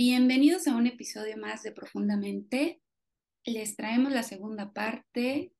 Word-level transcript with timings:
Bienvenidos 0.00 0.68
a 0.68 0.76
un 0.76 0.86
episodio 0.86 1.36
más 1.38 1.64
de 1.64 1.72
Profundamente. 1.72 2.80
Les 3.44 3.74
traemos 3.74 4.12
la 4.12 4.22
segunda 4.22 4.72
parte 4.72 5.52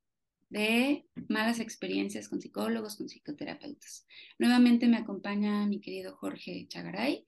de 0.48 1.06
malas 1.26 1.58
experiencias 1.58 2.28
con 2.28 2.40
psicólogos, 2.40 2.98
con 2.98 3.08
psicoterapeutas. 3.08 4.06
Nuevamente 4.38 4.86
me 4.86 4.96
acompaña 4.96 5.66
mi 5.66 5.80
querido 5.80 6.14
Jorge 6.14 6.68
Chagaray, 6.68 7.26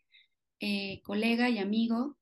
eh, 0.61 1.01
colega 1.03 1.51
y 1.51 1.59
amigo 1.59 2.17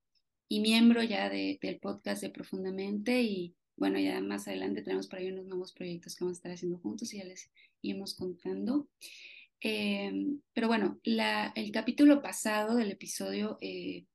y 0.49 0.61
miembro 0.61 1.03
ya 1.03 1.29
del 1.29 1.79
podcast 1.83 2.23
de 2.23 2.31
Profundamente 2.31 3.21
y 3.21 3.55
bueno, 3.77 3.99
ya 3.99 4.19
más 4.23 4.49
adelante 4.49 4.81
tenemos 4.81 5.07
por 5.07 5.19
ahí 5.19 5.31
unos 5.31 5.45
nuevos 5.45 5.75
proyectos 5.75 6.17
que 6.17 6.25
vamos 6.25 6.39
a 6.39 6.39
estar 6.39 6.53
haciendo 6.53 6.79
juntos 6.79 7.13
y 7.13 7.19
ya 7.19 7.25
les 7.25 7.53
iremos 7.83 8.15
contando. 8.15 8.89
Eh, 9.61 10.39
pero 10.55 10.69
bueno, 10.69 10.99
el 11.05 11.73
capítulo 11.73 12.23
pasado 12.23 12.75
del 12.75 12.93
episodio 12.93 13.59
eh, 13.61 14.07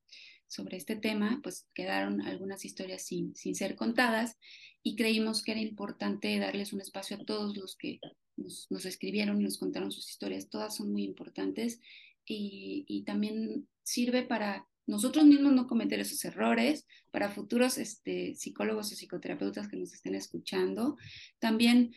sobre 0.54 0.76
este 0.76 0.96
tema, 0.96 1.40
pues 1.42 1.66
quedaron 1.74 2.22
algunas 2.22 2.64
historias 2.64 3.02
sin, 3.02 3.34
sin 3.34 3.54
ser 3.54 3.74
contadas 3.74 4.38
y 4.82 4.96
creímos 4.96 5.42
que 5.42 5.52
era 5.52 5.60
importante 5.60 6.38
darles 6.38 6.72
un 6.72 6.80
espacio 6.80 7.16
a 7.16 7.24
todos 7.24 7.56
los 7.56 7.76
que 7.76 8.00
nos, 8.36 8.68
escribieron 8.84 9.40
y 9.40 9.44
nos 9.44 9.58
contaron 9.58 9.90
sus 9.90 10.08
historias. 10.10 10.48
Todas 10.48 10.76
son 10.76 10.92
muy 10.92 11.04
importantes 11.04 11.80
y, 12.26 12.84
y, 12.86 13.02
también 13.04 13.68
sirve 13.82 14.22
para 14.22 14.66
nosotros 14.86 15.24
mismos 15.24 15.52
no 15.52 15.66
cometer 15.66 16.00
esos 16.00 16.24
errores, 16.24 16.86
para 17.10 17.30
futuros 17.30 17.78
este, 17.78 18.34
psicólogos 18.34 18.92
o 18.92 18.94
psicoterapeutas 18.94 19.68
que 19.68 19.76
nos 19.76 19.92
estén 19.92 20.14
escuchando. 20.14 20.96
También 21.38 21.94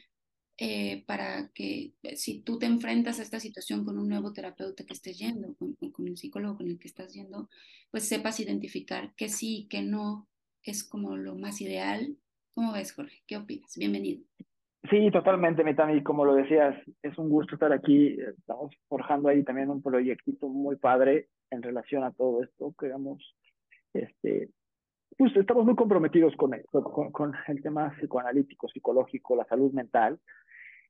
eh, 0.59 1.03
para 1.05 1.49
que 1.53 1.93
eh, 2.01 2.15
si 2.15 2.41
tú 2.41 2.57
te 2.57 2.65
enfrentas 2.65 3.19
a 3.19 3.21
esta 3.21 3.39
situación 3.39 3.85
con 3.85 3.99
un 3.99 4.09
nuevo 4.09 4.33
terapeuta 4.33 4.85
que 4.85 4.93
estés 4.93 5.19
yendo, 5.19 5.55
con, 5.55 5.75
con, 5.75 6.07
el 6.07 6.17
psicólogo 6.17 6.57
con 6.57 6.67
el 6.67 6.79
que 6.79 6.87
estás 6.87 7.13
yendo, 7.13 7.47
pues 7.91 8.07
sepas 8.07 8.39
identificar 8.39 9.13
que 9.15 9.29
sí 9.29 9.67
que 9.69 9.83
no 9.83 10.27
es 10.63 10.83
como 10.83 11.15
lo 11.15 11.35
más 11.35 11.61
ideal. 11.61 12.17
¿Cómo 12.55 12.73
ves, 12.73 12.91
Jorge? 12.91 13.21
¿Qué 13.27 13.37
opinas? 13.37 13.77
Bienvenido. 13.77 14.23
Sí, 14.89 15.11
totalmente, 15.11 15.63
Mitami. 15.63 16.01
Como 16.01 16.25
lo 16.25 16.33
decías, 16.33 16.75
es 17.03 17.15
un 17.19 17.29
gusto 17.29 17.53
estar 17.53 17.71
aquí. 17.71 18.17
Estamos 18.39 18.73
forjando 18.87 19.29
ahí 19.29 19.43
también 19.43 19.69
un 19.69 19.83
proyectito 19.83 20.47
muy 20.49 20.75
padre 20.77 21.29
en 21.51 21.61
relación 21.61 22.03
a 22.03 22.13
todo 22.13 22.41
esto. 22.41 22.71
Creamos, 22.71 23.35
este, 23.93 24.49
pues 25.15 25.35
estamos 25.35 25.65
muy 25.65 25.75
comprometidos 25.75 26.35
con 26.35 26.51
con, 26.71 27.11
con 27.11 27.33
el 27.47 27.61
tema 27.61 27.93
psicoanalítico, 27.99 28.67
psicológico, 28.69 29.35
la 29.35 29.45
salud 29.45 29.71
mental 29.71 30.19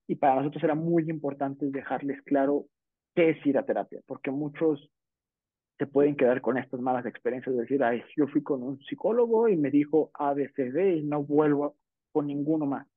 y 0.08 0.16
para 0.16 0.36
nosotros 0.36 0.64
era 0.64 0.76
muy 0.76 1.10
importante 1.10 1.70
dejarles 1.70 2.22
claro 2.24 2.66
qué 3.16 3.32
es 3.32 3.46
ir 3.46 3.58
a 3.58 3.66
terapia, 3.66 4.02
porque 4.08 4.32
muchos 4.32 4.90
se 5.78 5.86
pueden 5.86 6.16
quedar 6.16 6.42
con 6.42 6.58
estas 6.58 6.80
malas 6.80 7.06
experiencias 7.06 7.54
de 7.56 7.62
decir, 7.62 7.84
ay, 7.84 8.02
yo 8.16 8.28
fui 8.28 8.42
con 8.42 8.64
un 8.64 8.80
psicólogo 8.80 9.48
y 9.48 9.58
me 9.58 9.70
dijo 9.70 10.10
ABCD 10.14 10.96
y 10.98 11.04
no 11.04 11.24
vuelvo 11.24 11.76
con 12.12 12.28
ninguno 12.28 12.66
más. 12.66 12.88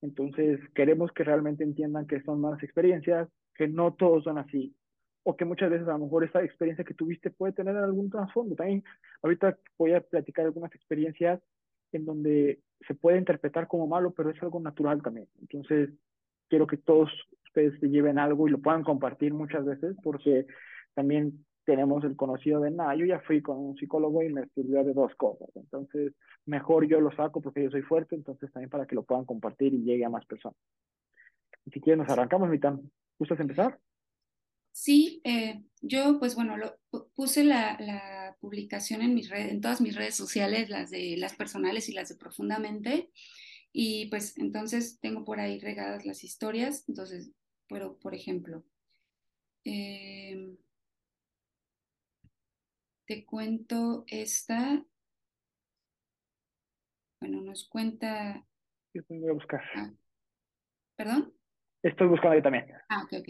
Entonces, 0.00 0.60
queremos 0.74 1.10
que 1.12 1.24
realmente 1.24 1.64
entiendan 1.64 2.06
que 2.06 2.20
son 2.22 2.40
malas 2.40 2.62
experiencias, 2.62 3.28
que 3.54 3.66
no 3.66 3.94
todos 3.94 4.24
son 4.24 4.38
así, 4.38 4.76
o 5.24 5.36
que 5.36 5.44
muchas 5.44 5.70
veces 5.70 5.88
a 5.88 5.92
lo 5.92 6.00
mejor 6.00 6.24
esa 6.24 6.42
experiencia 6.42 6.84
que 6.84 6.94
tuviste 6.94 7.30
puede 7.30 7.54
tener 7.54 7.76
algún 7.76 8.10
trasfondo. 8.10 8.54
También 8.54 8.84
ahorita 9.22 9.56
voy 9.78 9.94
a 9.94 10.00
platicar 10.00 10.44
algunas 10.44 10.74
experiencias 10.74 11.40
en 11.92 12.04
donde 12.04 12.60
se 12.86 12.94
puede 12.94 13.18
interpretar 13.18 13.66
como 13.66 13.86
malo, 13.86 14.12
pero 14.12 14.30
es 14.30 14.42
algo 14.42 14.60
natural 14.60 15.02
también. 15.02 15.26
Entonces, 15.40 15.90
quiero 16.48 16.66
que 16.66 16.76
todos 16.76 17.10
ustedes 17.46 17.78
se 17.80 17.88
lleven 17.88 18.18
algo 18.18 18.48
y 18.48 18.50
lo 18.50 18.58
puedan 18.58 18.82
compartir 18.82 19.32
muchas 19.32 19.64
veces 19.64 19.96
porque 20.02 20.46
también 20.94 21.44
tenemos 21.64 22.04
el 22.04 22.16
conocido 22.16 22.60
de, 22.60 22.70
nada, 22.70 22.94
yo 22.94 23.06
ya 23.06 23.20
fui 23.20 23.40
con 23.42 23.58
un 23.58 23.76
psicólogo 23.76 24.22
y 24.22 24.32
me 24.32 24.46
sirvió 24.54 24.84
de 24.84 24.92
dos 24.92 25.14
cosas. 25.16 25.48
Entonces, 25.54 26.12
mejor 26.46 26.86
yo 26.86 27.00
lo 27.00 27.10
saco 27.16 27.40
porque 27.40 27.62
yo 27.64 27.70
soy 27.70 27.82
fuerte, 27.82 28.14
entonces 28.14 28.52
también 28.52 28.70
para 28.70 28.86
que 28.86 28.94
lo 28.94 29.02
puedan 29.02 29.24
compartir 29.24 29.72
y 29.72 29.82
llegue 29.82 30.04
a 30.04 30.10
más 30.10 30.26
personas. 30.26 30.58
Si 31.72 31.80
quieren, 31.80 32.00
nos 32.00 32.10
arrancamos, 32.10 32.50
Mitan. 32.50 32.82
¿Gustas 33.18 33.40
empezar? 33.40 33.78
Sí, 34.72 35.20
eh, 35.24 35.62
yo 35.80 36.18
pues 36.18 36.34
bueno, 36.34 36.56
lo, 36.56 36.76
puse 37.14 37.44
la, 37.44 37.78
la, 37.80 38.36
publicación 38.40 39.02
en, 39.02 39.14
mis 39.14 39.30
redes, 39.30 39.52
en 39.52 39.60
todas 39.60 39.80
mis 39.80 39.94
redes 39.94 40.16
sociales, 40.16 40.68
las 40.68 40.90
de 40.90 41.16
las 41.16 41.34
personales 41.34 41.88
y 41.88 41.92
las 41.92 42.08
de 42.08 42.16
profundamente, 42.16 43.10
y 43.76 44.06
pues 44.06 44.38
entonces 44.38 45.00
tengo 45.00 45.24
por 45.24 45.40
ahí 45.40 45.58
regadas 45.58 46.06
las 46.06 46.22
historias. 46.22 46.88
Entonces, 46.88 47.32
pero 47.68 47.98
por 47.98 48.14
ejemplo, 48.14 48.64
em, 49.64 50.56
te 53.04 53.26
cuento 53.26 54.04
esta. 54.06 54.86
Bueno, 57.20 57.40
nos 57.40 57.68
cuenta. 57.68 58.46
Yo 58.94 59.02
voy 59.08 59.28
a 59.28 59.32
buscar. 59.32 59.62
Ah, 59.74 59.92
¿Perdón? 60.94 61.34
Estoy 61.82 62.06
buscando 62.06 62.36
ahí 62.36 62.42
también. 62.42 62.66
Ah, 62.88 63.02
ok, 63.02 63.12
ok. 63.18 63.28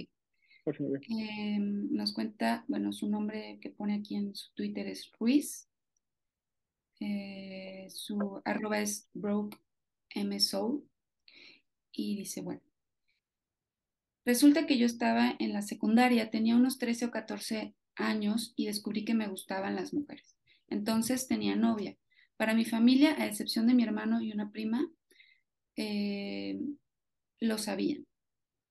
Em, 1.08 1.90
nos 1.90 2.12
cuenta, 2.12 2.66
bueno, 2.68 2.92
su 2.92 3.08
nombre 3.08 3.58
que 3.62 3.70
pone 3.70 3.94
aquí 3.94 4.16
en 4.16 4.34
su 4.34 4.52
Twitter 4.52 4.86
es 4.88 5.10
Ruiz. 5.18 5.70
Eh, 7.00 7.86
su 7.88 8.42
arroba 8.44 8.80
es 8.80 9.08
broke 9.14 9.58
MSO 10.14 10.82
y 11.92 12.16
dice, 12.16 12.40
bueno, 12.40 12.62
resulta 14.24 14.66
que 14.66 14.78
yo 14.78 14.86
estaba 14.86 15.34
en 15.38 15.52
la 15.52 15.62
secundaria, 15.62 16.30
tenía 16.30 16.56
unos 16.56 16.78
13 16.78 17.06
o 17.06 17.10
14 17.10 17.74
años 17.96 18.52
y 18.56 18.66
descubrí 18.66 19.04
que 19.04 19.14
me 19.14 19.28
gustaban 19.28 19.76
las 19.76 19.92
mujeres. 19.94 20.36
Entonces 20.68 21.28
tenía 21.28 21.56
novia. 21.56 21.96
Para 22.36 22.54
mi 22.54 22.64
familia, 22.64 23.14
a 23.18 23.26
excepción 23.26 23.66
de 23.66 23.74
mi 23.74 23.84
hermano 23.84 24.20
y 24.20 24.32
una 24.32 24.50
prima, 24.50 24.90
eh, 25.76 26.58
lo 27.40 27.58
sabían. 27.58 28.06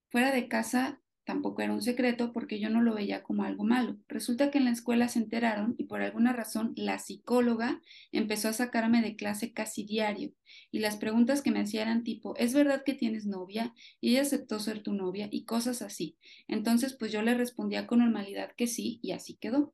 Fuera 0.10 0.32
de 0.32 0.48
casa 0.48 1.02
Tampoco 1.26 1.62
era 1.62 1.72
un 1.72 1.82
secreto 1.82 2.34
porque 2.34 2.60
yo 2.60 2.70
no 2.70 2.82
lo 2.82 2.94
veía 2.94 3.24
como 3.24 3.44
algo 3.44 3.64
malo. 3.64 3.98
Resulta 4.10 4.52
que 4.52 4.58
en 4.58 4.66
la 4.66 4.72
escuela 4.72 5.08
se 5.08 5.20
enteraron 5.20 5.74
y 5.78 5.86
por 5.86 6.02
alguna 6.02 6.34
razón 6.34 6.74
la 6.76 7.00
psicóloga 7.00 7.82
empezó 8.12 8.50
a 8.50 8.54
sacarme 8.54 9.02
de 9.02 9.16
clase 9.16 9.54
casi 9.54 9.86
diario 9.86 10.34
y 10.70 10.80
las 10.80 10.98
preguntas 10.98 11.42
que 11.42 11.52
me 11.52 11.62
hacía 11.62 11.84
eran 11.84 12.04
tipo, 12.04 12.36
¿es 12.36 12.54
verdad 12.54 12.84
que 12.86 12.94
tienes 12.94 13.26
novia? 13.26 13.74
Y 14.02 14.12
ella 14.12 14.24
aceptó 14.24 14.60
ser 14.60 14.84
tu 14.84 14.94
novia 14.94 15.30
y 15.32 15.46
cosas 15.46 15.82
así. 15.82 16.18
Entonces 16.50 16.94
pues 16.94 17.14
yo 17.14 17.22
le 17.22 17.36
respondía 17.36 17.88
con 17.88 18.00
normalidad 18.00 18.52
que 18.58 18.68
sí 18.68 19.00
y 19.02 19.12
así 19.12 19.36
quedó. 19.36 19.74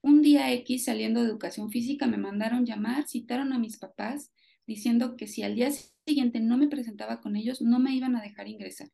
Un 0.00 0.22
día 0.22 0.52
X 0.54 0.86
saliendo 0.86 1.22
de 1.22 1.28
educación 1.28 1.70
física 1.70 2.08
me 2.08 2.16
mandaron 2.16 2.66
llamar, 2.66 3.06
citaron 3.06 3.52
a 3.52 3.58
mis 3.60 3.78
papás 3.78 4.32
diciendo 4.66 5.16
que 5.16 5.28
si 5.28 5.44
al 5.44 5.54
día 5.54 5.70
siguiente 6.04 6.40
no 6.40 6.56
me 6.58 6.66
presentaba 6.66 7.20
con 7.20 7.36
ellos 7.36 7.62
no 7.62 7.78
me 7.78 7.94
iban 7.94 8.16
a 8.16 8.22
dejar 8.22 8.48
ingresar 8.48 8.90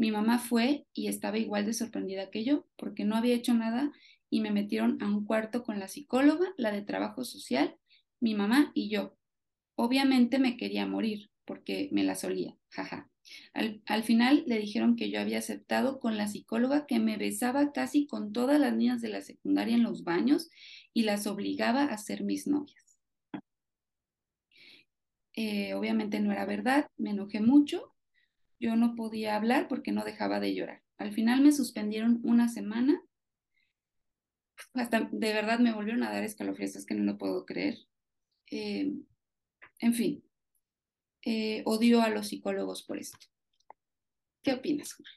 mi 0.00 0.10
mamá 0.10 0.38
fue 0.38 0.86
y 0.94 1.08
estaba 1.08 1.36
igual 1.36 1.66
de 1.66 1.74
sorprendida 1.74 2.30
que 2.30 2.42
yo, 2.42 2.66
porque 2.76 3.04
no 3.04 3.16
había 3.16 3.34
hecho 3.34 3.52
nada 3.52 3.92
y 4.30 4.40
me 4.40 4.50
metieron 4.50 4.96
a 5.02 5.06
un 5.06 5.26
cuarto 5.26 5.62
con 5.62 5.78
la 5.78 5.88
psicóloga, 5.88 6.54
la 6.56 6.72
de 6.72 6.80
trabajo 6.80 7.22
social, 7.22 7.76
mi 8.18 8.34
mamá 8.34 8.72
y 8.74 8.88
yo. 8.88 9.18
Obviamente 9.74 10.38
me 10.38 10.56
quería 10.56 10.86
morir, 10.86 11.28
porque 11.44 11.90
me 11.92 12.02
la 12.02 12.14
solía, 12.14 12.56
jaja. 12.70 13.10
Al, 13.52 13.82
al, 13.84 14.02
final 14.02 14.42
le 14.46 14.58
dijeron 14.58 14.96
que 14.96 15.10
yo 15.10 15.20
había 15.20 15.36
aceptado 15.36 16.00
con 16.00 16.16
la 16.16 16.28
psicóloga 16.28 16.86
que 16.86 16.98
me 16.98 17.18
besaba 17.18 17.70
casi 17.70 18.06
con 18.06 18.32
todas 18.32 18.58
las 18.58 18.74
niñas 18.74 19.02
de 19.02 19.10
la 19.10 19.20
secundaria 19.20 19.74
en 19.74 19.82
los 19.82 20.02
baños 20.02 20.48
y 20.94 21.02
las 21.02 21.26
obligaba 21.26 21.84
a 21.84 21.98
ser 21.98 22.24
mis 22.24 22.46
novias. 22.46 22.98
Eh, 25.34 25.74
obviamente 25.74 26.20
no 26.20 26.32
era 26.32 26.46
verdad, 26.46 26.88
me 26.96 27.10
enojé 27.10 27.40
mucho 27.40 27.89
yo 28.60 28.76
no 28.76 28.94
podía 28.94 29.36
hablar 29.36 29.66
porque 29.68 29.90
no 29.90 30.04
dejaba 30.04 30.38
de 30.38 30.54
llorar. 30.54 30.82
Al 30.98 31.12
final 31.12 31.40
me 31.40 31.50
suspendieron 31.50 32.20
una 32.22 32.48
semana. 32.48 33.02
Hasta 34.74 35.08
de 35.10 35.32
verdad 35.32 35.58
me 35.58 35.72
volvieron 35.72 36.02
a 36.02 36.12
dar 36.12 36.22
escalofríos, 36.22 36.76
es 36.76 36.86
que 36.86 36.94
no 36.94 37.04
lo 37.04 37.18
puedo 37.18 37.46
creer. 37.46 37.78
Eh, 38.50 38.92
en 39.80 39.94
fin, 39.94 40.22
eh, 41.24 41.62
odio 41.64 42.02
a 42.02 42.10
los 42.10 42.28
psicólogos 42.28 42.84
por 42.84 42.98
esto. 42.98 43.18
¿Qué 44.42 44.52
opinas, 44.52 44.92
Jorge? 44.92 45.12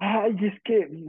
Ay, 0.00 0.36
es 0.42 0.60
que 0.62 1.06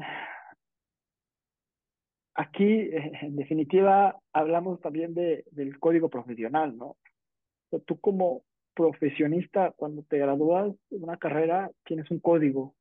aquí, 2.36 2.90
en 2.92 3.36
definitiva, 3.36 4.20
hablamos 4.34 4.80
también 4.82 5.16
de, 5.16 5.46
del 5.52 5.80
código 5.80 6.10
profesional, 6.10 6.78
¿no? 6.78 6.98
tú 7.86 8.00
como, 8.00 8.46
profesionista, 8.76 9.72
cuando 9.76 10.04
te 10.04 10.20
gradúas 10.20 10.76
de 10.90 10.98
una 10.98 11.18
carrera, 11.18 11.72
tienes 11.86 12.12
un 12.12 12.20
código 12.20 12.76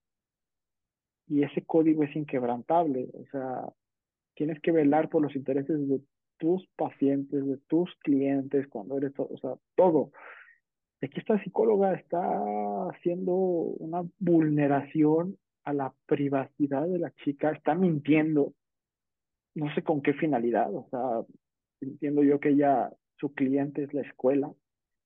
y 1.27 1.43
ese 1.43 1.63
código 1.63 2.03
es 2.03 2.15
inquebrantable. 2.15 3.09
O 3.15 3.25
sea, 3.31 3.73
tienes 4.35 4.61
que 4.61 4.73
velar 4.73 5.09
por 5.09 5.23
los 5.23 5.35
intereses 5.35 5.89
de 5.89 6.01
tus 6.39 6.67
pacientes, 6.77 7.47
de 7.47 7.59
tus 7.69 7.95
clientes, 8.01 8.67
cuando 8.69 8.99
eres, 8.99 9.13
o 9.17 9.37
sea, 9.39 9.55
todo. 9.77 10.11
Aquí 11.01 11.21
esta 11.21 11.43
psicóloga 11.43 11.95
está 11.95 12.21
haciendo 12.91 13.33
una 13.35 14.03
vulneración 14.19 15.39
a 15.65 15.73
la 15.73 15.95
privacidad 16.07 16.87
de 16.87 16.99
la 16.99 17.11
chica, 17.25 17.53
está 17.53 17.75
mintiendo. 17.75 18.53
no 19.55 19.73
sé 19.75 19.83
con 19.83 20.03
qué 20.03 20.15
finalidad, 20.15 20.75
o 20.75 20.87
sea, 20.91 21.25
entiendo 21.81 22.25
yo 22.25 22.41
que 22.41 22.51
ella, 22.51 22.91
su 23.19 23.33
cliente 23.33 23.85
es 23.85 23.95
la 23.95 24.03
escuela 24.03 24.53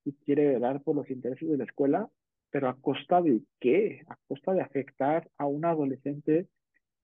y 0.05 0.13
quiere 0.13 0.47
velar 0.47 0.81
por 0.81 0.95
los 0.95 1.09
intereses 1.09 1.49
de 1.49 1.57
la 1.57 1.63
escuela, 1.63 2.09
pero 2.51 2.69
a 2.69 2.75
costa 2.75 3.21
de 3.21 3.41
qué? 3.59 4.03
A 4.07 4.17
costa 4.27 4.53
de 4.53 4.61
afectar 4.61 5.29
a 5.37 5.45
un 5.45 5.65
adolescente 5.65 6.47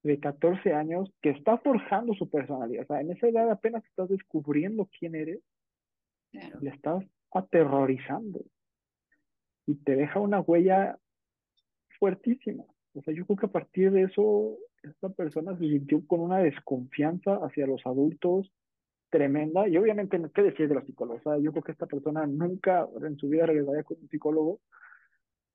de 0.03 0.19
14 0.19 0.73
años 0.73 1.11
que 1.21 1.31
está 1.31 1.57
forjando 1.57 2.13
su 2.13 2.29
personalidad. 2.29 2.83
O 2.83 2.87
sea, 2.87 3.01
en 3.01 3.11
esa 3.11 3.27
edad 3.27 3.49
apenas 3.49 3.83
estás 3.85 4.09
descubriendo 4.09 4.89
quién 4.99 5.15
eres, 5.15 5.39
le 6.61 6.69
estás 6.69 7.03
aterrorizando 7.31 8.41
y 9.65 9.75
te 9.75 9.95
deja 9.95 10.19
una 10.19 10.41
huella 10.41 10.97
fuertísima. 11.99 12.63
O 12.93 13.01
sea, 13.01 13.13
yo 13.13 13.25
creo 13.25 13.37
que 13.37 13.45
a 13.47 13.51
partir 13.51 13.91
de 13.91 14.03
eso, 14.03 14.57
esta 14.83 15.09
persona 15.09 15.57
se 15.57 15.67
sintió 15.67 16.05
con 16.05 16.19
una 16.19 16.39
desconfianza 16.39 17.35
hacia 17.43 17.67
los 17.67 17.85
adultos 17.85 18.51
tremenda. 19.15 19.65
Y 19.67 19.77
obviamente, 19.77 20.19
¿qué 20.33 20.41
decir 20.43 20.67
de 20.67 20.75
los 20.75 20.85
psicólogos? 20.85 21.25
O 21.25 21.29
sea, 21.29 21.39
yo 21.41 21.51
creo 21.51 21.63
que 21.63 21.71
esta 21.71 21.85
persona 21.85 22.27
nunca 22.27 22.85
en 23.01 23.17
su 23.17 23.29
vida 23.29 23.45
regresaría 23.45 23.83
con 23.83 23.97
un 24.01 24.09
psicólogo, 24.09 24.59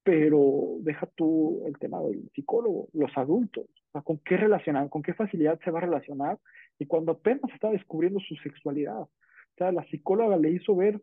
pero 0.02 0.76
deja 0.80 1.06
tú 1.14 1.62
el 1.66 1.78
tema 1.78 2.00
del 2.00 2.30
psicólogo, 2.34 2.88
los 2.94 3.10
adultos. 3.16 3.66
O 3.66 3.92
sea, 3.92 4.00
¿con 4.00 4.18
qué 4.18 4.38
relacionar? 4.38 4.88
¿Con 4.88 5.02
qué 5.02 5.12
facilidad 5.12 5.60
se 5.62 5.70
va 5.70 5.80
a 5.80 5.82
relacionar? 5.82 6.38
Y 6.78 6.86
cuando 6.86 7.12
apenas 7.12 7.52
está 7.52 7.70
descubriendo 7.70 8.18
su 8.20 8.34
sexualidad. 8.36 9.02
O 9.02 9.10
sea, 9.58 9.72
la 9.72 9.84
psicóloga 9.88 10.38
le 10.38 10.52
hizo 10.52 10.74
ver 10.74 10.98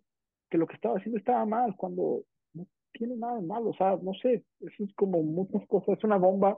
que 0.49 0.57
lo 0.57 0.65
que 0.65 0.75
estaba 0.75 0.97
haciendo 0.97 1.19
estaba 1.19 1.45
mal, 1.45 1.75
cuando 1.75 2.23
tiene 2.91 3.17
nada 3.17 3.35
de 3.35 3.45
malo, 3.45 3.69
o 3.69 3.75
sea, 3.75 3.99
no 4.01 4.13
sé, 4.15 4.43
eso 4.61 4.83
es 4.83 4.93
como 4.95 5.21
muchas 5.21 5.61
cosas, 5.67 5.97
es 5.97 6.03
una 6.03 6.17
bomba 6.17 6.57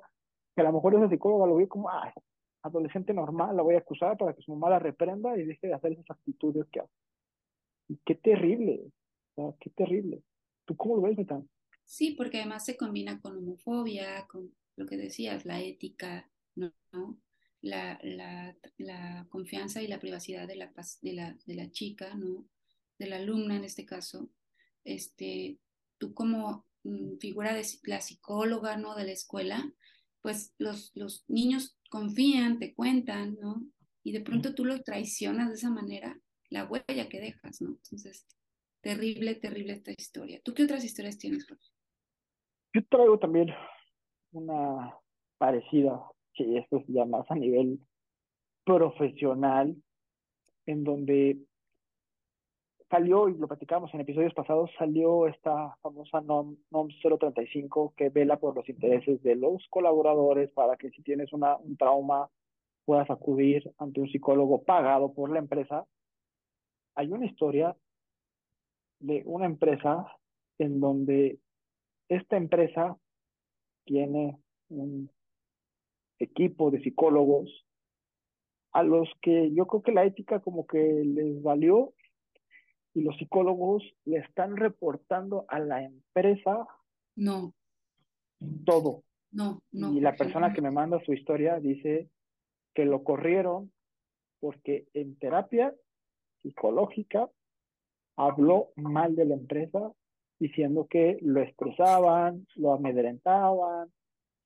que 0.56 0.62
a 0.62 0.64
lo 0.64 0.72
mejor 0.72 0.96
esa 0.96 1.10
psicóloga 1.10 1.48
lo 1.48 1.56
ve 1.58 1.68
como, 1.68 1.90
ah, 1.90 2.14
adolescente 2.62 3.14
normal, 3.14 3.56
la 3.56 3.64
voy 3.64 3.76
a 3.76 3.80
acusar 3.80 4.18
para 4.18 4.34
que 4.34 4.42
su 4.42 4.52
mamá 4.52 4.70
la 4.70 4.80
reprenda 4.80 5.38
y 5.38 5.46
deje 5.46 5.68
de 5.68 5.74
hacer 5.74 5.94
esas 5.94 6.10
actitudes 6.12 6.68
que 6.72 6.82
hace. 6.82 6.94
Y 7.88 7.98
qué 8.06 8.16
terrible, 8.16 8.92
qué 9.60 9.70
terrible. 9.72 10.22
¿Tú 10.66 10.76
cómo 10.76 10.98
lo 10.98 11.02
ves, 11.04 11.18
Metan? 11.18 11.50
Sí, 11.84 12.12
porque 12.12 12.38
además 12.38 12.66
se 12.66 12.78
combina 12.78 13.20
con 13.20 13.38
homofobia, 13.38 14.28
con 14.28 14.54
lo 14.76 14.86
que 14.86 14.98
decías, 14.98 15.46
la 15.46 15.60
ética, 15.60 16.30
¿no? 16.56 16.72
La, 17.62 18.00
la, 18.04 18.56
la 18.78 19.26
confianza 19.30 19.82
y 19.82 19.88
la 19.88 20.00
privacidad 20.00 20.48
de 20.48 20.56
la, 20.56 20.72
de, 21.02 21.14
la, 21.14 21.38
de 21.46 21.56
la 21.56 21.72
chica, 21.72 22.14
¿no? 22.14 22.46
De 23.00 23.08
la 23.08 23.18
alumna 23.18 23.56
en 23.58 23.64
este 23.64 23.86
caso. 23.86 24.30
Este, 24.84 25.58
tú 25.98 26.14
como 26.14 26.66
mm, 26.84 27.18
figura 27.18 27.54
de 27.54 27.66
la 27.84 28.02
psicóloga, 28.02 28.78
¿no? 28.78 28.96
De 28.96 29.06
la 29.06 29.12
escuela, 29.12 29.74
pues 30.22 30.54
los, 30.58 30.92
los 30.96 31.26
niños 31.28 31.78
confían, 31.90 32.60
te 32.60 32.74
cuentan, 32.74 33.38
¿no? 33.40 33.62
Y 34.04 34.12
de 34.12 34.22
pronto 34.22 34.56
tú 34.56 34.66
los 34.66 34.84
traicionas 34.84 35.50
de 35.50 35.56
esa 35.56 35.70
manera, 35.70 36.20
la 36.50 36.66
huella 36.66 37.10
que 37.10 37.20
dejas, 37.20 37.62
¿no? 37.62 37.70
Entonces, 37.70 38.26
terrible, 38.82 39.36
terrible 39.36 39.74
esta 39.74 39.92
historia. 39.92 40.40
¿Tú 40.44 40.54
qué 40.54 40.64
otras 40.64 40.84
historias 40.84 41.18
tienes, 41.18 41.48
Jorge? 41.48 41.66
Yo 42.74 42.86
traigo 42.88 43.20
también 43.20 43.50
una 44.32 44.96
parecida, 45.38 46.02
que 46.34 46.58
esto 46.58 46.78
es 46.78 46.86
ya 46.88 47.06
más 47.06 47.30
a 47.30 47.36
nivel 47.36 47.80
profesional, 48.64 49.76
en 50.66 50.84
donde 50.84 51.40
salió, 52.90 53.30
y 53.30 53.38
lo 53.38 53.48
platicamos 53.48 53.94
en 53.94 54.02
episodios 54.02 54.34
pasados, 54.34 54.72
salió 54.78 55.28
esta 55.28 55.76
famosa 55.82 56.22
NOM, 56.22 56.58
NOM 56.72 56.88
035 57.02 57.94
que 57.96 58.10
vela 58.10 58.40
por 58.40 58.56
los 58.56 58.68
intereses 58.68 59.22
de 59.22 59.36
los 59.36 59.66
colaboradores 59.70 60.52
para 60.52 60.76
que 60.76 60.90
si 60.92 61.02
tienes 61.04 61.32
una, 61.34 61.58
un 61.58 61.78
trauma 61.78 62.30
puedas 62.86 63.10
acudir 63.10 63.72
ante 63.78 64.02
un 64.02 64.10
psicólogo 64.10 64.64
pagado 64.64 65.14
por 65.14 65.30
la 65.30 65.40
empresa. 65.40 65.86
Hay 66.96 67.12
una 67.12 67.28
historia 67.28 67.76
de 69.00 69.22
una 69.26 69.46
empresa 69.46 70.08
en 70.58 70.80
donde 70.80 71.40
esta 72.10 72.38
empresa 72.38 72.98
tiene 73.86 74.38
un 74.70 75.10
equipo 76.18 76.72
de 76.72 76.82
psicólogos 76.82 77.66
a 78.72 78.84
los 78.84 79.08
que 79.22 79.52
yo 79.54 79.68
creo 79.68 79.82
que 79.84 79.92
la 79.92 80.06
ética 80.06 80.40
como 80.40 80.66
que 80.68 81.04
les 81.06 81.42
valió 81.42 81.94
y 82.94 83.02
los 83.02 83.18
psicólogos 83.18 83.84
le 84.06 84.18
están 84.18 84.58
reportando 84.58 85.46
a 85.48 85.60
la 85.60 85.84
empresa 85.84 86.68
no 87.16 87.54
todo. 88.66 89.04
No, 89.32 89.62
no. 89.72 89.94
Y 89.94 90.00
la 90.00 90.16
persona 90.16 90.54
que 90.54 90.62
me 90.62 90.72
manda 90.72 91.04
su 91.06 91.14
historia 91.14 91.60
dice 91.60 92.10
que 92.74 92.86
lo 92.86 93.04
corrieron 93.04 93.72
porque 94.40 94.88
en 94.94 95.18
terapia 95.18 95.74
psicológica 96.42 97.30
habló 98.16 98.70
mal 98.76 99.16
de 99.16 99.26
la 99.26 99.36
empresa 99.36 99.92
diciendo 100.40 100.88
que 100.90 101.18
lo 101.22 101.42
estresaban, 101.42 102.48
lo 102.56 102.74
amedrentaban 102.74 103.92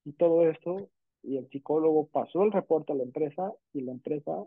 y 0.06 0.14
todo 0.14 0.50
esto. 0.50 0.90
Y 1.22 1.38
el 1.38 1.48
psicólogo 1.50 2.08
pasó 2.08 2.44
el 2.44 2.52
reporte 2.52 2.92
a 2.92 2.96
la 2.96 3.04
empresa 3.04 3.54
y 3.72 3.82
la 3.82 3.92
empresa 3.92 4.44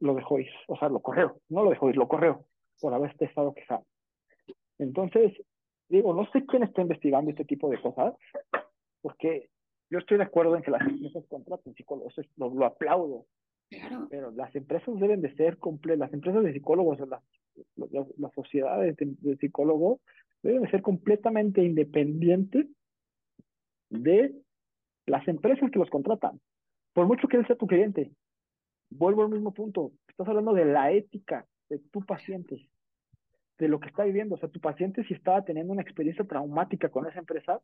lo 0.00 0.14
dejó 0.14 0.38
ir, 0.38 0.50
o 0.68 0.76
sea, 0.76 0.88
lo 0.88 1.00
corrió, 1.00 1.36
no 1.48 1.62
lo 1.62 1.70
dejó 1.70 1.90
ir, 1.90 1.96
lo 1.96 2.08
corrió 2.08 2.44
por 2.80 2.94
haber 2.94 3.14
estado 3.20 3.52
quejado. 3.54 3.84
Entonces, 4.78 5.32
digo, 5.88 6.14
no 6.14 6.26
sé 6.32 6.44
quién 6.46 6.62
está 6.62 6.80
investigando 6.80 7.30
este 7.30 7.44
tipo 7.44 7.68
de 7.68 7.80
cosas, 7.80 8.14
porque 9.02 9.50
yo 9.90 9.98
estoy 9.98 10.16
de 10.18 10.24
acuerdo 10.24 10.56
en 10.56 10.62
que 10.62 10.70
las 10.70 10.80
empresas 10.82 11.24
contraten 11.28 11.74
psicólogos, 11.74 12.14
lo, 12.36 12.54
lo 12.54 12.64
aplaudo, 12.64 13.26
pero 14.08 14.30
las 14.32 14.54
empresas 14.56 14.98
deben 14.98 15.20
de 15.20 15.34
ser 15.34 15.58
completas, 15.58 15.98
las 15.98 16.12
empresas 16.14 16.42
de 16.42 16.52
psicólogos, 16.52 16.98
las, 17.00 17.22
las, 17.76 18.18
las 18.18 18.32
sociedades 18.32 18.96
de, 18.96 19.14
de, 19.20 19.36
psicólogos 19.36 20.00
deben 20.42 20.62
de 20.62 20.70
ser 20.70 20.82
completamente 20.82 21.62
independientes 21.62 22.66
de 23.90 24.34
las 25.06 25.26
empresas 25.28 25.70
que 25.70 25.78
los 25.78 25.90
contratan. 25.90 26.40
Por 26.92 27.06
mucho 27.06 27.28
que 27.28 27.36
él 27.36 27.46
sea 27.46 27.56
tu 27.56 27.66
cliente, 27.66 28.10
vuelvo 28.90 29.22
al 29.22 29.30
mismo 29.30 29.52
punto, 29.52 29.92
estás 30.08 30.28
hablando 30.28 30.52
de 30.52 30.64
la 30.64 30.92
ética 30.92 31.46
de 31.68 31.78
tu 31.78 32.04
paciente, 32.04 32.68
de 33.58 33.68
lo 33.68 33.80
que 33.80 33.88
está 33.88 34.04
viviendo. 34.04 34.34
O 34.34 34.38
sea, 34.38 34.48
tu 34.48 34.60
paciente 34.60 35.04
si 35.04 35.14
estaba 35.14 35.44
teniendo 35.44 35.72
una 35.72 35.82
experiencia 35.82 36.24
traumática 36.24 36.88
con 36.90 37.06
esa 37.06 37.20
empresa, 37.20 37.60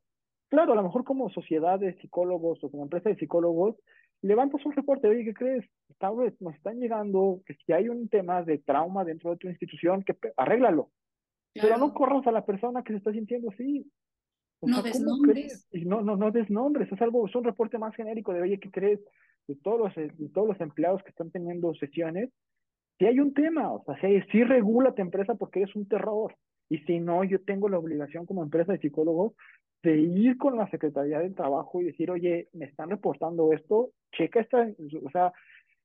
claro, 0.49 0.73
a 0.73 0.76
lo 0.76 0.83
mejor 0.83 1.04
como 1.04 1.28
sociedad 1.30 1.78
de 1.78 1.95
psicólogos 2.00 2.62
o 2.62 2.71
como 2.71 2.85
empresa 2.85 3.09
de 3.09 3.16
psicólogos, 3.16 3.76
levantas 4.23 4.64
un 4.64 4.73
reporte, 4.73 5.09
oye, 5.09 5.25
¿qué 5.25 5.35
crees? 5.35 5.64
Esta 5.88 6.11
vez 6.11 6.40
nos 6.40 6.54
están 6.54 6.78
llegando 6.78 7.42
que 7.45 7.54
si 7.54 7.73
hay 7.73 7.88
un 7.88 8.09
tema 8.09 8.42
de 8.42 8.59
trauma 8.59 9.04
dentro 9.04 9.30
de 9.30 9.37
tu 9.37 9.49
institución, 9.49 10.02
que 10.02 10.16
arréglalo. 10.37 10.90
Pero 11.52 11.78
no 11.78 11.95
corras 11.95 12.26
a 12.26 12.33
la 12.33 12.45
persona 12.45 12.83
que 12.83 12.92
se 12.92 12.99
está 12.99 13.12
sintiendo 13.12 13.50
así. 13.50 13.90
no 14.61 14.83
desnombres. 14.83 15.66
No, 15.73 16.02
no, 16.02 16.16
no 16.16 16.30
desnombres. 16.30 16.90
Es 16.92 17.00
algo, 17.00 17.26
es 17.26 17.35
un 17.35 17.45
reporte 17.45 17.78
más 17.78 17.95
genérico 17.95 18.33
de, 18.33 18.42
oye, 18.42 18.61
¿qué 18.61 18.71
crees? 18.71 19.00
De 19.48 19.56
todos 19.56 19.78
los, 19.78 19.94
de 19.94 20.28
todos 20.34 20.48
los 20.48 20.60
empleados 20.60 21.02
que 21.02 21.10
están 21.10 21.30
teniendo 21.30 21.74
sesiones, 21.74 22.30
si 22.98 23.06
hay 23.06 23.20
un 23.20 23.34
tema, 23.34 23.72
o 23.72 23.84
sea, 23.84 23.98
si, 24.00 24.20
si 24.32 24.44
regula 24.44 24.94
tu 24.94 25.02
empresa 25.02 25.34
porque 25.34 25.62
eres 25.62 25.76
un 25.76 25.86
terror. 25.86 26.34
Y 26.68 26.78
si 26.78 26.98
no, 26.98 27.22
yo 27.24 27.40
tengo 27.42 27.68
la 27.68 27.78
obligación 27.78 28.26
como 28.26 28.42
empresa 28.42 28.72
de 28.72 28.78
psicólogos 28.78 29.34
de 29.82 29.98
ir 29.98 30.36
con 30.36 30.56
la 30.56 30.68
Secretaría 30.70 31.20
del 31.20 31.34
Trabajo 31.34 31.80
y 31.80 31.84
decir, 31.84 32.10
oye, 32.10 32.48
me 32.52 32.64
están 32.64 32.90
reportando 32.90 33.52
esto, 33.52 33.90
checa 34.12 34.40
esta, 34.40 34.68
o 35.04 35.10
sea, 35.10 35.32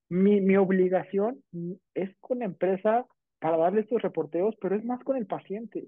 mi, 0.10 0.42
mi 0.42 0.58
obligación 0.58 1.44
es 1.94 2.10
con 2.20 2.40
la 2.40 2.46
empresa 2.46 3.06
para 3.40 3.58
darle 3.58 3.82
estos 3.82 4.02
reporteos, 4.02 4.56
pero 4.60 4.76
es 4.76 4.84
más 4.86 5.04
con 5.04 5.18
el 5.18 5.28
paciente. 5.28 5.88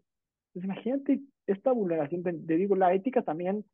Pues 0.53 0.65
imagínate 0.65 1.21
esta 1.47 1.71
vulneración, 1.71 2.23
te 2.23 2.55
digo, 2.55 2.75
la 2.75 2.93
ética 2.93 3.23
también 3.23 3.65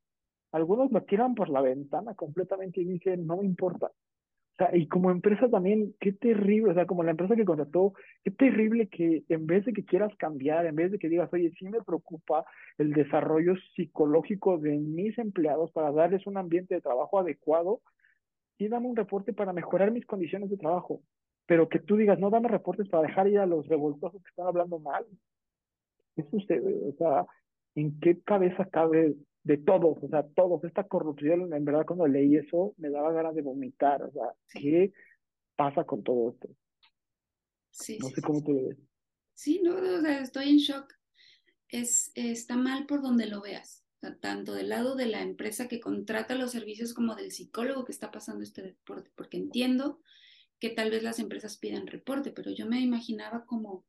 algunos 0.51 0.91
lo 0.91 1.03
tiran 1.03 1.35
por 1.35 1.49
la 1.49 1.61
ventana 1.61 2.15
completamente 2.15 2.81
y 2.81 2.85
dicen, 2.85 3.25
no 3.27 3.37
me 3.37 3.45
importa. 3.45 3.87
O 3.87 4.55
sea, 4.57 4.75
y 4.75 4.87
como 4.87 5.09
empresa 5.09 5.47
también, 5.49 5.95
qué 6.01 6.11
terrible, 6.11 6.71
o 6.71 6.73
sea, 6.73 6.85
como 6.85 7.03
la 7.03 7.11
empresa 7.11 7.35
que 7.35 7.45
contrató, 7.45 7.93
qué 8.25 8.31
terrible 8.31 8.89
que 8.89 9.23
en 9.29 9.45
vez 9.45 9.63
de 9.63 9.71
que 9.71 9.85
quieras 9.85 10.13
cambiar, 10.17 10.65
en 10.65 10.75
vez 10.75 10.91
de 10.91 10.99
que 10.99 11.07
digas, 11.07 11.31
oye, 11.31 11.51
sí 11.57 11.69
me 11.69 11.81
preocupa 11.81 12.43
el 12.77 12.91
desarrollo 12.91 13.53
psicológico 13.73 14.57
de 14.57 14.77
mis 14.77 15.17
empleados 15.17 15.71
para 15.71 15.93
darles 15.93 16.27
un 16.27 16.35
ambiente 16.35 16.75
de 16.75 16.81
trabajo 16.81 17.19
adecuado, 17.19 17.81
sí 18.57 18.67
dame 18.67 18.87
un 18.87 18.97
reporte 18.97 19.31
para 19.31 19.53
mejorar 19.53 19.91
mis 19.91 20.05
condiciones 20.05 20.49
de 20.49 20.57
trabajo. 20.57 21.01
Pero 21.45 21.69
que 21.69 21.79
tú 21.79 21.95
digas, 21.95 22.19
no 22.19 22.29
dame 22.29 22.49
reportes 22.49 22.89
para 22.89 23.07
dejar 23.07 23.29
ir 23.29 23.39
a 23.39 23.45
los 23.45 23.65
revoltosos 23.67 24.21
que 24.21 24.29
están 24.29 24.47
hablando 24.47 24.77
mal. 24.79 25.05
Eso 26.17 26.35
usted, 26.35 26.61
o 26.61 26.91
sea, 26.97 27.25
¿en 27.75 27.97
qué 28.01 28.19
cabeza 28.21 28.65
cabe 28.65 29.15
de 29.43 29.57
todos, 29.57 29.97
o 30.01 30.07
sea, 30.09 30.27
todos, 30.35 30.63
esta 30.63 30.87
corrupción, 30.87 31.53
en 31.53 31.65
verdad 31.65 31.85
cuando 31.85 32.07
leí 32.07 32.35
eso 32.35 32.73
me 32.77 32.89
daba 32.89 33.11
ganas 33.11 33.35
de 33.35 33.41
vomitar, 33.41 34.03
o 34.03 34.11
sea, 34.11 34.33
¿qué 34.53 34.93
pasa 35.55 35.83
con 35.83 36.03
todo 36.03 36.31
esto? 36.31 36.49
Sí, 37.71 37.97
no 37.99 38.09
sé 38.09 38.21
cómo 38.21 38.43
tú 38.43 38.53
lo 38.53 38.67
ves. 38.67 38.77
Sí, 39.33 39.61
no, 39.63 39.75
o 39.75 40.01
sea, 40.01 40.19
estoy 40.19 40.49
en 40.49 40.57
shock. 40.57 40.93
Es, 41.69 42.11
está 42.15 42.57
mal 42.57 42.85
por 42.87 43.01
donde 43.01 43.27
lo 43.27 43.41
veas. 43.41 43.85
tanto 44.21 44.53
del 44.53 44.69
lado 44.69 44.95
de 44.95 45.05
la 45.05 45.21
empresa 45.21 45.67
que 45.67 45.79
contrata 45.79 46.35
los 46.35 46.51
servicios 46.51 46.93
como 46.93 47.15
del 47.15 47.31
psicólogo 47.31 47.85
que 47.85 47.91
está 47.91 48.11
pasando 48.11 48.43
este 48.43 48.61
reporte, 48.61 49.11
porque 49.15 49.37
entiendo 49.37 50.01
que 50.59 50.69
tal 50.69 50.91
vez 50.91 51.03
las 51.03 51.19
empresas 51.19 51.57
pidan 51.57 51.87
reporte, 51.87 52.31
pero 52.31 52.51
yo 52.51 52.65
me 52.65 52.81
imaginaba 52.81 53.45
como 53.45 53.85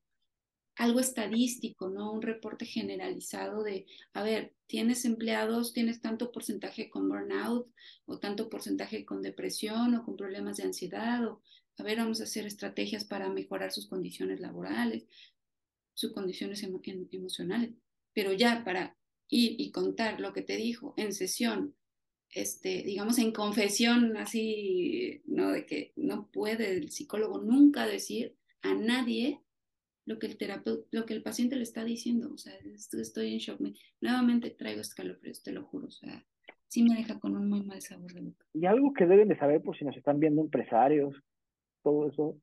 algo 0.81 0.99
estadístico, 0.99 1.91
¿no? 1.91 2.11
Un 2.11 2.23
reporte 2.23 2.65
generalizado 2.65 3.63
de, 3.63 3.85
a 4.15 4.23
ver, 4.23 4.55
tienes 4.67 5.05
empleados, 5.05 5.75
tienes 5.75 6.01
tanto 6.01 6.33
porcentaje 6.33 6.89
con 6.89 7.07
burnout 7.07 7.69
o 8.07 8.19
tanto 8.19 8.49
porcentaje 8.49 9.05
con 9.05 9.21
depresión 9.21 9.95
o 9.95 10.05
con 10.07 10.17
problemas 10.17 10.57
de 10.57 10.63
ansiedad 10.63 11.23
o, 11.27 11.43
a 11.77 11.83
ver, 11.83 11.99
vamos 11.99 12.23
a 12.23 12.25
hacer 12.25 12.47
estrategias 12.47 13.05
para 13.05 13.29
mejorar 13.29 13.73
sus 13.73 13.89
condiciones 13.89 14.41
laborales, 14.41 15.05
sus 15.93 16.15
condiciones 16.15 16.63
emocionales, 16.63 17.73
pero 18.15 18.33
ya 18.33 18.65
para 18.65 18.97
ir 19.29 19.61
y 19.61 19.73
contar 19.73 20.19
lo 20.19 20.33
que 20.33 20.41
te 20.41 20.57
dijo 20.57 20.95
en 20.97 21.13
sesión, 21.13 21.75
este, 22.31 22.83
digamos, 22.85 23.19
en 23.19 23.33
confesión, 23.33 24.17
así, 24.17 25.21
¿no? 25.27 25.51
De 25.51 25.67
que 25.67 25.93
no 25.97 26.31
puede 26.33 26.73
el 26.73 26.91
psicólogo 26.91 27.39
nunca 27.39 27.87
decir 27.87 28.35
a 28.63 28.73
nadie 28.73 29.43
lo 30.11 30.19
que 30.19 30.27
el 30.27 30.37
terapeuta, 30.37 30.89
lo 30.91 31.07
que 31.07 31.15
el 31.15 31.23
paciente 31.23 31.55
le 31.55 31.63
está 31.63 31.85
diciendo. 31.85 32.33
O 32.35 32.37
sea, 32.37 32.53
estoy 32.75 33.33
en 33.33 33.39
shock. 33.39 33.61
nuevamente 34.01 34.51
traigo 34.51 34.81
escalofríos, 34.81 35.41
te 35.43 35.53
lo 35.53 35.63
juro. 35.65 35.87
O 35.87 35.91
sea, 35.93 36.27
sí 36.67 36.83
me 36.83 36.97
deja 36.97 37.21
con 37.21 37.37
un 37.37 37.49
muy 37.49 37.63
mal 37.63 37.81
sabor 37.81 38.13
de 38.13 38.21
boca. 38.21 38.45
Y 38.53 38.67
algo 38.67 38.93
que 38.93 39.07
deben 39.07 39.29
de 39.29 39.39
saber 39.39 39.63
por 39.63 39.79
si 39.79 39.85
nos 39.85 39.97
están 39.97 40.19
viendo 40.19 40.43
empresarios, 40.43 41.15
todo 41.85 42.09
eso, 42.09 42.37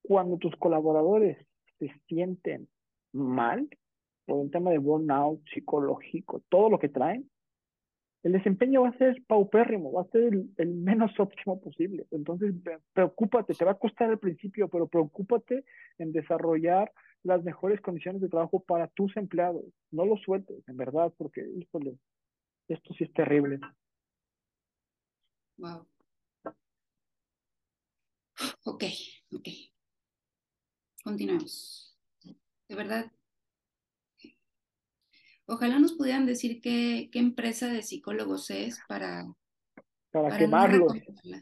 cuando 0.00 0.38
tus 0.38 0.56
colaboradores 0.56 1.36
se 1.78 1.92
sienten 2.08 2.68
mal 3.12 3.68
por 4.24 4.38
un 4.38 4.50
tema 4.50 4.70
de 4.70 4.78
burnout 4.78 5.42
psicológico, 5.52 6.42
todo 6.48 6.70
lo 6.70 6.78
que 6.78 6.88
traen, 6.88 7.30
el 8.24 8.32
desempeño 8.32 8.82
va 8.82 8.88
a 8.88 8.98
ser 8.98 9.22
paupérrimo, 9.26 9.92
va 9.92 10.02
a 10.02 10.06
ser 10.10 10.32
el, 10.56 10.74
menos 10.74 11.12
óptimo 11.20 11.60
posible. 11.60 12.06
Entonces, 12.10 12.54
preocúpate, 12.94 13.52
te 13.52 13.66
va 13.66 13.72
a 13.72 13.78
costar 13.78 14.08
al 14.08 14.18
principio, 14.18 14.68
pero 14.68 14.88
preocúpate 14.88 15.64
en 15.98 16.10
desarrollar 16.10 16.90
las 17.22 17.44
mejores 17.44 17.82
condiciones 17.82 18.22
de 18.22 18.30
trabajo 18.30 18.60
para 18.60 18.88
tus 18.88 19.14
empleados. 19.18 19.62
No 19.90 20.06
los 20.06 20.22
sueltes, 20.22 20.56
en 20.66 20.76
verdad, 20.78 21.12
porque, 21.18 21.46
híjole, 21.54 21.98
esto 22.66 22.94
sí 22.94 23.04
es 23.04 23.12
terrible. 23.12 23.60
Wow. 25.58 25.86
Ok, 28.64 28.84
ok. 29.32 29.48
Continuamos. 31.02 31.94
De 32.68 32.74
verdad, 32.74 33.12
Ojalá 35.46 35.78
nos 35.78 35.92
pudieran 35.92 36.26
decir 36.26 36.60
qué, 36.60 37.10
qué 37.12 37.18
empresa 37.18 37.68
de 37.68 37.82
psicólogos 37.82 38.50
es 38.50 38.80
para, 38.88 39.26
para, 40.10 40.38
quemarlo. 40.38 40.86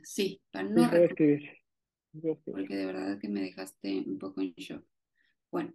sí, 0.03 0.41
para 0.51 0.69
no 0.69 0.91
sí, 0.91 2.39
Porque 2.45 2.77
de 2.77 2.87
verdad 2.87 3.19
que 3.21 3.29
me 3.29 3.41
dejaste 3.41 4.03
un 4.07 4.19
poco 4.19 4.41
en 4.41 4.53
shock. 4.57 4.85
Bueno, 5.51 5.73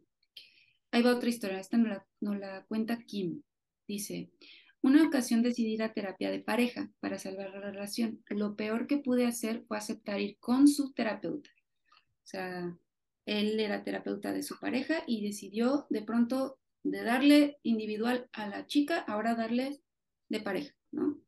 ahí 0.92 1.02
va 1.02 1.16
otra 1.16 1.30
historia. 1.30 1.60
Esta 1.60 1.78
nos 1.78 1.90
la, 1.90 2.08
nos 2.20 2.38
la 2.38 2.66
cuenta 2.66 2.98
Kim. 2.98 3.42
Dice, 3.88 4.30
una 4.82 5.08
ocasión 5.08 5.42
decidí 5.42 5.74
ir 5.74 5.84
a 5.84 5.94
terapia 5.94 6.30
de 6.30 6.40
pareja 6.40 6.92
para 7.00 7.18
salvar 7.20 7.52
la 7.52 7.62
relación. 7.62 8.24
Lo 8.30 8.56
peor 8.56 8.88
que 8.88 8.98
pude 8.98 9.26
hacer 9.26 9.64
fue 9.68 9.78
aceptar 9.78 10.20
ir 10.20 10.38
con 10.40 10.68
su 10.68 10.94
terapeuta. 10.94 11.50
O 11.92 12.28
sea, 12.28 12.78
él 13.26 13.60
era 13.60 13.84
terapeuta 13.84 14.34
de 14.34 14.44
su 14.44 14.60
pareja 14.60 15.04
y 15.08 15.26
decidió 15.26 15.88
de 15.90 16.02
pronto 16.02 16.60
de 16.92 17.04
darle 17.04 17.58
individual 17.64 18.30
a 18.34 18.48
la 18.48 18.66
chica, 18.66 19.00
ahora 19.00 19.36
darle 19.36 19.82
de 20.30 20.40
pareja, 20.40 20.74
¿no? 20.92 21.20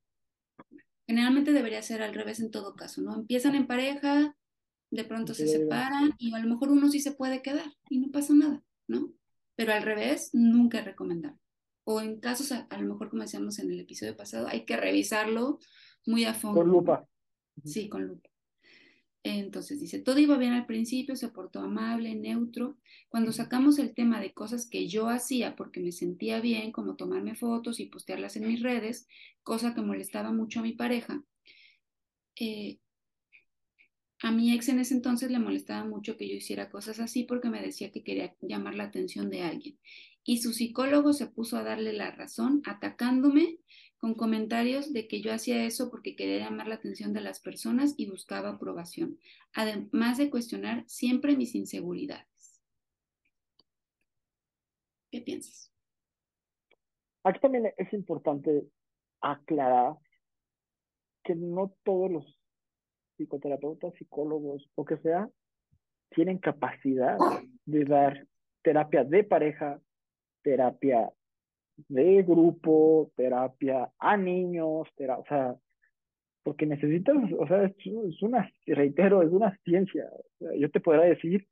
Generalmente 1.08 1.54
debería 1.54 1.82
ser 1.82 2.04
al 2.04 2.14
revés 2.14 2.40
en 2.40 2.52
todo 2.52 2.76
caso, 2.76 3.02
¿no? 3.02 3.16
Empiezan 3.16 3.56
en 3.56 3.68
pareja, 3.68 4.36
de 4.92 5.04
pronto 5.04 5.34
se 5.34 5.48
separan 5.48 6.14
y 6.18 6.34
a 6.34 6.40
lo 6.40 6.50
mejor 6.50 6.70
uno 6.70 6.90
sí 6.90 7.00
se 7.00 7.12
puede 7.12 7.42
quedar 7.42 7.72
y 7.90 8.00
no 8.00 8.12
pasa 8.12 8.34
nada, 8.34 8.64
¿no? 8.88 9.14
Pero 9.56 9.74
al 9.74 9.84
revés, 9.84 10.30
nunca 10.34 10.80
es 10.80 10.86
recomendable. 10.86 11.40
O 11.84 12.02
en 12.02 12.20
casos, 12.20 12.52
a, 12.52 12.68
lo 12.80 12.94
mejor 12.94 13.10
como 13.10 13.24
decíamos 13.24 13.60
en 13.60 13.72
el 13.72 13.80
episodio 13.80 14.16
pasado, 14.16 14.48
hay 14.48 14.66
que 14.66 14.78
revisarlo 14.78 15.60
muy 16.06 16.26
a 16.26 16.34
fondo. 16.34 16.62
Con 16.62 16.70
lupa. 16.70 17.08
Sí, 17.64 17.90
con 17.90 18.06
lupa. 18.06 18.29
Entonces 19.24 19.82
dice, 19.82 20.00
todo 20.00 20.18
iba 20.20 20.38
bien 20.38 20.54
al 20.54 20.66
principio, 20.66 21.16
se 21.16 21.28
portó 21.28 21.60
amable, 21.60 22.16
neutro. 22.16 22.78
Cuando 23.10 23.32
sacamos 23.34 23.78
el 23.78 23.94
tema 23.94 24.22
de 24.22 24.34
cosas 24.34 24.66
que 24.66 24.88
yo 24.88 25.10
hacía 25.10 25.56
porque 25.56 25.82
me 25.82 25.92
sentía 25.92 26.40
bien, 26.40 26.72
como 26.72 26.96
tomarme 26.96 27.36
fotos 27.36 27.80
y 27.80 27.88
postearlas 27.88 28.38
en 28.38 28.48
mis 28.48 28.62
redes, 28.62 29.08
cosa 29.44 29.74
que 29.74 29.82
molestaba 29.82 30.32
mucho 30.32 30.60
a 30.60 30.64
mi 30.64 30.72
pareja, 30.72 31.24
eh, 32.40 32.80
a 34.22 34.32
mi 34.32 34.54
ex 34.54 34.70
en 34.70 34.80
ese 34.80 34.94
entonces 34.94 35.32
le 35.32 35.40
molestaba 35.40 35.86
mucho 35.86 36.18
que 36.18 36.28
yo 36.28 36.36
hiciera 36.36 36.70
cosas 36.70 37.00
así 37.00 37.24
porque 37.24 37.50
me 37.50 37.62
decía 37.62 37.92
que 37.92 38.04
quería 38.04 38.36
llamar 38.42 38.76
la 38.76 38.86
atención 38.86 39.30
de 39.30 39.44
alguien. 39.44 39.78
Y 40.26 40.42
su 40.42 40.54
psicólogo 40.54 41.14
se 41.14 41.28
puso 41.28 41.58
a 41.58 41.64
darle 41.64 41.94
la 41.94 42.12
razón, 42.12 42.62
atacándome 42.66 43.58
con 44.00 44.14
comentarios 44.16 44.94
de 44.94 45.08
que 45.08 45.22
yo 45.22 45.34
hacía 45.34 45.66
eso 45.66 45.92
porque 45.92 46.16
quería 46.16 46.40
llamar 46.40 46.68
la 46.68 46.76
atención 46.76 47.14
de 47.14 47.22
las 47.22 47.42
personas 47.42 47.96
y 47.98 48.10
buscaba 48.10 48.50
aprobación, 48.50 49.20
además 49.54 50.18
de 50.18 50.30
cuestionar 50.30 50.86
siempre 50.88 51.36
mis 51.36 51.54
inseguridades. 51.54 52.62
¿Qué 55.12 55.22
piensas? 55.22 55.74
Aquí 57.24 57.40
también 57.42 57.74
es 57.78 57.94
importante 57.94 58.64
aclarar 59.22 59.96
que 61.24 61.36
no 61.36 61.76
todos 61.84 62.10
los 62.10 62.40
psicoterapeutas, 63.18 63.94
psicólogos 63.96 64.70
o 64.76 64.86
que 64.86 64.98
sea, 64.98 65.30
tienen 66.12 66.38
capacidad 66.38 67.18
de 67.66 67.84
dar 67.84 68.28
terapia 68.62 69.04
de 69.04 69.26
pareja, 69.26 69.82
terapia 70.42 71.12
de 71.88 72.24
grupo, 72.24 73.12
terapia 73.16 73.90
a 73.98 74.18
niños, 74.18 74.88
o 74.88 75.24
sea, 75.28 75.56
porque 76.44 76.66
necesitas, 76.66 77.16
o 77.38 77.48
sea, 77.48 77.64
es, 77.66 78.22
una, 78.22 78.52
reitero, 78.66 79.22
es 79.22 79.32
una 79.32 79.58
ciencia. 79.64 80.10
yo 80.58 80.70
te 80.70 80.80
podría 80.80 81.06
decir 81.06 81.48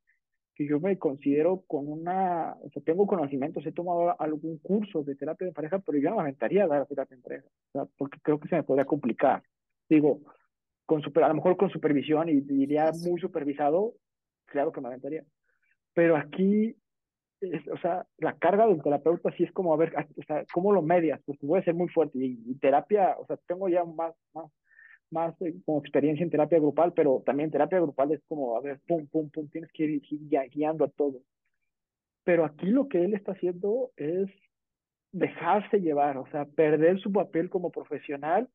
que 0.55 0.67
yo 0.67 0.79
me 0.79 0.97
considero 0.97 1.63
con 1.67 1.87
una, 1.87 2.55
o 2.63 2.69
sea, 2.71 2.81
tengo 2.83 3.05
conocimientos, 3.05 3.65
he 3.65 3.71
tomado 3.71 4.19
algún 4.19 4.57
curso 4.57 5.03
de 5.03 5.15
terapia 5.15 5.47
de 5.47 5.53
pareja, 5.53 5.79
pero 5.79 5.99
yo 5.99 6.09
no 6.09 6.15
me 6.15 6.23
aventaría 6.23 6.63
a 6.63 6.67
dar 6.67 6.87
terapia 6.87 7.15
en 7.15 7.21
pareja, 7.21 7.45
o 7.45 7.71
sea, 7.71 7.85
porque 7.97 8.19
creo 8.23 8.39
que 8.39 8.49
se 8.49 8.55
me 8.55 8.63
podría 8.63 8.85
complicar. 8.85 9.43
Digo, 9.87 10.21
con 10.87 11.01
super, 11.01 11.25
a 11.25 11.27
lo 11.27 11.35
mejor 11.35 11.57
con 11.57 11.69
supervisión 11.69 12.29
y 12.29 12.41
diría 12.41 12.91
muy 13.05 13.19
supervisado, 13.19 13.93
claro 14.45 14.71
que 14.71 14.81
me 14.81 14.87
aventaría. 14.87 15.23
Pero 15.93 16.17
aquí 16.17 16.75
o 17.41 17.77
sea, 17.77 18.05
la 18.17 18.37
carga 18.37 18.67
del 18.67 18.81
terapeuta 18.81 19.31
sí 19.37 19.43
es 19.43 19.51
como, 19.51 19.73
a 19.73 19.77
ver, 19.77 19.93
o 19.95 20.23
sea, 20.23 20.43
¿cómo 20.53 20.71
lo 20.71 20.81
medias? 20.81 21.21
Porque 21.25 21.45
puede 21.45 21.63
ser 21.63 21.75
muy 21.75 21.87
fuerte. 21.89 22.17
Y, 22.19 22.55
terapia, 22.55 23.15
o 23.19 23.25
sea, 23.25 23.37
tengo 23.47 23.69
ya 23.69 23.83
más, 23.83 24.15
más, 24.33 24.51
más 25.11 25.41
eh, 25.41 25.53
como 25.65 25.79
experiencia 25.79 26.23
en 26.23 26.29
terapia 26.29 26.59
grupal, 26.59 26.93
pero 26.93 27.21
también 27.25 27.51
terapia 27.51 27.79
grupal 27.79 28.11
es 28.11 28.21
como, 28.27 28.57
a 28.57 28.61
ver, 28.61 28.79
pum, 28.87 29.07
pum, 29.07 29.29
pum, 29.29 29.47
tienes 29.49 29.71
que 29.71 29.83
ir, 29.83 30.01
guiando 30.51 30.85
a 30.85 30.89
todo. 30.89 31.21
Pero 32.23 32.43
aquí 32.43 32.65
lo 32.65 32.87
que 32.87 33.03
él 33.03 33.13
está 33.13 33.33
haciendo 33.33 33.91
es 33.95 34.29
dejarse 35.11 35.79
llevar, 35.79 36.17
o 36.17 36.27
sea, 36.31 36.45
perder 36.45 36.99
su 36.99 37.11
papel 37.11 37.49
como 37.49 37.71
profesional 37.71 38.49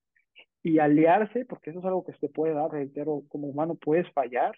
y 0.63 0.79
aliarse, 0.79 1.45
porque 1.45 1.71
eso 1.71 1.79
es 1.79 1.85
algo 1.85 2.05
que 2.05 2.13
se 2.15 2.29
puede 2.29 2.55
dar, 2.55 2.71
reitero, 2.71 3.23
como 3.29 3.49
humano 3.49 3.75
puedes 3.75 4.11
fallar, 4.13 4.57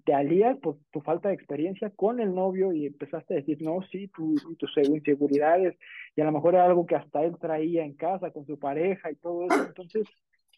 te 0.00 0.12
alías 0.12 0.58
por 0.58 0.78
tu 0.90 1.00
falta 1.00 1.28
de 1.28 1.34
experiencia 1.34 1.90
con 1.90 2.20
el 2.20 2.34
novio 2.34 2.72
y 2.72 2.86
empezaste 2.86 3.34
a 3.34 3.36
decir, 3.36 3.62
no, 3.62 3.80
sí, 3.92 4.08
tu, 4.08 4.34
tus 4.58 4.76
inseguridades, 4.78 5.76
y 6.16 6.20
a 6.20 6.24
lo 6.24 6.32
mejor 6.32 6.54
era 6.54 6.64
algo 6.64 6.84
que 6.84 6.96
hasta 6.96 7.22
él 7.22 7.36
traía 7.40 7.84
en 7.84 7.94
casa 7.94 8.30
con 8.30 8.44
su 8.44 8.58
pareja 8.58 9.10
y 9.10 9.16
todo 9.16 9.46
eso, 9.46 9.66
entonces 9.66 10.08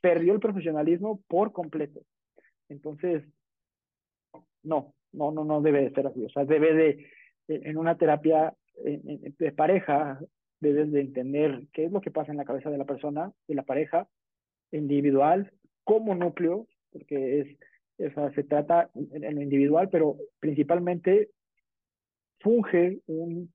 perdió 0.01 0.33
el 0.33 0.41
profesionalismo 0.41 1.21
por 1.29 1.53
completo. 1.53 2.01
Entonces, 2.69 3.25
no, 4.63 4.95
no, 5.13 5.31
no, 5.31 5.45
no 5.45 5.61
debe 5.61 5.83
de 5.83 5.91
ser 5.91 6.07
así, 6.07 6.25
o 6.25 6.29
sea, 6.31 6.45
debe 6.45 6.75
de, 6.75 7.07
en 7.49 7.77
una 7.77 7.97
terapia 7.97 8.55
de 8.83 9.53
pareja, 9.53 10.19
debes 10.61 10.91
de 10.93 11.01
entender 11.01 11.63
qué 11.73 11.85
es 11.85 11.93
lo 11.93 12.01
que 12.01 12.11
pasa 12.11 12.31
en 12.31 12.39
la 12.39 12.45
cabeza 12.45 12.71
de 12.71 12.79
la 12.79 12.85
persona, 12.85 13.33
de 13.47 13.55
la 13.55 13.63
pareja, 13.63 14.09
individual, 14.73 15.53
como 15.85 16.15
núcleo, 16.15 16.67
porque 16.91 17.41
es 17.41 17.59
o 17.99 18.11
sea, 18.11 18.33
se 18.33 18.45
trata 18.45 18.91
en 18.95 19.35
lo 19.35 19.43
individual, 19.43 19.89
pero 19.91 20.17
principalmente 20.41 21.31
funge 22.41 23.01
un, 23.07 23.53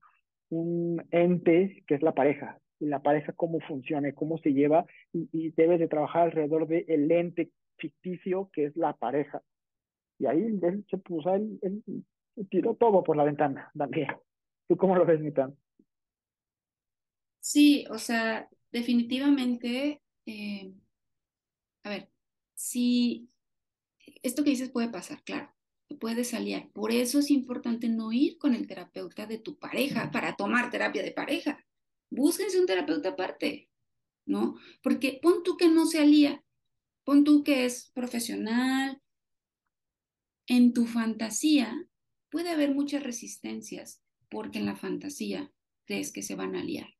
un 0.50 1.04
ente 1.10 1.84
que 1.86 1.94
es 1.94 2.02
la 2.02 2.12
pareja, 2.12 2.58
y 2.80 2.86
la 2.86 3.00
pareja 3.02 3.32
cómo 3.32 3.60
funciona, 3.60 4.12
cómo 4.12 4.38
se 4.38 4.52
lleva, 4.52 4.84
y, 5.12 5.28
y 5.32 5.50
debes 5.52 5.78
de 5.78 5.88
trabajar 5.88 6.24
alrededor 6.24 6.66
del 6.66 6.84
el 6.88 7.10
ente 7.10 7.50
ficticio 7.78 8.50
que 8.52 8.66
es 8.66 8.76
la 8.76 8.94
pareja. 8.94 9.42
Y 10.18 10.26
ahí 10.26 10.40
él 10.40 10.84
se 10.88 10.98
puso, 10.98 11.34
él, 11.34 11.58
tiró 12.48 12.74
todo 12.74 13.02
por 13.02 13.16
la 13.16 13.24
ventana 13.24 13.70
también. 13.76 14.08
¿Tú 14.68 14.76
cómo 14.76 14.96
lo 14.96 15.04
ves, 15.04 15.20
Mitán? 15.20 15.56
Sí, 17.40 17.84
o 17.90 17.98
sea, 17.98 18.48
definitivamente, 18.70 20.00
eh, 20.26 20.72
a 21.82 21.90
ver, 21.90 22.08
si 22.54 23.28
esto 24.22 24.44
que 24.44 24.50
dices 24.50 24.70
puede 24.70 24.88
pasar, 24.88 25.22
claro, 25.24 25.54
puede 25.98 26.24
salir. 26.24 26.70
Por 26.72 26.92
eso 26.92 27.18
es 27.18 27.30
importante 27.30 27.88
no 27.88 28.12
ir 28.12 28.38
con 28.38 28.54
el 28.54 28.66
terapeuta 28.66 29.26
de 29.26 29.38
tu 29.38 29.58
pareja 29.58 30.10
para 30.10 30.36
tomar 30.36 30.70
terapia 30.70 31.02
de 31.02 31.12
pareja. 31.12 31.64
Búsquense 32.10 32.60
un 32.60 32.66
terapeuta 32.66 33.10
aparte, 33.10 33.68
¿no? 34.26 34.56
Porque 34.82 35.18
pon 35.22 35.42
tú 35.42 35.56
que 35.56 35.68
no 35.68 35.86
se 35.86 36.00
alía, 36.00 36.44
pon 37.04 37.24
tú 37.24 37.42
que 37.42 37.64
es 37.64 37.90
profesional. 37.94 39.00
En 40.46 40.72
tu 40.72 40.86
fantasía 40.86 41.88
puede 42.30 42.50
haber 42.50 42.74
muchas 42.74 43.02
resistencias 43.02 44.02
porque 44.28 44.58
en 44.58 44.66
la 44.66 44.76
fantasía 44.76 45.52
crees 45.86 46.12
que 46.12 46.22
se 46.22 46.34
van 46.34 46.56
a 46.56 46.64
liar. 46.64 46.94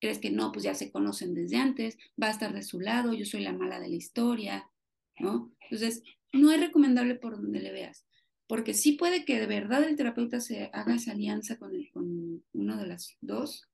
Crees 0.00 0.18
que 0.18 0.30
no, 0.30 0.52
pues 0.52 0.64
ya 0.64 0.74
se 0.74 0.90
conocen 0.90 1.34
desde 1.34 1.56
antes, 1.56 1.96
va 2.20 2.28
a 2.28 2.30
estar 2.30 2.52
de 2.52 2.62
su 2.62 2.80
lado, 2.80 3.14
yo 3.14 3.24
soy 3.24 3.42
la 3.42 3.52
mala 3.52 3.80
de 3.80 3.88
la 3.88 3.96
historia, 3.96 4.70
¿no? 5.18 5.52
Entonces, 5.60 6.02
no 6.36 6.50
es 6.52 6.60
recomendable 6.60 7.14
por 7.14 7.36
donde 7.36 7.60
le 7.60 7.72
veas, 7.72 8.06
porque 8.46 8.74
sí 8.74 8.92
puede 8.92 9.24
que 9.24 9.40
de 9.40 9.46
verdad 9.46 9.82
el 9.84 9.96
terapeuta 9.96 10.40
se 10.40 10.70
haga 10.72 10.94
esa 10.94 11.12
alianza 11.12 11.58
con, 11.58 11.74
el, 11.74 11.90
con 11.90 12.44
uno 12.52 12.76
de 12.76 12.86
las 12.86 13.16
dos, 13.20 13.68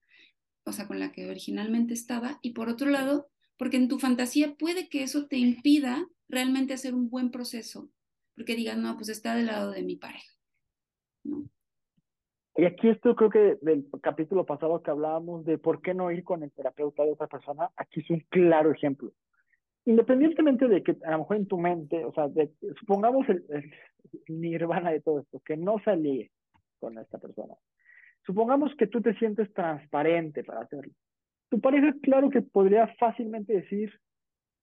o 0.65 0.73
sea, 0.73 0.87
con 0.87 0.99
la 0.99 1.13
que 1.13 1.29
originalmente 1.29 1.95
estaba, 1.95 2.39
y 2.43 2.53
por 2.53 2.69
otro 2.69 2.91
lado, 2.91 3.29
porque 3.57 3.77
en 3.77 3.89
tu 3.89 3.99
fantasía 3.99 4.55
puede 4.55 4.89
que 4.89 5.03
eso 5.03 5.27
te 5.27 5.37
impida 5.37 6.07
realmente 6.29 6.75
hacer 6.75 6.95
un 6.95 7.11
buen 7.11 7.31
proceso, 7.31 7.91
porque 8.35 8.57
digas, 8.57 8.79
no, 8.79 8.97
pues 8.97 9.09
está 9.09 9.35
del 9.35 9.47
lado 9.47 9.71
de 9.71 9.83
mi 9.83 9.97
pareja. 9.97 10.33
Y 12.55 12.65
aquí 12.65 12.89
esto 12.89 13.17
creo 13.17 13.31
que 13.31 13.59
del 13.63 13.87
capítulo 14.03 14.45
pasado 14.45 14.83
que 14.83 14.91
hablábamos 14.91 15.45
de 15.45 15.57
por 15.59 15.81
qué 15.81 15.95
no 15.95 16.11
ir 16.11 16.23
con 16.23 16.43
el 16.43 16.53
terapeuta 16.53 17.05
de 17.05 17.13
otra 17.13 17.27
persona, 17.27 17.71
aquí 17.77 18.01
es 18.01 18.11
un 18.11 18.21
claro 18.29 18.73
ejemplo. 18.73 19.13
Independientemente 19.85 20.69
de 20.69 20.83
que 20.83 20.97
a 21.05 21.13
lo 21.13 21.19
mejor 21.19 21.37
en 21.37 21.47
tu 21.47 21.59
mente, 21.59 22.05
o 22.05 22.13
sea, 22.13 22.29
supongamos 22.79 23.29
el, 23.29 23.45
nirvana 24.29 24.91
de 24.91 25.01
todo 25.01 25.21
esto, 25.21 25.41
que 25.45 25.57
no 25.57 25.79
salí 25.85 26.31
con 26.79 26.99
esta 26.99 27.19
persona. 27.19 27.55
Supongamos 28.25 28.73
que 28.77 28.87
tú 28.87 29.01
te 29.01 29.15
sientes 29.15 29.53
transparente 29.53 30.45
para 30.45 30.61
hacerlo. 30.61 30.93
Tu 31.51 31.61
pareja, 31.61 31.95
claro 32.03 32.31
que 32.31 32.43
podría 32.43 32.87
fácilmente 32.99 33.53
decir, 33.53 33.93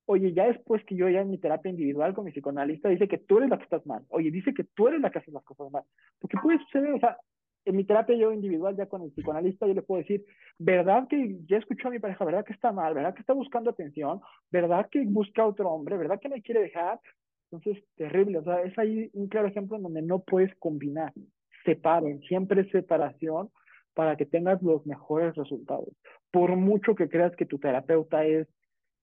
oye, 0.05 0.33
ya 0.33 0.45
después 0.47 0.83
que 0.85 0.95
yo 0.95 1.09
ya 1.09 1.21
en 1.21 1.29
mi 1.29 1.37
terapia 1.37 1.69
individual 1.69 2.13
con 2.13 2.25
mi 2.25 2.31
psicoanalista 2.31 2.89
dice 2.89 3.07
que 3.07 3.17
tú 3.17 3.37
eres 3.37 3.49
la 3.49 3.57
que 3.57 3.65
estás 3.65 3.85
mal. 3.85 4.03
Oye, 4.09 4.31
dice 4.31 4.53
que 4.53 4.63
tú 4.63 4.87
eres 4.87 5.01
la 5.01 5.11
que 5.11 5.19
hace 5.19 5.31
las 5.31 5.43
cosas 5.43 5.69
mal. 5.71 5.83
Porque 6.19 6.37
puede 6.41 6.59
suceder, 6.59 6.93
o 6.93 6.99
sea, 6.99 7.17
en 7.65 7.75
mi 7.75 7.83
terapia 7.83 8.15
yo 8.15 8.31
individual, 8.31 8.75
ya 8.75 8.87
con 8.87 9.01
el 9.01 9.11
psicoanalista, 9.11 9.67
yo 9.67 9.73
le 9.73 9.81
puedo 9.81 10.01
decir, 10.01 10.25
¿verdad 10.57 11.07
que 11.07 11.37
ya 11.47 11.57
escuchó 11.57 11.87
a 11.87 11.91
mi 11.91 11.99
pareja? 11.99 12.25
¿Verdad 12.25 12.45
que 12.45 12.53
está 12.53 12.71
mal? 12.71 12.93
¿Verdad 12.93 13.13
que 13.13 13.21
está 13.21 13.33
buscando 13.33 13.69
atención? 13.69 14.21
¿Verdad 14.51 14.87
que 14.91 15.03
busca 15.05 15.45
otro 15.45 15.69
hombre? 15.69 15.97
¿Verdad 15.97 16.19
que 16.19 16.29
me 16.29 16.41
quiere 16.41 16.61
dejar? 16.61 16.99
Entonces, 17.51 17.83
terrible. 17.95 18.39
O 18.39 18.43
sea, 18.43 18.61
es 18.61 18.77
ahí 18.77 19.09
un 19.13 19.27
claro 19.27 19.47
ejemplo 19.47 19.77
en 19.77 19.83
donde 19.83 20.01
no 20.01 20.19
puedes 20.19 20.53
combinar. 20.55 21.13
Separen, 21.65 22.21
siempre 22.21 22.69
separación 22.71 23.49
para 23.93 24.15
que 24.15 24.25
tengas 24.25 24.61
los 24.61 24.85
mejores 24.85 25.35
resultados. 25.35 25.89
Por 26.31 26.55
mucho 26.55 26.95
que 26.95 27.09
creas 27.09 27.35
que 27.35 27.45
tu 27.45 27.59
terapeuta 27.59 28.23
es 28.25 28.47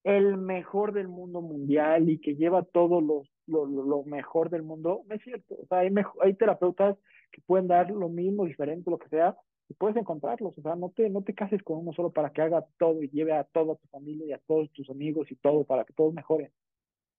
el 0.04 0.36
mejor 0.36 0.92
del 0.92 1.08
mundo 1.08 1.42
mundial 1.42 2.08
y 2.08 2.20
que 2.20 2.36
lleva 2.36 2.62
todo 2.62 3.00
lo, 3.00 3.24
lo, 3.46 4.04
mejor 4.04 4.50
del 4.50 4.62
mundo, 4.62 5.02
no 5.08 5.14
es 5.14 5.22
cierto. 5.22 5.56
O 5.56 5.66
sea, 5.66 5.80
hay, 5.80 5.90
hay 6.22 6.34
terapeutas 6.34 6.96
que 7.36 7.42
pueden 7.42 7.68
dar 7.68 7.90
lo 7.90 8.08
mismo, 8.08 8.46
diferente, 8.46 8.90
lo 8.90 8.98
que 8.98 9.10
sea, 9.10 9.36
y 9.68 9.74
puedes 9.74 9.96
encontrarlos. 9.96 10.56
O 10.56 10.62
sea, 10.62 10.74
no 10.74 10.90
te, 10.90 11.10
no 11.10 11.22
te 11.22 11.34
cases 11.34 11.62
con 11.62 11.78
uno 11.78 11.92
solo 11.92 12.10
para 12.10 12.32
que 12.32 12.40
haga 12.40 12.64
todo 12.78 13.02
y 13.02 13.10
lleve 13.10 13.34
a 13.34 13.44
toda 13.44 13.76
tu 13.76 13.86
familia 13.88 14.26
y 14.26 14.32
a 14.32 14.38
todos 14.38 14.72
tus 14.72 14.88
amigos 14.88 15.30
y 15.30 15.36
todo 15.36 15.64
para 15.64 15.84
que 15.84 15.92
todos 15.92 16.14
mejoren. 16.14 16.50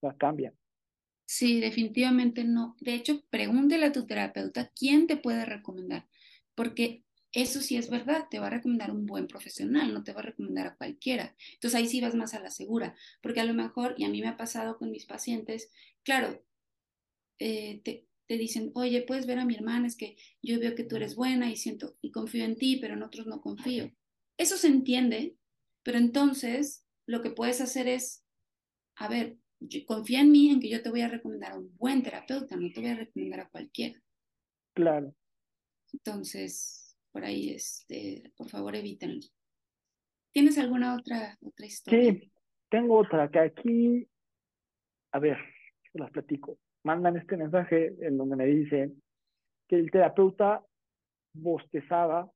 sea, 0.00 0.16
cambian. 0.18 0.54
Sí, 1.24 1.60
definitivamente 1.60 2.42
no. 2.42 2.74
De 2.80 2.94
hecho, 2.94 3.22
pregúntele 3.30 3.86
a 3.86 3.92
tu 3.92 4.06
terapeuta 4.06 4.72
quién 4.74 5.06
te 5.06 5.16
puede 5.16 5.44
recomendar, 5.44 6.08
porque 6.56 7.04
eso 7.32 7.60
sí 7.60 7.76
es 7.76 7.90
verdad, 7.90 8.26
te 8.30 8.40
va 8.40 8.48
a 8.48 8.50
recomendar 8.50 8.90
un 8.90 9.06
buen 9.06 9.28
profesional, 9.28 9.92
no 9.92 10.02
te 10.02 10.12
va 10.12 10.20
a 10.20 10.24
recomendar 10.24 10.66
a 10.66 10.76
cualquiera. 10.76 11.36
Entonces 11.52 11.78
ahí 11.78 11.86
sí 11.86 12.00
vas 12.00 12.14
más 12.14 12.34
a 12.34 12.40
la 12.40 12.50
segura, 12.50 12.96
porque 13.22 13.40
a 13.40 13.44
lo 13.44 13.54
mejor, 13.54 13.94
y 13.98 14.04
a 14.04 14.08
mí 14.08 14.20
me 14.20 14.28
ha 14.28 14.36
pasado 14.36 14.78
con 14.78 14.90
mis 14.90 15.04
pacientes, 15.04 15.70
claro, 16.02 16.42
eh, 17.38 17.82
te, 17.84 18.08
te 18.28 18.36
dicen, 18.36 18.70
oye, 18.74 19.02
puedes 19.02 19.26
ver 19.26 19.38
a 19.38 19.46
mi 19.46 19.54
hermana, 19.54 19.86
es 19.86 19.96
que 19.96 20.16
yo 20.42 20.60
veo 20.60 20.74
que 20.74 20.84
tú 20.84 20.96
eres 20.96 21.16
buena 21.16 21.50
y 21.50 21.56
siento 21.56 21.96
y 22.02 22.12
confío 22.12 22.44
en 22.44 22.56
ti, 22.56 22.76
pero 22.76 22.94
en 22.94 23.02
otros 23.02 23.26
no 23.26 23.40
confío. 23.40 23.90
Eso 24.36 24.58
se 24.58 24.68
entiende, 24.68 25.34
pero 25.82 25.96
entonces 25.96 26.86
lo 27.06 27.22
que 27.22 27.30
puedes 27.30 27.62
hacer 27.62 27.88
es, 27.88 28.22
a 28.96 29.08
ver, 29.08 29.38
confía 29.86 30.20
en 30.20 30.30
mí, 30.30 30.50
en 30.50 30.60
que 30.60 30.68
yo 30.68 30.82
te 30.82 30.90
voy 30.90 31.00
a 31.00 31.08
recomendar 31.08 31.52
a 31.52 31.58
un 31.58 31.74
buen 31.78 32.02
terapeuta, 32.02 32.54
no 32.56 32.70
te 32.70 32.80
voy 32.80 32.90
a 32.90 32.96
recomendar 32.96 33.40
a 33.40 33.48
cualquiera. 33.48 33.98
Claro. 34.74 35.16
Entonces, 35.94 36.98
por 37.10 37.24
ahí, 37.24 37.48
este, 37.50 38.30
por 38.36 38.50
favor, 38.50 38.76
evítenlo. 38.76 39.26
¿Tienes 40.32 40.58
alguna 40.58 40.94
otra, 40.96 41.38
otra 41.40 41.66
historia? 41.66 42.12
Sí, 42.12 42.30
tengo 42.68 42.98
otra 42.98 43.30
que 43.30 43.38
aquí, 43.38 44.06
a 45.12 45.18
ver, 45.18 45.38
las 45.94 46.10
platico. 46.10 46.58
Mandan 46.88 47.18
este 47.18 47.36
mensaje 47.36 47.94
en 48.00 48.16
donde 48.16 48.34
me 48.34 48.46
dicen 48.46 49.02
que 49.68 49.76
el 49.76 49.90
terapeuta 49.90 50.64
bostezaba 51.34 52.30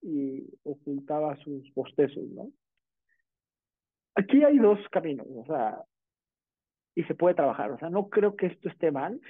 y 0.00 0.48
ocultaba 0.64 1.36
sus 1.36 1.72
bostezos, 1.72 2.24
¿no? 2.30 2.50
Aquí 4.16 4.42
hay 4.42 4.58
dos 4.58 4.80
caminos, 4.90 5.28
o 5.30 5.44
sea, 5.46 5.80
y 6.96 7.04
se 7.04 7.14
puede 7.14 7.36
trabajar, 7.36 7.70
o 7.70 7.78
sea, 7.78 7.88
no 7.88 8.08
creo 8.08 8.34
que 8.34 8.46
esto 8.46 8.68
esté 8.68 8.90
mal, 8.90 9.20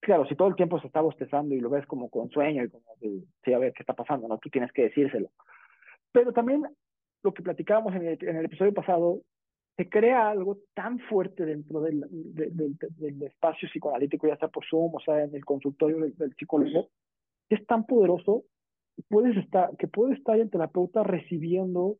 claro, 0.00 0.24
si 0.24 0.34
todo 0.36 0.48
el 0.48 0.56
tiempo 0.56 0.80
se 0.80 0.86
está 0.86 1.02
bostezando 1.02 1.54
y 1.54 1.60
lo 1.60 1.68
ves 1.68 1.84
como 1.84 2.08
con 2.08 2.30
sueño 2.30 2.64
y 2.64 2.70
como, 2.70 2.82
sí, 3.44 3.52
a 3.52 3.58
ver 3.58 3.74
qué 3.74 3.82
está 3.82 3.92
pasando, 3.92 4.26
¿no? 4.26 4.38
Tú 4.38 4.48
tienes 4.48 4.72
que 4.72 4.84
decírselo. 4.84 5.28
Pero 6.12 6.32
también 6.32 6.64
lo 7.22 7.34
que 7.34 7.42
platicábamos 7.42 7.94
en 7.94 8.06
el, 8.06 8.18
en 8.26 8.36
el 8.36 8.46
episodio 8.46 8.72
pasado, 8.72 9.20
se 9.76 9.88
crea 9.88 10.30
algo 10.30 10.58
tan 10.74 10.98
fuerte 11.00 11.44
dentro 11.44 11.80
del, 11.80 12.04
del, 12.10 13.22
espacio 13.22 13.68
psicoanalítico, 13.68 14.26
ya 14.26 14.36
sea 14.36 14.48
por 14.48 14.64
Zoom, 14.64 14.94
o 14.94 15.00
sea, 15.00 15.22
en 15.22 15.34
el 15.34 15.44
consultorio 15.44 15.98
del, 15.98 16.34
psicólogo, 16.36 16.88
que 17.48 17.56
es 17.56 17.66
tan 17.66 17.84
poderoso 17.84 18.44
puedes 19.08 19.36
estar, 19.36 19.76
que 19.76 19.88
puede 19.88 20.14
estar 20.14 20.38
el 20.38 20.50
terapeuta 20.50 21.02
recibiendo 21.02 21.98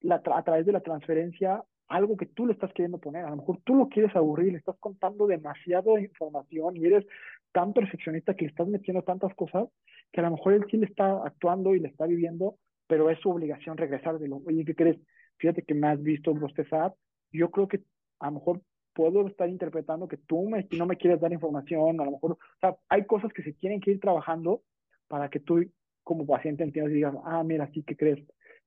la, 0.00 0.16
a 0.16 0.42
través 0.44 0.66
de 0.66 0.72
la 0.72 0.80
transferencia 0.80 1.62
algo 1.88 2.16
que 2.16 2.26
tú 2.26 2.46
le 2.46 2.54
estás 2.54 2.72
queriendo 2.72 2.98
poner. 2.98 3.24
A 3.24 3.30
lo 3.30 3.36
mejor 3.36 3.58
tú 3.64 3.74
lo 3.74 3.88
quieres 3.88 4.14
aburrir, 4.16 4.52
le 4.52 4.58
estás 4.58 4.76
contando 4.78 5.26
demasiada 5.26 6.00
información 6.00 6.76
y 6.76 6.86
eres 6.86 7.04
tan 7.52 7.72
perfeccionista 7.74 8.34
que 8.34 8.46
le 8.46 8.50
estás 8.50 8.66
metiendo 8.66 9.02
tantas 9.02 9.34
cosas 9.34 9.68
que 10.10 10.20
a 10.20 10.24
lo 10.24 10.30
mejor 10.30 10.54
él 10.54 10.64
sí 10.70 10.78
le 10.78 10.86
está 10.86 11.22
actuando 11.24 11.74
y 11.74 11.80
le 11.80 11.88
está 11.88 12.06
viviendo, 12.06 12.56
pero 12.86 13.10
es 13.10 13.18
su 13.20 13.30
obligación 13.30 13.76
regresar 13.76 14.18
de 14.18 14.28
lo, 14.28 14.36
oye, 14.46 14.64
¿qué 14.64 14.74
crees? 14.74 14.98
Fíjate 15.38 15.62
que 15.62 15.74
me 15.74 15.88
has 15.88 16.02
visto 16.02 16.34
bostezar, 16.34 16.94
yo 17.32 17.50
creo 17.50 17.68
que 17.68 17.80
a 18.20 18.26
lo 18.26 18.32
mejor 18.32 18.60
puedo 18.94 19.26
estar 19.26 19.48
interpretando 19.48 20.06
que 20.06 20.18
tú 20.18 20.48
me, 20.48 20.68
no 20.76 20.86
me 20.86 20.96
quieres 20.96 21.20
dar 21.20 21.32
información, 21.32 22.00
a 22.00 22.04
lo 22.04 22.12
mejor, 22.12 22.32
o 22.32 22.38
sea, 22.60 22.76
hay 22.88 23.06
cosas 23.06 23.32
que 23.32 23.42
se 23.42 23.52
tienen 23.54 23.80
que 23.80 23.92
ir 23.92 24.00
trabajando 24.00 24.62
para 25.08 25.28
que 25.30 25.40
tú 25.40 25.64
como 26.04 26.26
paciente 26.26 26.62
entiendas 26.62 26.92
y 26.92 26.96
digas, 26.96 27.14
ah, 27.24 27.42
mira, 27.42 27.70
sí, 27.72 27.82
¿qué 27.84 27.96
crees? 27.96 28.20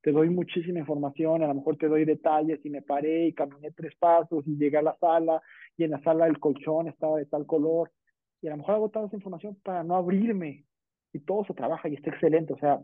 te 0.05 0.11
doy 0.11 0.29
muchísima 0.29 0.77
información, 0.77 1.41
a 1.41 1.47
lo 1.47 1.55
mejor 1.55 1.77
te 1.77 1.87
doy 1.87 2.05
detalles 2.05 2.63
y 2.63 2.69
me 2.69 2.83
paré 2.83 3.25
y 3.25 3.33
caminé 3.33 3.71
tres 3.71 3.95
pasos 3.95 4.45
y 4.45 4.55
llegué 4.55 4.77
a 4.77 4.83
la 4.83 4.95
sala 4.99 5.41
y 5.77 5.83
en 5.83 5.89
la 5.89 6.03
sala 6.03 6.27
el 6.27 6.37
colchón 6.37 6.87
estaba 6.87 7.17
de 7.17 7.25
tal 7.25 7.47
color 7.47 7.91
y 8.39 8.47
a 8.47 8.51
lo 8.51 8.57
mejor 8.57 8.75
hago 8.75 8.89
toda 8.89 9.07
esa 9.07 9.15
información 9.15 9.57
para 9.63 9.83
no 9.83 9.95
abrirme 9.95 10.63
y 11.11 11.21
todo 11.21 11.43
se 11.45 11.55
trabaja 11.55 11.89
y 11.89 11.95
está 11.95 12.11
excelente, 12.11 12.53
o 12.53 12.57
sea, 12.59 12.79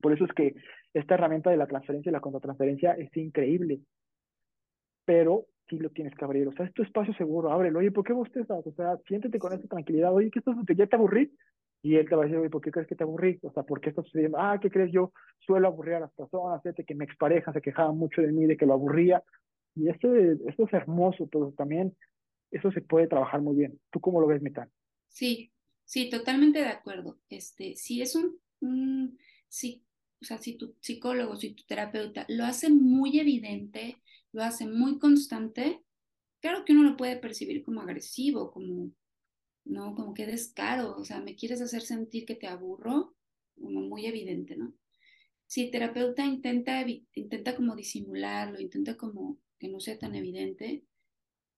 por 0.00 0.12
eso 0.12 0.24
es 0.24 0.30
que 0.34 0.54
esta 0.94 1.14
herramienta 1.14 1.50
de 1.50 1.56
la 1.56 1.66
transferencia 1.66 2.10
y 2.10 2.12
la 2.12 2.20
contratransferencia 2.20 2.92
es 2.92 3.14
increíble, 3.16 3.80
pero 5.04 5.46
sí 5.68 5.78
lo 5.78 5.90
tienes 5.90 6.14
que 6.14 6.24
abrir, 6.24 6.46
o 6.48 6.52
sea, 6.52 6.66
es 6.66 6.72
tu 6.74 6.82
espacio 6.82 7.14
seguro, 7.14 7.50
ábrelo, 7.50 7.78
oye, 7.78 7.90
¿por 7.90 8.04
qué 8.04 8.12
vos 8.12 8.30
te 8.30 8.40
estás? 8.40 8.66
O 8.66 8.72
sea, 8.72 8.98
siéntete 9.06 9.38
con 9.38 9.52
esa 9.52 9.66
tranquilidad, 9.68 10.12
oye, 10.12 10.30
¿qué 10.30 10.40
estás? 10.40 10.56
¿Ya 10.76 10.86
te 10.86 10.96
aburrí? 10.96 11.32
Y 11.84 11.96
él 11.96 12.08
te 12.08 12.14
va 12.14 12.22
a 12.22 12.26
decir, 12.26 12.38
oye, 12.38 12.50
¿por 12.50 12.60
qué 12.60 12.70
crees 12.70 12.86
que 12.86 12.94
te 12.94 13.02
aburrí? 13.02 13.40
O 13.42 13.52
sea, 13.52 13.64
¿por 13.64 13.80
qué 13.80 13.90
estás 13.90 14.04
sucediendo? 14.04 14.38
Ah, 14.38 14.58
¿qué 14.60 14.70
crees? 14.70 14.92
Yo 14.92 15.12
suelo 15.40 15.66
aburrir 15.66 15.94
a 15.94 16.00
las 16.00 16.12
personas, 16.12 16.62
fíjate 16.62 16.84
que 16.84 16.94
mi 16.94 17.04
expareja 17.04 17.52
se 17.52 17.60
quejaba 17.60 17.92
mucho 17.92 18.22
de 18.22 18.30
mí, 18.30 18.46
de 18.46 18.56
que 18.56 18.66
lo 18.66 18.74
aburría. 18.74 19.22
Y 19.74 19.88
esto, 19.88 20.14
esto 20.14 20.64
es 20.64 20.72
hermoso, 20.72 21.26
pero 21.26 21.52
también 21.56 21.96
eso 22.52 22.70
se 22.70 22.82
puede 22.82 23.08
trabajar 23.08 23.40
muy 23.40 23.56
bien. 23.56 23.80
¿Tú 23.90 24.00
cómo 24.00 24.20
lo 24.20 24.26
ves, 24.26 24.42
Mitán? 24.42 24.70
Sí, 25.08 25.52
sí, 25.84 26.08
totalmente 26.08 26.60
de 26.60 26.68
acuerdo. 26.68 27.18
Este, 27.28 27.74
si 27.76 28.02
es 28.02 28.14
un, 28.14 29.18
sí, 29.48 29.84
o 30.22 30.24
sea, 30.24 30.38
si 30.38 30.54
tu 30.56 30.74
psicólogo, 30.80 31.36
si 31.36 31.50
tu 31.54 31.64
terapeuta 31.64 32.24
lo 32.28 32.44
hace 32.44 32.70
muy 32.70 33.18
evidente, 33.18 33.98
lo 34.32 34.42
hace 34.42 34.66
muy 34.66 34.98
constante, 34.98 35.82
claro 36.40 36.64
que 36.64 36.72
uno 36.72 36.84
lo 36.84 36.96
puede 36.96 37.16
percibir 37.16 37.62
como 37.62 37.82
agresivo, 37.82 38.50
como 38.52 38.90
¿no? 39.64 39.94
Como 39.94 40.14
que 40.14 40.26
descaro, 40.26 40.96
o 40.96 41.04
sea, 41.04 41.20
me 41.20 41.36
quieres 41.36 41.60
hacer 41.60 41.82
sentir 41.82 42.24
que 42.26 42.34
te 42.34 42.48
aburro, 42.48 43.14
como 43.60 43.80
muy 43.82 44.06
evidente, 44.06 44.56
¿no? 44.56 44.74
si 45.52 45.64
el 45.64 45.70
terapeuta 45.70 46.24
intenta, 46.24 46.82
intenta 47.12 47.54
como 47.54 47.76
disimularlo, 47.76 48.58
intenta 48.58 48.96
como 48.96 49.36
que 49.58 49.68
no 49.68 49.80
sea 49.80 49.98
tan 49.98 50.14
evidente, 50.14 50.82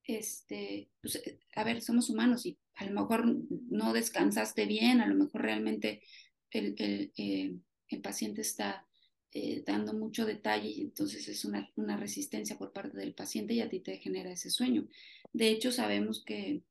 este, 0.03 0.91
pues, 1.01 1.15
eh, 1.15 1.39
a 1.55 1.63
ver, 1.63 1.81
somos 1.81 2.11
humanos 2.11 2.45
y 2.45 2.59
a 2.75 2.87
lo 2.87 2.91
mejor 2.91 3.25
no 3.71 3.93
descansaste 3.93 4.67
bien, 4.67 5.01
a 5.01 5.07
lo 5.07 5.15
mejor 5.15 5.43
realmente 5.43 6.03
el, 6.51 6.75
eh, 7.17 7.55
el 7.95 8.03
paciente 8.03 8.41
está 8.41 8.87
eh, 9.33 9.65
dando 9.67 9.95
mucho 9.95 10.27
detalle 10.27 10.69
y 10.69 10.81
entonces 10.81 11.27
es 11.29 11.45
una, 11.45 11.69
resistencia 11.97 12.57
por 12.57 12.73
parte 12.73 12.97
del 12.97 13.15
paciente 13.15 13.55
y 13.55 13.61
a 13.61 13.69
ti 13.69 13.81
te 13.81 13.99
genera 13.99 14.31
ese 14.31 14.49
sueño. 14.49 14.87
De 15.33 15.49
hecho, 15.49 15.73
sabemos 15.73 16.23
que 16.25 16.63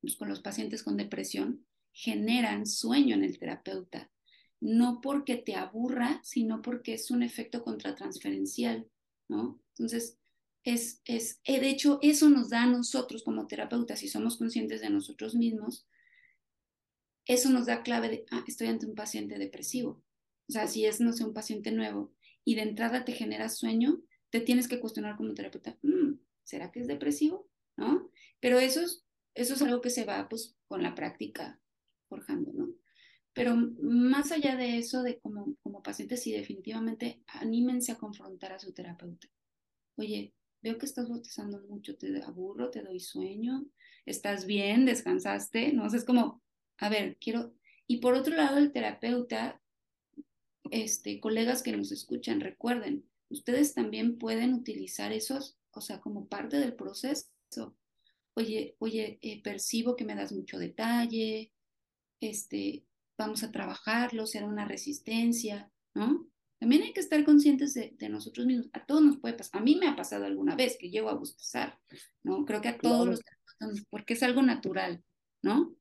pues, 0.00 0.16
con 0.16 0.28
los 0.28 0.40
pacientes 0.40 0.82
con 0.82 0.96
depresión 0.96 1.66
generan 1.92 2.66
sueño 2.66 3.16
en 3.16 3.24
el 3.24 3.38
terapeuta, 3.38 4.10
no 4.60 5.00
porque 5.00 5.36
te 5.36 5.56
aburra, 5.56 6.20
sino 6.22 6.62
porque 6.62 6.94
es 6.94 7.10
un 7.10 7.24
efecto 7.24 7.64
contratransferencial, 7.64 8.88
¿no? 9.28 9.60
Entonces, 9.70 10.18
es, 10.62 11.02
es, 11.04 11.40
eh, 11.44 11.58
de 11.58 11.68
hecho, 11.68 11.98
eso 12.00 12.30
nos 12.30 12.50
da 12.50 12.62
a 12.62 12.66
nosotros 12.66 13.24
como 13.24 13.48
terapeutas, 13.48 13.98
si 13.98 14.06
somos 14.06 14.36
conscientes 14.36 14.80
de 14.80 14.90
nosotros 14.90 15.34
mismos, 15.34 15.86
eso 17.26 17.50
nos 17.50 17.66
da 17.66 17.82
clave 17.82 18.08
de, 18.08 18.26
ah, 18.30 18.44
estoy 18.46 18.68
ante 18.68 18.86
un 18.86 18.94
paciente 18.94 19.38
depresivo. 19.38 20.02
O 20.52 20.54
sea, 20.54 20.66
si 20.66 20.84
es, 20.84 21.00
no 21.00 21.14
sé, 21.14 21.24
un 21.24 21.32
paciente 21.32 21.72
nuevo 21.72 22.12
y 22.44 22.56
de 22.56 22.60
entrada 22.60 23.06
te 23.06 23.12
genera 23.12 23.48
sueño, 23.48 24.02
te 24.28 24.40
tienes 24.40 24.68
que 24.68 24.80
cuestionar 24.80 25.16
como 25.16 25.32
terapeuta, 25.32 25.78
mm, 25.80 26.18
¿será 26.44 26.70
que 26.70 26.80
es 26.80 26.86
depresivo? 26.88 27.48
¿No? 27.78 28.10
Pero 28.38 28.58
eso 28.58 28.82
es, 28.82 29.02
eso 29.32 29.54
es 29.54 29.62
algo 29.62 29.80
que 29.80 29.88
se 29.88 30.04
va 30.04 30.28
pues 30.28 30.54
con 30.66 30.82
la 30.82 30.94
práctica 30.94 31.58
forjando, 32.06 32.52
¿no? 32.52 32.68
Pero 33.32 33.56
más 33.56 34.30
allá 34.30 34.54
de 34.56 34.76
eso, 34.76 35.02
de 35.02 35.20
como, 35.20 35.56
como 35.62 35.82
pacientes, 35.82 36.22
sí, 36.22 36.32
definitivamente 36.32 37.22
anímense 37.28 37.92
a 37.92 37.96
confrontar 37.96 38.52
a 38.52 38.58
su 38.58 38.74
terapeuta. 38.74 39.28
Oye, 39.96 40.34
veo 40.60 40.76
que 40.76 40.84
estás 40.84 41.08
bostezando 41.08 41.62
mucho, 41.62 41.96
te 41.96 42.22
aburro, 42.22 42.68
te 42.68 42.82
doy 42.82 43.00
sueño, 43.00 43.64
estás 44.04 44.44
bien, 44.44 44.84
descansaste, 44.84 45.72
¿no? 45.72 45.86
O 45.86 45.88
sea, 45.88 45.98
es 45.98 46.04
como, 46.04 46.42
a 46.76 46.90
ver, 46.90 47.16
quiero... 47.18 47.54
Y 47.86 48.00
por 48.00 48.12
otro 48.12 48.36
lado, 48.36 48.58
el 48.58 48.70
terapeuta, 48.70 49.61
este, 50.72 51.20
colegas 51.20 51.62
que 51.62 51.76
nos 51.76 51.92
escuchan, 51.92 52.40
recuerden, 52.40 53.04
ustedes 53.28 53.74
también 53.74 54.18
pueden 54.18 54.54
utilizar 54.54 55.12
esos, 55.12 55.58
o 55.70 55.82
sea, 55.82 56.00
como 56.00 56.26
parte 56.26 56.58
del 56.58 56.74
proceso. 56.74 57.28
Oye, 58.34 58.74
oye, 58.78 59.18
eh, 59.20 59.42
percibo 59.42 59.94
que 59.94 60.06
me 60.06 60.14
das 60.14 60.32
mucho 60.32 60.58
detalle, 60.58 61.52
este, 62.20 62.86
vamos 63.18 63.42
a 63.42 63.52
trabajarlo, 63.52 64.26
será 64.26 64.46
una 64.46 64.66
resistencia, 64.66 65.70
¿no? 65.94 66.26
También 66.58 66.82
hay 66.82 66.94
que 66.94 67.00
estar 67.00 67.22
conscientes 67.24 67.74
de, 67.74 68.08
nosotros 68.08 68.46
mismos. 68.46 68.70
A 68.72 68.86
todos 68.86 69.02
nos 69.02 69.18
puede 69.18 69.34
pasar. 69.34 69.60
A 69.60 69.64
mí 69.64 69.76
me 69.76 69.88
ha 69.88 69.96
pasado 69.96 70.24
alguna 70.24 70.54
vez 70.54 70.78
que 70.78 70.90
llego 70.90 71.10
a 71.10 71.14
bostezar, 71.14 71.78
¿no? 72.22 72.46
Creo 72.46 72.62
que 72.62 72.68
a 72.68 72.78
todos 72.78 73.06
los 73.06 73.20
porque 73.90 74.14
es 74.14 74.22
algo 74.22 74.42
natural, 74.42 75.04
¿no? 75.42 75.76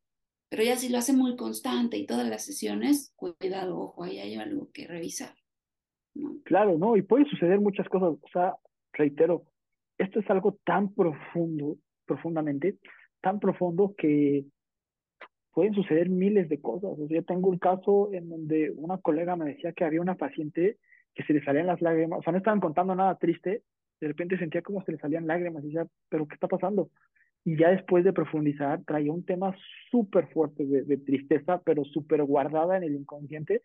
Pero 0.51 0.63
ya 0.63 0.75
si 0.75 0.89
lo 0.89 0.97
hace 0.97 1.13
muy 1.13 1.37
constante 1.37 1.95
y 1.95 2.05
todas 2.05 2.27
las 2.27 2.43
sesiones, 2.43 3.13
cuidado, 3.15 3.79
ojo, 3.79 4.03
ahí 4.03 4.19
hay 4.19 4.35
algo 4.35 4.69
que 4.73 4.85
revisar. 4.85 5.33
¿no? 6.13 6.35
Claro, 6.43 6.77
¿no? 6.77 6.97
Y 6.97 7.03
puede 7.03 7.23
suceder 7.23 7.61
muchas 7.61 7.87
cosas. 7.87 8.19
O 8.21 8.27
sea, 8.33 8.55
reitero, 8.91 9.45
esto 9.97 10.19
es 10.19 10.29
algo 10.29 10.59
tan 10.65 10.93
profundo, 10.93 11.77
profundamente, 12.05 12.75
tan 13.21 13.39
profundo 13.39 13.95
que 13.97 14.43
pueden 15.53 15.73
suceder 15.73 16.09
miles 16.09 16.49
de 16.49 16.59
cosas. 16.59 16.99
O 16.99 17.07
sea, 17.07 17.15
yo 17.15 17.23
tengo 17.23 17.49
un 17.49 17.57
caso 17.57 18.09
en 18.11 18.27
donde 18.27 18.71
una 18.75 18.97
colega 18.97 19.37
me 19.37 19.53
decía 19.53 19.71
que 19.71 19.85
había 19.85 20.01
una 20.01 20.15
paciente 20.15 20.79
que 21.15 21.23
se 21.23 21.31
le 21.31 21.41
salían 21.45 21.67
las 21.67 21.81
lágrimas, 21.81 22.19
o 22.19 22.23
sea, 22.23 22.33
no 22.33 22.39
estaban 22.39 22.59
contando 22.59 22.93
nada 22.93 23.17
triste, 23.17 23.63
de 24.01 24.07
repente 24.07 24.37
sentía 24.37 24.61
como 24.61 24.83
se 24.83 24.91
le 24.91 24.97
salían 24.97 25.27
lágrimas 25.27 25.63
y 25.63 25.67
decía, 25.67 25.87
pero 26.09 26.27
¿qué 26.27 26.33
está 26.33 26.49
pasando? 26.49 26.89
Y 27.43 27.57
ya 27.57 27.69
después 27.69 28.03
de 28.03 28.13
profundizar, 28.13 28.83
traía 28.85 29.11
un 29.11 29.25
tema 29.25 29.55
súper 29.89 30.27
fuerte 30.31 30.65
de, 30.65 30.83
de, 30.83 30.97
tristeza, 30.97 31.61
pero 31.63 31.83
súper 31.85 32.23
guardada 32.23 32.77
en 32.77 32.83
el 32.83 32.95
inconsciente, 32.95 33.61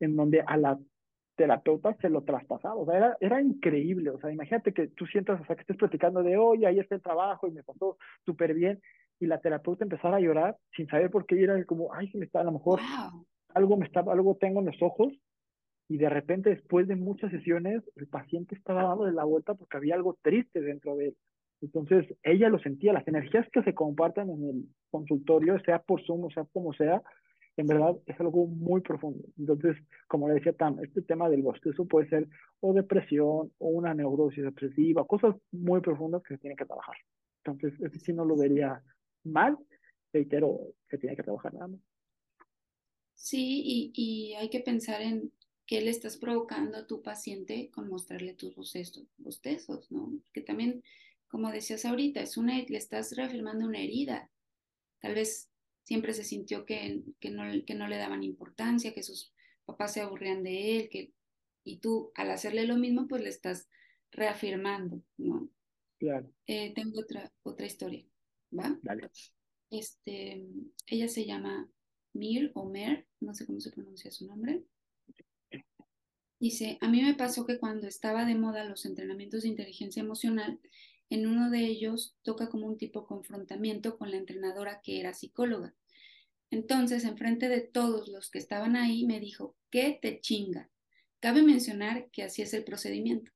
en 0.00 0.16
donde 0.16 0.42
a 0.44 0.56
la 0.56 0.78
terapeuta 1.36 1.96
se 2.00 2.10
lo 2.10 2.22
traspasaba, 2.22 2.74
o 2.74 2.86
sea, 2.86 2.96
era, 2.96 3.16
era 3.20 3.40
increíble, 3.40 4.10
o 4.10 4.18
sea, 4.18 4.30
imagínate 4.30 4.72
que 4.72 4.88
tú 4.88 5.06
sientas, 5.06 5.40
o 5.40 5.46
sea, 5.46 5.56
que 5.56 5.62
estés 5.62 5.76
platicando 5.76 6.22
de, 6.22 6.36
oye, 6.36 6.66
ahí 6.66 6.78
está 6.78 6.94
el 6.94 7.02
trabajo 7.02 7.48
y 7.48 7.52
me 7.52 7.62
pasó 7.62 7.96
súper 8.24 8.54
bien, 8.54 8.80
y 9.18 9.26
la 9.26 9.40
terapeuta 9.40 9.84
empezara 9.84 10.16
a 10.16 10.20
llorar 10.20 10.56
sin 10.76 10.88
saber 10.88 11.10
por 11.10 11.26
qué, 11.26 11.36
y 11.36 11.44
era 11.44 11.64
como, 11.64 11.92
ay, 11.94 12.08
se 12.10 12.18
me 12.18 12.26
está, 12.26 12.40
a 12.40 12.44
lo 12.44 12.52
mejor 12.52 12.80
algo 13.54 13.76
me 13.76 13.86
está, 13.86 14.00
algo 14.00 14.36
tengo 14.36 14.60
en 14.60 14.66
los 14.66 14.82
ojos, 14.82 15.12
y 15.88 15.98
de 15.98 16.08
repente 16.08 16.50
después 16.50 16.86
de 16.86 16.96
muchas 16.96 17.30
sesiones, 17.30 17.82
el 17.96 18.06
paciente 18.08 18.54
estaba 18.54 18.84
dando 18.84 19.04
de 19.04 19.12
la 19.12 19.24
vuelta 19.24 19.54
porque 19.54 19.76
había 19.76 19.94
algo 19.94 20.16
triste 20.22 20.60
dentro 20.60 20.96
de 20.96 21.08
él. 21.08 21.16
Entonces, 21.62 22.06
ella 22.22 22.48
lo 22.48 22.58
sentía, 22.58 22.92
las 22.92 23.06
energías 23.06 23.48
que 23.52 23.62
se 23.62 23.74
comparten 23.74 24.28
en 24.28 24.44
el 24.44 24.68
consultorio, 24.90 25.58
sea 25.60 25.80
por 25.80 26.04
Zoom 26.04 26.24
o 26.24 26.30
sea 26.30 26.44
como 26.52 26.72
sea, 26.74 27.02
en 27.56 27.66
verdad 27.66 27.96
es 28.06 28.18
algo 28.20 28.46
muy 28.46 28.80
profundo. 28.80 29.22
Entonces, 29.38 29.76
como 30.08 30.28
le 30.28 30.34
decía 30.34 30.52
Tam, 30.52 30.78
este 30.82 31.02
tema 31.02 31.28
del 31.28 31.42
bostezo 31.42 31.86
puede 31.86 32.08
ser 32.08 32.28
o 32.60 32.72
depresión 32.72 33.52
o 33.58 33.68
una 33.68 33.94
neurosis 33.94 34.44
depresiva, 34.44 35.06
cosas 35.06 35.36
muy 35.50 35.80
profundas 35.80 36.22
que 36.22 36.34
se 36.34 36.40
tienen 36.40 36.56
que 36.56 36.64
trabajar. 36.64 36.96
Entonces, 37.44 37.78
ese 37.80 37.98
sí 37.98 38.12
no 38.12 38.24
lo 38.24 38.36
vería 38.36 38.82
mal, 39.24 39.56
reitero, 40.12 40.58
se 40.88 40.98
tiene 40.98 41.16
que 41.16 41.22
trabajar 41.22 41.54
nada 41.54 41.68
más. 41.68 41.80
Sí, 43.14 43.62
y, 43.64 43.92
y 43.94 44.34
hay 44.34 44.50
que 44.50 44.60
pensar 44.60 45.00
en 45.00 45.30
qué 45.66 45.80
le 45.80 45.90
estás 45.90 46.16
provocando 46.16 46.76
a 46.76 46.86
tu 46.86 47.02
paciente 47.02 47.70
con 47.70 47.88
mostrarle 47.88 48.34
tus 48.34 48.54
bostezos, 48.54 49.06
bostezos 49.16 49.90
¿no? 49.90 50.12
Que 50.32 50.40
también, 50.40 50.82
como 51.32 51.50
decías 51.50 51.86
ahorita, 51.86 52.20
es 52.20 52.36
una, 52.36 52.58
le 52.58 52.76
estás 52.76 53.16
reafirmando 53.16 53.66
una 53.66 53.80
herida. 53.80 54.30
Tal 55.00 55.14
vez 55.14 55.48
siempre 55.82 56.12
se 56.12 56.24
sintió 56.24 56.66
que, 56.66 57.02
que, 57.20 57.30
no, 57.30 57.42
que 57.64 57.74
no 57.74 57.88
le 57.88 57.96
daban 57.96 58.22
importancia, 58.22 58.92
que 58.92 59.02
sus 59.02 59.32
papás 59.64 59.94
se 59.94 60.02
aburrían 60.02 60.42
de 60.42 60.76
él, 60.76 60.88
que, 60.90 61.14
y 61.64 61.78
tú 61.78 62.12
al 62.16 62.30
hacerle 62.30 62.66
lo 62.66 62.76
mismo, 62.76 63.08
pues 63.08 63.22
le 63.22 63.30
estás 63.30 63.66
reafirmando, 64.10 65.02
¿no? 65.16 65.48
Claro. 65.98 66.30
Eh, 66.46 66.74
tengo 66.74 67.00
otra, 67.00 67.32
otra 67.44 67.64
historia. 67.64 68.04
¿va? 68.52 68.78
Dale. 68.82 69.10
Este, 69.70 70.46
ella 70.86 71.08
se 71.08 71.24
llama 71.24 71.66
Mir 72.12 72.52
o 72.54 72.68
Mer, 72.68 73.06
no 73.20 73.32
sé 73.32 73.46
cómo 73.46 73.58
se 73.58 73.70
pronuncia 73.70 74.10
su 74.10 74.26
nombre. 74.26 74.64
Dice, 76.38 76.76
a 76.82 76.88
mí 76.88 77.00
me 77.00 77.14
pasó 77.14 77.46
que 77.46 77.58
cuando 77.58 77.86
estaba 77.86 78.26
de 78.26 78.34
moda 78.34 78.64
los 78.64 78.84
entrenamientos 78.84 79.44
de 79.44 79.48
inteligencia 79.48 80.02
emocional, 80.02 80.60
en 81.12 81.26
uno 81.26 81.50
de 81.50 81.66
ellos 81.66 82.16
toca 82.22 82.48
como 82.48 82.66
un 82.66 82.78
tipo 82.78 83.06
confrontamiento 83.06 83.98
con 83.98 84.10
la 84.10 84.16
entrenadora 84.16 84.80
que 84.82 84.98
era 84.98 85.12
psicóloga. 85.12 85.74
Entonces, 86.50 87.04
enfrente 87.04 87.50
de 87.50 87.60
todos 87.60 88.08
los 88.08 88.30
que 88.30 88.38
estaban 88.38 88.76
ahí, 88.76 89.04
me 89.04 89.20
dijo, 89.20 89.54
¿qué 89.70 89.98
te 90.00 90.20
chinga? 90.20 90.70
Cabe 91.20 91.42
mencionar 91.42 92.10
que 92.12 92.22
así 92.22 92.40
es 92.40 92.54
el 92.54 92.64
procedimiento. 92.64 93.30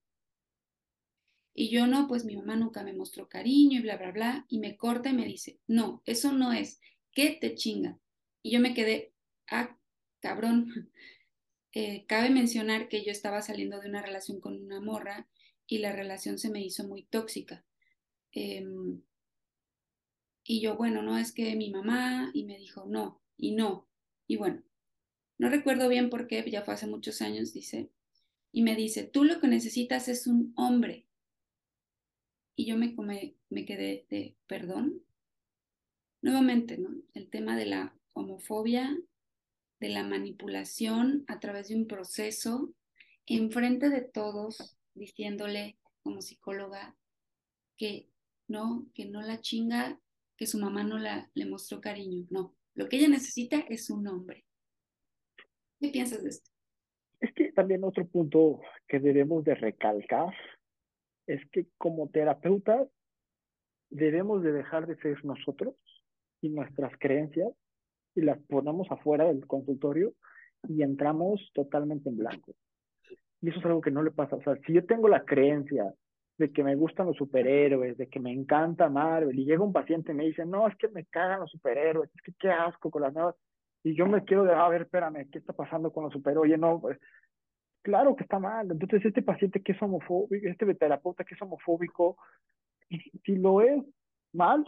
Y 1.53 1.69
yo 1.69 1.87
no, 1.87 2.09
pues 2.09 2.25
mi 2.25 2.35
mamá 2.35 2.57
nunca 2.57 2.83
me 2.83 2.95
mostró 2.95 3.29
cariño 3.29 3.81
y 3.81 3.83
bla, 3.83 3.99
bla, 3.99 4.11
bla. 4.11 4.47
Y 4.49 4.59
me 4.59 4.79
corta 4.79 5.11
y 5.11 5.15
me 5.15 5.27
dice, 5.27 5.59
no, 5.67 6.03
eso 6.07 6.33
no 6.33 6.55
es, 6.55 6.81
¿qué 7.13 7.37
te 7.39 7.55
chinga? 7.55 7.99
Y 8.43 8.53
yo 8.53 8.61
me 8.61 8.73
quedé, 8.73 9.13
ah, 9.51 9.77
cabrón. 10.21 10.91
Eh, 11.79 12.07
cabe 12.09 12.31
mencionar 12.31 12.89
que 12.89 13.05
yo 13.05 13.13
estaba 13.13 13.43
saliendo 13.43 13.79
de 13.79 13.91
una 13.91 14.01
relación 14.01 14.41
con 14.41 14.65
una 14.65 14.81
morra 14.81 15.29
y 15.67 15.79
la 15.79 15.93
relación 15.93 16.39
se 16.39 16.51
me 16.51 16.63
hizo 16.65 16.87
muy 16.87 17.05
tóxica. 17.05 17.65
Em, 18.33 19.03
y 20.45 20.61
yo, 20.61 20.77
bueno, 20.77 21.03
no 21.03 21.19
es 21.19 21.33
que 21.33 21.57
mi 21.57 21.71
mamá, 21.71 22.31
y 22.35 22.45
me 22.45 22.59
dijo, 22.59 22.85
no, 22.87 23.21
y 23.37 23.53
no. 23.53 23.89
Y 24.27 24.37
bueno, 24.37 24.63
no 25.39 25.49
recuerdo 25.49 25.89
bien 25.89 26.09
por 26.09 26.29
qué, 26.29 26.49
ya 26.51 26.63
fue 26.63 26.75
hace 26.75 26.87
muchos 26.87 27.21
años, 27.21 27.53
dice, 27.53 27.91
y 28.53 28.63
me 28.63 28.77
dice, 28.77 29.05
tú 29.05 29.25
lo 29.25 29.41
que 29.41 29.49
necesitas 29.49 30.09
es 30.09 30.27
un 30.27 30.53
hombre. 30.57 31.07
Y 32.55 32.67
yo 32.67 32.77
me, 32.77 32.95
me 33.51 33.65
quedé 33.67 34.07
de 34.09 34.37
perdón. 34.47 35.03
Nuevamente, 36.23 36.79
¿no? 36.79 36.89
El 37.13 37.29
tema 37.29 37.57
de 37.57 37.67
la 37.67 37.95
homofobia, 38.15 38.97
de 39.79 39.89
la 39.91 40.05
manipulación 40.05 41.25
a 41.29 41.39
través 41.39 41.69
de 41.69 41.77
un 41.77 41.87
proceso, 41.87 42.73
enfrente 43.27 43.91
de 43.91 44.01
todos, 44.01 44.76
diciéndole 44.97 45.79
como 46.03 46.23
psicóloga 46.23 46.97
que 47.77 48.09
no, 48.49 48.87
que 48.95 49.07
no 49.07 49.23
la 49.23 49.41
chinga, 49.41 50.01
que 50.37 50.47
su 50.47 50.59
mamá 50.59 50.85
no 50.85 50.99
la, 50.99 51.31
le 51.35 51.47
mostró 51.47 51.81
cariño. 51.81 52.27
No, 52.31 52.55
lo 52.75 52.89
que 52.89 52.97
ella 52.97 53.09
necesita 53.09 53.61
es 53.69 53.91
un 53.91 54.07
hombre. 54.07 54.45
¿Qué 55.81 55.89
piensas 55.89 56.23
de 56.23 56.31
esto? 56.31 56.51
Es 57.21 57.33
que 57.35 57.53
también 57.53 57.85
otro 57.85 58.07
punto 58.07 58.61
que 58.89 59.01
debemos 59.01 59.45
de 59.45 59.55
recalcar 59.55 60.35
es 61.27 61.41
que 61.51 61.67
como 61.79 62.09
terapeutas 62.09 62.89
debemos 63.91 64.43
de 64.43 64.53
dejar 64.53 64.87
de 64.87 64.97
ser 64.97 65.25
nosotros 65.25 65.75
y 66.41 66.51
nuestras 66.51 66.93
creencias 66.99 67.53
y 68.15 68.23
las 68.23 68.39
ponemos 68.45 68.87
afuera 68.91 69.27
del 69.27 69.47
consultorio 69.47 70.15
y 70.69 70.83
entramos 70.83 71.51
totalmente 71.55 72.09
en 72.09 72.17
blanco. 72.19 72.55
Y 73.41 73.51
eso 73.51 73.59
es 73.59 73.67
algo 73.67 73.81
que 73.81 73.91
no 73.91 74.03
le 74.03 74.11
pasa. 74.11 74.37
O 74.37 74.43
sea, 74.43 74.57
si 74.67 74.73
yo 74.73 74.85
tengo 74.87 75.09
la 75.09 75.25
creencia 75.25 75.93
de 76.39 76.53
que 76.53 76.63
me 76.63 76.75
gustan 76.75 77.07
los 77.07 77.17
superhéroes, 77.17 77.97
de 77.97 78.09
que 78.09 78.21
me 78.21 78.33
encanta 78.33 78.89
Marvel, 78.89 79.39
y 79.39 79.45
llega 79.45 79.63
un 79.63 79.73
paciente 79.73 80.13
y 80.13 80.15
me 80.15 80.25
dice, 80.25 80.45
no, 80.45 80.69
es 80.69 80.77
que 80.77 80.89
me 80.89 81.05
cagan 81.07 81.41
los 81.41 81.51
superhéroes, 81.51 82.11
es 82.15 82.23
que 82.23 82.33
qué 82.39 82.51
asco 82.51 82.91
con 82.91 83.03
las 83.03 83.15
nuevas, 83.15 83.35
y 83.83 83.95
yo 83.95 84.07
me 84.07 84.25
quiero 84.25 84.45
de, 84.45 84.53
a 84.53 84.69
ver, 84.69 84.83
espérame, 84.83 85.29
¿qué 85.31 85.39
está 85.39 85.53
pasando 85.53 85.93
con 85.93 86.05
los 86.05 86.13
superhéroes? 86.13 86.51
Oye, 86.51 86.59
no, 86.59 86.81
pues, 86.81 86.99
claro 87.83 88.17
que 88.17 88.25
está 88.25 88.39
mal. 88.39 88.71
Entonces, 88.71 89.05
este 89.05 89.23
paciente 89.23 89.63
que 89.63 89.73
es 89.73 89.81
homofóbico, 89.81 90.47
este 90.47 90.75
terapeuta 90.75 91.25
que 91.25 91.35
es 91.35 91.43
homofóbico, 91.43 92.17
si 93.25 93.37
lo 93.37 93.61
es 93.61 93.83
mal, 94.33 94.65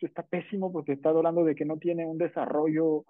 está 0.00 0.22
pésimo 0.22 0.72
porque 0.72 0.92
está 0.92 1.10
hablando 1.10 1.44
de 1.44 1.54
que 1.54 1.64
no 1.64 1.76
tiene 1.76 2.06
un 2.06 2.18
desarrollo 2.18 3.04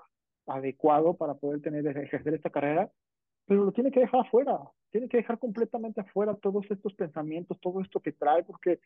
adecuado 0.47 1.15
para 1.15 1.35
poder 1.35 1.61
tener, 1.61 1.87
ejercer 1.87 2.35
esta 2.35 2.51
carrera, 2.51 2.91
pero 3.47 3.65
lo 3.65 3.73
tiene 3.73 3.91
que 3.91 4.01
dejar 4.01 4.21
afuera, 4.21 4.59
tiene 4.91 5.09
que 5.09 5.17
dejar 5.17 5.39
completamente 5.39 6.01
afuera 6.01 6.35
todos 6.35 6.71
estos 6.71 6.95
pensamientos, 6.95 7.59
todo 7.61 7.81
esto 7.81 8.01
que 8.01 8.13
trae, 8.13 8.45
porque 8.45 8.81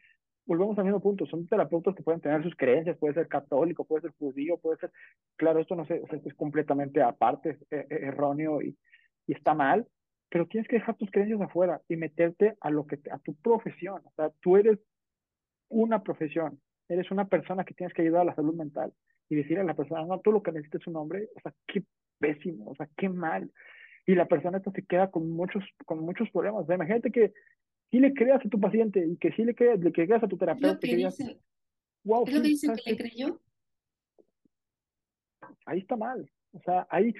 volvemos 0.46 0.78
al 0.78 0.84
mismo 0.84 1.00
punto, 1.00 1.26
son 1.26 1.46
terapeutas 1.46 1.94
que 1.94 2.02
pueden 2.02 2.20
tener 2.20 2.42
sus 2.42 2.54
creencias, 2.56 2.96
puede 2.96 3.14
ser 3.14 3.28
católico, 3.28 3.84
puede 3.84 4.02
ser 4.02 4.12
judío, 4.18 4.58
puede 4.58 4.78
ser, 4.78 4.92
claro, 5.36 5.60
esto 5.60 5.74
no 5.74 5.84
sé, 5.84 6.02
esto 6.10 6.28
es 6.28 6.34
completamente 6.34 7.02
aparte, 7.02 7.58
es, 7.70 7.90
erróneo 7.90 8.62
y, 8.62 8.76
y, 9.26 9.32
está 9.32 9.54
mal, 9.54 9.86
pero 10.30 10.46
tienes 10.46 10.68
que 10.68 10.76
dejar 10.76 10.96
tus 10.96 11.10
creencias 11.10 11.40
afuera 11.40 11.80
y 11.88 11.96
meterte 11.96 12.56
a 12.60 12.70
lo 12.70 12.86
que, 12.86 12.98
a 13.10 13.18
tu 13.18 13.34
profesión, 13.34 14.00
o 14.04 14.12
sea, 14.14 14.30
tú 14.40 14.56
eres 14.56 14.78
una 15.68 16.02
profesión, 16.02 16.60
eres 16.88 17.10
una 17.10 17.26
persona 17.26 17.64
que 17.64 17.74
tienes 17.74 17.92
que 17.92 18.02
ayudar 18.02 18.22
a 18.22 18.26
la 18.26 18.34
salud 18.34 18.54
mental 18.54 18.92
y 19.28 19.36
decir 19.36 19.58
a 19.58 19.64
la 19.64 19.74
persona, 19.74 20.04
no, 20.04 20.20
tú 20.20 20.32
lo 20.32 20.42
que 20.42 20.52
necesitas 20.52 20.82
es 20.82 20.86
un 20.86 20.96
hombre, 20.96 21.28
o 21.34 21.40
sea, 21.40 21.52
qué 21.66 21.82
pésimo, 22.18 22.70
o 22.70 22.74
sea, 22.76 22.88
qué 22.96 23.08
mal. 23.08 23.50
Y 24.06 24.14
la 24.14 24.26
persona 24.26 24.58
esto 24.58 24.70
se 24.72 24.84
queda 24.84 25.10
con 25.10 25.30
muchos, 25.30 25.64
con 25.84 25.98
muchos 26.00 26.30
problemas. 26.30 26.62
O 26.62 26.66
sea, 26.66 26.76
imagínate 26.76 27.10
que 27.10 27.32
si 27.90 27.98
le 27.98 28.14
creas 28.14 28.44
a 28.44 28.48
tu 28.48 28.60
paciente 28.60 29.04
y 29.04 29.16
que 29.16 29.32
si 29.32 29.44
le 29.44 29.54
creas, 29.54 29.80
le 29.80 29.92
creas 29.92 30.22
a 30.22 30.28
tu 30.28 30.36
terapeuta. 30.36 30.78
que 30.78 30.96
dice. 30.96 31.40
wow, 32.04 32.24
¿Es 32.26 32.34
lo 32.34 32.42
que 32.42 32.82
que 32.82 32.90
le 32.90 32.96
creyó? 32.96 33.40
Ahí 35.66 35.80
está 35.80 35.96
mal. 35.96 36.30
O 36.52 36.60
sea, 36.60 36.86
ahí, 36.90 37.12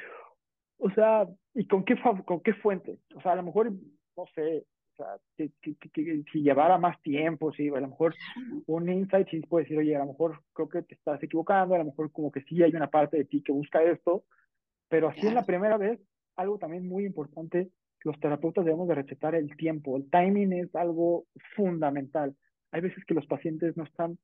o 0.79 0.91
sea, 0.91 1.29
¿y 1.55 1.67
con 1.67 1.85
qué, 1.85 1.97
con 2.25 2.41
qué 2.41 2.55
fuente? 2.55 3.01
O 3.15 3.21
sea, 3.21 3.33
a 3.33 3.37
lo 3.37 3.43
mejor, 3.43 3.73
no 3.73 4.25
sé, 4.35 4.67
o 4.93 4.97
sea, 4.97 5.19
que, 5.37 5.51
si 6.33 6.43
llevara 6.43 6.79
más 6.79 7.01
tiempo, 7.03 7.53
sí, 7.53 7.69
a 7.69 7.81
lo 7.81 7.89
mejor 7.89 8.15
un 8.67 8.89
insight 8.89 9.29
sí 9.29 9.41
puede 9.41 9.65
decir, 9.65 9.79
oye, 9.79 9.95
a 9.95 10.01
lo 10.01 10.07
mejor 10.07 10.41
creo 10.55 10.69
que 10.69 10.83
te 10.83 10.95
estás 10.95 11.23
equivocando, 11.23 11.75
a 11.75 11.79
lo 11.79 11.85
mejor 11.85 12.11
como 12.13 12.33
que 12.33 12.43
sí 12.43 12.63
hay 12.63 12.75
una 12.75 12.91
parte 12.91 13.19
de 13.19 13.25
ti 13.27 13.43
que 13.43 13.53
busca 13.53 13.83
esto, 13.83 14.25
pero 14.89 15.09
así 15.09 15.27
en 15.27 15.35
la 15.35 15.45
primera 15.45 15.77
vez, 15.77 16.01
algo 16.37 16.59
también 16.59 16.87
muy 16.89 17.05
importante, 17.05 17.71
los 18.05 18.19
terapeutas 18.21 18.65
debemos 18.65 18.89
de 18.89 18.95
recetar 18.95 19.35
el 19.35 19.57
tiempo, 19.57 19.97
el 19.97 20.09
timing 20.11 20.53
es 20.53 20.75
algo 20.75 21.27
fundamental. 21.57 22.37
Hay 22.71 22.81
veces 22.81 23.05
que 23.05 23.15
los 23.15 23.27
pacientes 23.27 23.77
no 23.77 23.85
están 23.85 24.19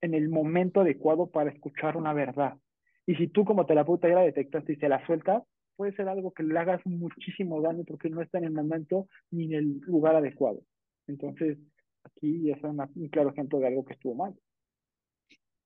en 0.00 0.14
el 0.14 0.28
momento 0.28 0.80
adecuado 0.80 1.28
para 1.28 1.50
escuchar 1.50 1.96
una 1.96 2.12
verdad. 2.12 2.58
Y 3.06 3.14
si 3.14 3.28
tú 3.28 3.44
como 3.44 3.66
terapeuta 3.66 4.08
ya 4.08 4.16
la 4.16 4.22
detectaste 4.22 4.74
y 4.74 4.76
se 4.76 4.88
la 4.88 5.04
sueltas, 5.06 5.42
puede 5.76 5.94
ser 5.94 6.08
algo 6.08 6.32
que 6.32 6.42
le 6.42 6.58
hagas 6.58 6.84
muchísimo 6.84 7.60
daño 7.62 7.84
porque 7.84 8.10
no 8.10 8.20
está 8.20 8.38
en 8.38 8.44
el 8.44 8.52
momento 8.52 9.06
ni 9.30 9.44
en 9.44 9.54
el 9.54 9.78
lugar 9.80 10.16
adecuado. 10.16 10.60
Entonces, 11.06 11.58
aquí 12.04 12.50
es 12.50 12.62
un 12.62 13.08
claro 13.08 13.30
ejemplo 13.30 13.58
de 13.58 13.68
algo 13.68 13.84
que 13.84 13.94
estuvo 13.94 14.14
mal. 14.14 14.34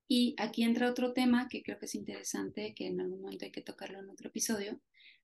Y 0.08 0.34
aquí 0.38 0.62
entra 0.62 0.90
otro 0.90 1.12
tema 1.12 1.48
que 1.48 1.62
creo 1.62 1.78
que 1.78 1.86
es 1.86 1.94
interesante, 1.94 2.74
que 2.74 2.86
en 2.86 3.00
algún 3.00 3.22
momento 3.22 3.44
hay 3.44 3.50
que 3.50 3.62
tocarlo 3.62 3.98
en 3.98 4.10
otro 4.10 4.28
episodio, 4.28 4.80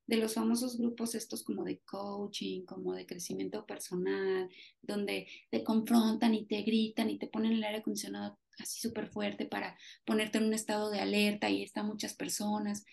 de 0.06 0.16
los 0.16 0.34
famosos 0.34 0.78
grupos 0.78 1.14
estos 1.14 1.44
como 1.44 1.64
de 1.64 1.78
coaching, 1.80 2.64
como 2.64 2.92
de 2.94 3.06
crecimiento 3.06 3.64
personal, 3.64 4.48
donde 4.82 5.28
te 5.50 5.62
confrontan 5.62 6.34
y 6.34 6.46
te 6.46 6.62
gritan 6.62 7.08
y 7.08 7.18
te 7.18 7.28
ponen 7.28 7.52
el 7.52 7.64
aire 7.64 7.78
acondicionado 7.78 8.38
así 8.58 8.80
súper 8.80 9.08
fuerte 9.08 9.46
para 9.46 9.78
ponerte 10.04 10.38
en 10.38 10.44
un 10.44 10.54
estado 10.54 10.90
de 10.90 11.00
alerta 11.00 11.48
y 11.50 11.62
están 11.62 11.86
muchas 11.86 12.14
personas 12.14 12.84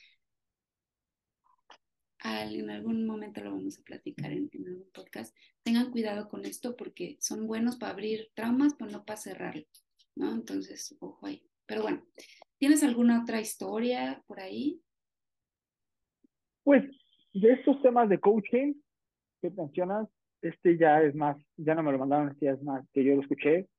en 2.23 2.69
algún 2.69 3.05
momento 3.05 3.41
lo 3.41 3.51
vamos 3.51 3.79
a 3.79 3.83
platicar 3.83 4.31
en, 4.31 4.49
algún 4.53 4.89
podcast, 4.93 5.35
tengan 5.63 5.91
cuidado 5.91 6.29
con 6.29 6.45
esto 6.45 6.75
porque 6.75 7.17
son 7.19 7.47
buenos 7.47 7.77
para 7.77 7.93
abrir 7.93 8.29
traumas, 8.35 8.73
pero 8.77 8.91
no 8.91 9.05
para 9.05 9.19
cerrarlo, 9.19 9.65
¿no? 10.15 10.31
Entonces, 10.31 10.95
ojo 10.99 11.25
ahí. 11.25 11.48
Pero 11.69 11.83
bueno, 11.83 12.01
¿tienes 12.57 12.83
alguna 12.83 13.21
otra 13.21 13.39
historia 13.39 14.23
por 14.25 14.39
ahí? 14.39 14.81
Pues 16.63 16.83
de 17.31 17.53
estos 17.53 17.79
temas 17.83 18.09
de 18.09 18.19
coaching 18.19 18.73
que 19.39 19.51
mencionas, 19.51 20.09
este 20.41 20.79
ya 20.79 21.03
es 21.03 21.13
más, 21.13 21.37
ya 21.57 21.75
no 21.75 21.83
me 21.83 21.91
lo 21.91 21.99
mandaron, 21.99 22.29
este 22.29 22.47
ya 22.47 22.53
es 22.53 22.63
más 22.63 22.83
que 22.91 23.03
yo 23.03 23.15
lo 23.15 23.21
escuché, 23.21 23.69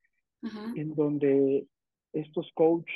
en 0.76 0.94
donde 0.94 1.66
estos 2.12 2.48
coach 2.54 2.90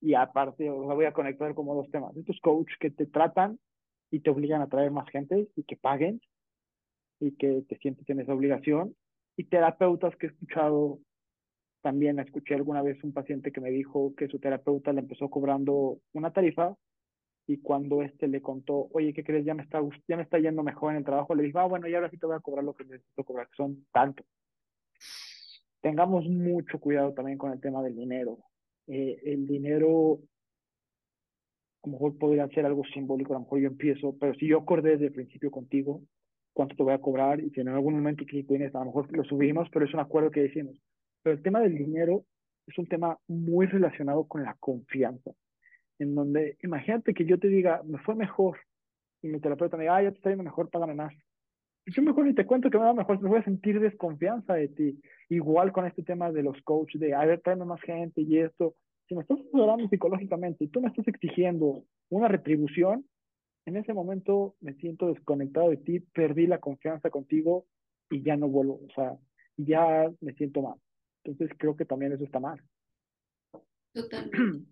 y 0.00 0.14
aparte, 0.14 0.70
os 0.70 0.86
voy 0.86 1.06
a 1.06 1.12
conectar 1.12 1.52
como 1.54 1.74
dos 1.74 1.90
temas, 1.90 2.16
estos 2.16 2.38
coach 2.40 2.70
que 2.78 2.90
te 2.90 3.06
tratan 3.06 3.58
y 4.12 4.20
te 4.20 4.30
obligan 4.30 4.62
a 4.62 4.68
traer 4.68 4.92
más 4.92 5.08
gente 5.10 5.48
y 5.56 5.64
que 5.64 5.76
paguen 5.76 6.20
y 7.18 7.32
que 7.32 7.62
te 7.68 7.76
sientes 7.78 8.08
en 8.08 8.20
esa 8.20 8.32
obligación. 8.32 8.94
Y 9.36 9.44
terapeutas 9.44 10.14
que 10.16 10.26
he 10.26 10.30
escuchado, 10.30 11.00
también 11.82 12.18
escuché 12.18 12.54
alguna 12.54 12.82
vez 12.82 13.02
un 13.04 13.12
paciente 13.12 13.52
que 13.52 13.60
me 13.60 13.70
dijo 13.70 14.14
que 14.16 14.28
su 14.28 14.38
terapeuta 14.38 14.92
le 14.92 15.00
empezó 15.00 15.28
cobrando 15.28 15.98
una 16.12 16.32
tarifa 16.32 16.76
y 17.46 17.58
cuando 17.58 18.02
este 18.02 18.26
le 18.26 18.42
contó, 18.42 18.88
oye, 18.92 19.12
¿qué 19.12 19.22
crees? 19.22 19.44
Ya 19.44 19.54
me 19.54 19.62
está, 19.62 19.80
ya 20.08 20.16
me 20.16 20.22
está 20.22 20.38
yendo 20.38 20.62
mejor 20.62 20.92
en 20.92 20.98
el 20.98 21.04
trabajo, 21.04 21.34
le 21.34 21.44
dijo, 21.44 21.60
ah, 21.60 21.66
bueno, 21.66 21.86
y 21.86 21.94
ahora 21.94 22.10
sí 22.10 22.18
te 22.18 22.26
voy 22.26 22.36
a 22.36 22.40
cobrar 22.40 22.64
lo 22.64 22.74
que 22.74 22.84
necesito 22.84 23.24
cobrar, 23.24 23.46
que 23.48 23.56
son 23.56 23.86
tanto. 23.92 24.24
Tengamos 25.80 26.26
mucho 26.26 26.80
cuidado 26.80 27.12
también 27.14 27.38
con 27.38 27.52
el 27.52 27.60
tema 27.60 27.82
del 27.82 27.94
dinero. 27.94 28.38
Eh, 28.88 29.20
el 29.24 29.46
dinero 29.46 30.18
a 31.84 31.88
lo 31.88 31.92
mejor 31.92 32.18
podría 32.18 32.48
ser 32.48 32.66
algo 32.66 32.82
simbólico, 32.92 33.32
a 33.32 33.36
lo 33.36 33.44
mejor 33.44 33.60
yo 33.60 33.68
empiezo, 33.68 34.16
pero 34.18 34.34
si 34.34 34.48
yo 34.48 34.58
acordé 34.58 34.92
desde 34.92 35.06
el 35.06 35.12
principio 35.12 35.52
contigo 35.52 36.02
cuánto 36.52 36.74
te 36.74 36.82
voy 36.82 36.94
a 36.94 37.00
cobrar 37.00 37.40
y 37.40 37.50
si 37.50 37.60
en 37.60 37.68
algún 37.68 37.94
momento 37.94 38.24
que 38.26 38.42
tienes, 38.42 38.74
a 38.74 38.80
lo 38.80 38.86
mejor 38.86 39.14
lo 39.14 39.22
subimos, 39.24 39.68
pero 39.70 39.84
es 39.84 39.94
un 39.94 40.00
acuerdo 40.00 40.30
que 40.30 40.40
decimos. 40.40 40.74
Pero 41.26 41.38
el 41.38 41.42
tema 41.42 41.58
del 41.58 41.76
dinero 41.76 42.24
es 42.68 42.78
un 42.78 42.86
tema 42.86 43.18
muy 43.26 43.66
relacionado 43.66 44.28
con 44.28 44.44
la 44.44 44.54
confianza, 44.60 45.32
en 45.98 46.14
donde 46.14 46.56
imagínate 46.62 47.14
que 47.14 47.24
yo 47.24 47.36
te 47.40 47.48
diga, 47.48 47.82
me 47.82 47.98
fue 47.98 48.14
mejor, 48.14 48.60
y 49.22 49.26
mi 49.26 49.40
terapeuta 49.40 49.76
me 49.76 49.82
diga, 49.82 49.96
ah, 49.96 50.02
ya 50.04 50.12
te 50.12 50.18
está 50.18 50.30
yendo 50.30 50.44
mejor, 50.44 50.70
págame 50.70 50.94
más. 50.94 51.12
Yo 51.86 52.00
mejor 52.02 52.26
ni 52.26 52.34
te 52.36 52.46
cuento 52.46 52.70
que 52.70 52.78
me 52.78 52.84
va 52.84 52.94
mejor, 52.94 53.20
me 53.20 53.28
voy 53.28 53.40
a 53.40 53.42
sentir 53.42 53.80
desconfianza 53.80 54.54
de 54.54 54.68
ti. 54.68 55.00
Igual 55.28 55.72
con 55.72 55.84
este 55.84 56.04
tema 56.04 56.30
de 56.30 56.44
los 56.44 56.62
coaches, 56.62 57.00
de, 57.00 57.12
a 57.12 57.24
ver, 57.24 57.40
tráeme 57.40 57.64
más 57.64 57.80
gente 57.80 58.20
y 58.20 58.38
esto 58.38 58.76
si 59.08 59.16
me 59.16 59.22
estás 59.22 59.40
asesorando 59.40 59.88
psicológicamente 59.88 60.62
y 60.62 60.68
tú 60.68 60.80
me 60.80 60.90
estás 60.90 61.08
exigiendo 61.08 61.82
una 62.08 62.28
retribución, 62.28 63.04
en 63.64 63.76
ese 63.76 63.92
momento 63.92 64.54
me 64.60 64.74
siento 64.74 65.08
desconectado 65.08 65.70
de 65.70 65.78
ti, 65.78 65.98
perdí 65.98 66.46
la 66.46 66.60
confianza 66.60 67.10
contigo 67.10 67.66
y 68.10 68.22
ya 68.22 68.36
no 68.36 68.46
vuelvo, 68.46 68.74
o 68.74 68.94
sea, 68.94 69.16
ya 69.56 70.08
me 70.20 70.32
siento 70.34 70.62
mal. 70.62 70.78
Entonces 71.26 71.56
creo 71.58 71.76
que 71.76 71.84
también 71.84 72.12
eso 72.12 72.24
está 72.24 72.40
mal. 72.40 72.62
Totalmente. 73.92 74.68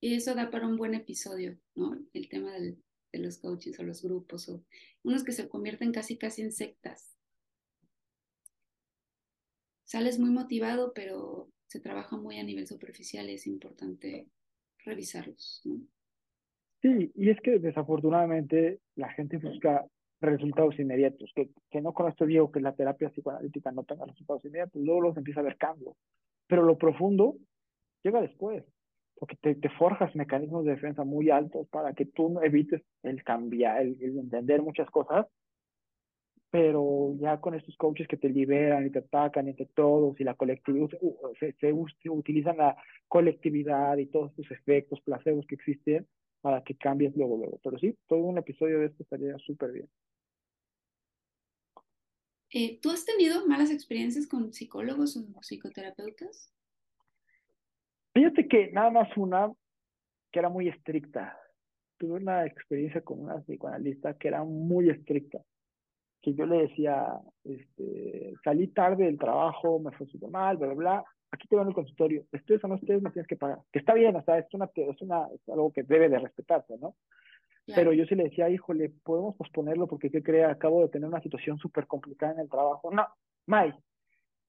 Y 0.00 0.14
eso 0.14 0.34
da 0.34 0.50
para 0.50 0.66
un 0.66 0.78
buen 0.78 0.94
episodio, 0.94 1.58
¿no? 1.74 1.98
El 2.14 2.28
tema 2.30 2.52
de 2.52 2.78
los 3.12 3.38
coaches 3.38 3.78
o 3.78 3.82
los 3.82 4.02
grupos, 4.02 4.48
o 4.48 4.64
unos 5.02 5.24
que 5.24 5.32
se 5.32 5.48
convierten 5.48 5.92
casi 5.92 6.16
casi 6.16 6.40
en 6.40 6.52
sectas. 6.52 7.14
Sales 9.84 10.18
muy 10.18 10.30
motivado, 10.30 10.94
pero 10.94 11.50
se 11.66 11.80
trabaja 11.80 12.16
muy 12.16 12.38
a 12.38 12.44
nivel 12.44 12.66
superficial 12.66 13.28
y 13.28 13.34
es 13.34 13.46
importante 13.46 14.28
revisarlos. 14.84 15.60
¿no? 15.64 15.80
Sí, 16.80 17.12
y 17.14 17.28
es 17.28 17.40
que 17.42 17.58
desafortunadamente 17.58 18.80
la 18.94 19.12
gente 19.12 19.36
busca 19.36 19.86
resultados 20.20 20.78
inmediatos, 20.78 21.30
que, 21.34 21.50
que 21.70 21.80
no 21.80 21.92
con 21.92 22.08
esto 22.08 22.26
digo 22.26 22.50
que 22.52 22.60
la 22.60 22.74
terapia 22.74 23.10
psicoanalítica 23.10 23.72
no 23.72 23.84
tenga 23.84 24.04
resultados 24.04 24.44
inmediatos, 24.44 24.82
luego 24.82 25.00
los 25.00 25.16
empieza 25.16 25.40
a 25.40 25.44
ver 25.44 25.56
cambios, 25.56 25.96
pero 26.46 26.62
lo 26.62 26.76
profundo 26.76 27.36
llega 28.02 28.20
después, 28.20 28.64
porque 29.18 29.36
te, 29.40 29.54
te, 29.54 29.68
forjas 29.70 30.14
mecanismos 30.14 30.64
de 30.64 30.72
defensa 30.72 31.04
muy 31.04 31.30
altos 31.30 31.68
para 31.68 31.92
que 31.94 32.06
tú 32.06 32.40
evites 32.42 32.82
el 33.02 33.22
cambiar, 33.24 33.82
el 33.82 33.96
entender 34.02 34.62
muchas 34.62 34.90
cosas 34.90 35.26
pero 36.50 37.14
ya 37.20 37.40
con 37.40 37.54
estos 37.54 37.76
coaches 37.76 38.08
que 38.08 38.16
te 38.16 38.28
liberan 38.28 38.86
y 38.86 38.90
te 38.90 38.98
atacan 38.98 39.48
entre 39.48 39.66
todos 39.66 40.20
y 40.20 40.24
la 40.24 40.34
colectividad, 40.34 40.88
se, 41.38 41.52
se, 41.52 41.72
utilizan 42.10 42.56
la 42.56 42.76
colectividad 43.06 43.96
y 43.98 44.06
todos 44.06 44.30
estos 44.30 44.50
efectos, 44.50 45.00
placebos 45.00 45.46
que 45.46 45.54
existen 45.54 46.06
para 46.40 46.62
que 46.62 46.74
cambies 46.74 47.16
luego, 47.16 47.36
luego. 47.36 47.60
Pero 47.62 47.78
sí, 47.78 47.96
todo 48.08 48.20
un 48.20 48.38
episodio 48.38 48.80
de 48.80 48.86
esto 48.86 49.02
estaría 49.04 49.38
súper 49.38 49.72
bien. 49.72 49.88
Eh, 52.52 52.80
¿Tú 52.80 52.90
has 52.90 53.04
tenido 53.04 53.46
malas 53.46 53.70
experiencias 53.70 54.26
con 54.26 54.52
psicólogos 54.52 55.16
o 55.16 55.40
psicoterapeutas? 55.40 56.52
Fíjate 58.12 58.48
que 58.48 58.72
nada 58.72 58.90
más 58.90 59.08
una 59.16 59.52
que 60.32 60.38
era 60.38 60.48
muy 60.48 60.68
estricta. 60.68 61.38
Tuve 61.98 62.14
una 62.14 62.46
experiencia 62.46 63.02
con 63.02 63.20
una 63.20 63.40
psicoanalista 63.40 64.14
que 64.14 64.28
era 64.28 64.42
muy 64.42 64.90
estricta 64.90 65.40
que 66.22 66.34
yo 66.34 66.46
le 66.46 66.68
decía, 66.68 67.18
este, 67.44 68.34
salí 68.44 68.68
tarde 68.68 69.04
del 69.04 69.18
trabajo, 69.18 69.78
me 69.78 69.90
fue 69.92 70.06
súper 70.06 70.30
mal, 70.30 70.56
bla, 70.56 70.68
bla, 70.68 70.76
bla, 70.76 71.04
aquí 71.30 71.48
te 71.48 71.56
van 71.56 71.68
el 71.68 71.74
consultorio, 71.74 72.26
estés 72.32 72.62
o 72.64 72.68
no 72.68 72.74
estés, 72.74 73.00
me 73.00 73.10
tienes 73.10 73.28
que 73.28 73.36
pagar. 73.36 73.58
Que 73.72 73.78
está 73.78 73.94
bien, 73.94 74.14
o 74.16 74.22
sea, 74.22 74.38
es, 74.38 74.52
una, 74.52 74.68
es, 74.74 75.02
una, 75.02 75.26
es 75.34 75.48
algo 75.48 75.72
que 75.72 75.82
debe 75.82 76.08
de 76.08 76.18
respetarse, 76.18 76.76
¿no? 76.78 76.96
Pero 77.74 77.92
yo 77.92 78.04
sí 78.06 78.14
le 78.14 78.24
decía, 78.24 78.48
híjole, 78.48 78.90
podemos 79.02 79.36
posponerlo 79.36 79.86
porque, 79.86 80.10
¿qué 80.10 80.22
cree? 80.22 80.44
Acabo 80.44 80.82
de 80.82 80.88
tener 80.88 81.08
una 81.08 81.22
situación 81.22 81.58
súper 81.58 81.86
complicada 81.86 82.32
en 82.32 82.40
el 82.40 82.48
trabajo. 82.48 82.90
No, 82.90 83.06
May, 83.46 83.72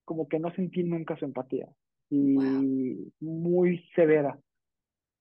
como 0.05 0.27
que 0.27 0.39
no 0.39 0.51
sentí 0.53 0.83
nunca 0.83 1.17
su 1.17 1.25
empatía 1.25 1.67
y 2.09 3.13
muy 3.19 3.83
severa. 3.95 4.37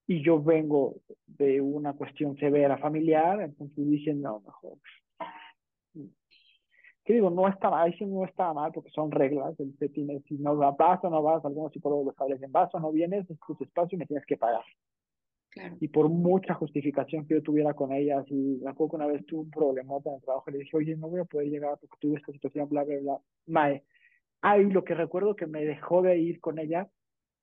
Y 0.07 0.25
yo 0.25 0.43
vengo 0.43 0.97
de 1.27 1.61
una 1.61 1.93
cuestión 1.93 2.37
severa 2.37 2.77
familiar, 2.79 3.41
entonces 3.41 3.89
dije, 3.89 4.13
no, 4.13 4.41
mejor. 4.41 4.79
¿Qué 7.05 7.15
digo? 7.15 7.31
No 7.31 7.49
está 7.49 7.71
mal, 7.71 7.95
sí 7.97 8.05
no 8.05 8.25
está 8.25 8.53
mal 8.53 8.73
porque 8.73 8.91
son 8.91 9.11
reglas. 9.11 9.59
El 9.59 9.77
tiene, 9.93 10.21
si 10.29 10.35
no 10.39 10.57
vas 10.57 10.99
o 11.03 11.11
no 11.11 11.23
vas, 11.23 11.45
algunos 11.45 11.73
psicólogos 11.73 12.07
lo 12.07 12.11
establecen, 12.11 12.53
vas 12.53 12.75
o 12.75 12.81
no 12.81 12.91
vienes, 12.91 13.31
es 13.31 13.39
tu 13.39 13.65
espacio 13.65 13.97
y 13.97 13.99
me 13.99 14.07
tienes 14.07 14.27
que 14.27 14.37
pagar. 14.37 14.65
Y 15.81 15.89
por 15.89 16.09
mucha 16.09 16.55
justificación 16.55 17.27
que 17.27 17.35
yo 17.35 17.43
tuviera 17.43 17.75
con 17.75 17.93
ellas, 17.93 18.25
y 18.29 18.61
me 18.63 18.71
acuerdo 18.71 18.91
que 18.91 18.97
una 18.97 19.07
vez 19.07 19.27
tuve 19.27 19.41
un 19.41 19.51
problema 19.51 19.95
en 20.05 20.15
el 20.15 20.23
trabajo, 20.23 20.51
le 20.51 20.59
dije, 20.59 20.77
oye, 20.77 20.97
no 20.97 21.09
voy 21.09 21.21
a 21.21 21.25
poder 21.25 21.49
llegar 21.49 21.77
porque 21.81 21.97
tuve 21.99 22.19
esta 22.19 22.33
situación, 22.33 22.69
bla, 22.69 22.85
bla, 22.85 22.99
bla. 23.01 23.21
Mae, 23.47 23.83
ahí 24.43 24.71
lo 24.71 24.85
que 24.85 24.95
recuerdo 24.95 25.35
que 25.35 25.47
me 25.47 25.65
dejó 25.65 26.03
de 26.03 26.19
ir 26.19 26.41
con 26.41 26.59
ella 26.59 26.89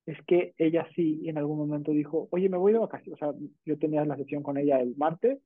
es 0.06 0.18
que 0.26 0.54
ella 0.58 0.88
sí 0.96 1.28
en 1.28 1.38
algún 1.38 1.58
momento 1.58 1.92
dijo, 1.92 2.30
oye, 2.32 2.48
me 2.48 2.58
voy 2.58 2.72
de 2.72 2.80
vacaciones. 2.80 3.22
O 3.22 3.26
sea, 3.26 3.40
yo 3.66 3.78
tenía 3.78 4.06
la 4.06 4.16
sesión 4.16 4.42
con 4.42 4.58
ella 4.58 4.80
el 4.80 4.96
martes, 4.96 5.40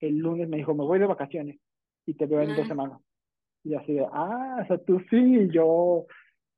el 0.00 0.18
lunes 0.18 0.48
me 0.48 0.56
dijo, 0.56 0.74
me 0.74 0.84
voy 0.84 0.98
de 0.98 1.06
vacaciones 1.06 1.60
y 2.04 2.14
te 2.14 2.26
veo 2.26 2.42
en 2.42 2.56
dos 2.56 2.66
semanas. 2.66 3.00
Y 3.62 3.74
así 3.74 3.92
de, 3.92 4.06
ah, 4.10 4.60
o 4.62 4.66
sea, 4.66 4.78
tú 4.78 5.00
sí, 5.10 5.48
yo 5.52 6.06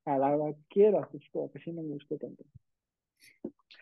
a 0.05 0.17
la 0.17 0.35
hora 0.35 0.55
quieras, 0.67 1.07
es 1.13 1.21
como 1.31 1.51
que 1.51 1.59
sí 1.59 1.71
me 1.71 1.83
gustó 1.83 2.17
tanto. 2.17 2.43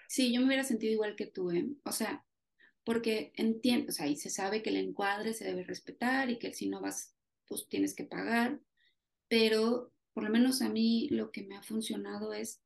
Sí, 0.09 0.33
yo 0.33 0.41
me 0.41 0.47
hubiera 0.47 0.63
sentido 0.63 0.91
igual 0.91 1.15
que 1.15 1.27
tú, 1.27 1.51
¿eh? 1.51 1.69
O 1.85 1.91
sea, 1.91 2.25
porque 2.83 3.31
entiendo, 3.35 3.89
o 3.89 3.91
sea, 3.91 4.07
y 4.07 4.15
se 4.15 4.31
sabe 4.31 4.63
que 4.63 4.71
el 4.71 4.77
encuadre 4.77 5.33
se 5.33 5.45
debe 5.45 5.63
respetar 5.63 6.31
y 6.31 6.39
que 6.39 6.51
si 6.51 6.67
no 6.67 6.81
vas, 6.81 7.15
pues 7.47 7.67
tienes 7.69 7.93
que 7.93 8.05
pagar, 8.05 8.59
pero 9.27 9.93
por 10.13 10.23
lo 10.23 10.31
menos 10.31 10.63
a 10.63 10.69
mí 10.69 11.09
lo 11.11 11.31
que 11.31 11.43
me 11.43 11.55
ha 11.55 11.61
funcionado 11.61 12.33
es 12.33 12.63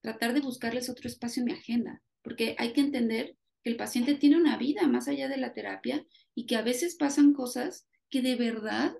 tratar 0.00 0.32
de 0.32 0.40
buscarles 0.40 0.88
otro 0.88 1.08
espacio 1.08 1.40
en 1.40 1.46
mi 1.46 1.52
agenda, 1.54 2.04
porque 2.22 2.54
hay 2.56 2.72
que 2.72 2.82
entender 2.82 3.36
que 3.64 3.70
el 3.70 3.76
paciente 3.76 4.14
tiene 4.14 4.36
una 4.36 4.56
vida 4.56 4.86
más 4.86 5.08
allá 5.08 5.28
de 5.28 5.38
la 5.38 5.54
terapia 5.54 6.06
y 6.36 6.46
que 6.46 6.54
a 6.54 6.62
veces 6.62 6.94
pasan 6.94 7.32
cosas 7.32 7.88
que 8.10 8.22
de 8.22 8.36
verdad 8.36 8.94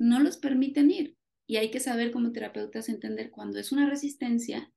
no 0.00 0.18
los 0.18 0.36
permiten 0.36 0.90
ir. 0.90 1.16
Y 1.46 1.58
hay 1.58 1.70
que 1.70 1.78
saber 1.78 2.10
como 2.10 2.32
terapeutas 2.32 2.88
entender 2.88 3.30
cuando 3.30 3.60
es 3.60 3.70
una 3.70 3.88
resistencia 3.88 4.72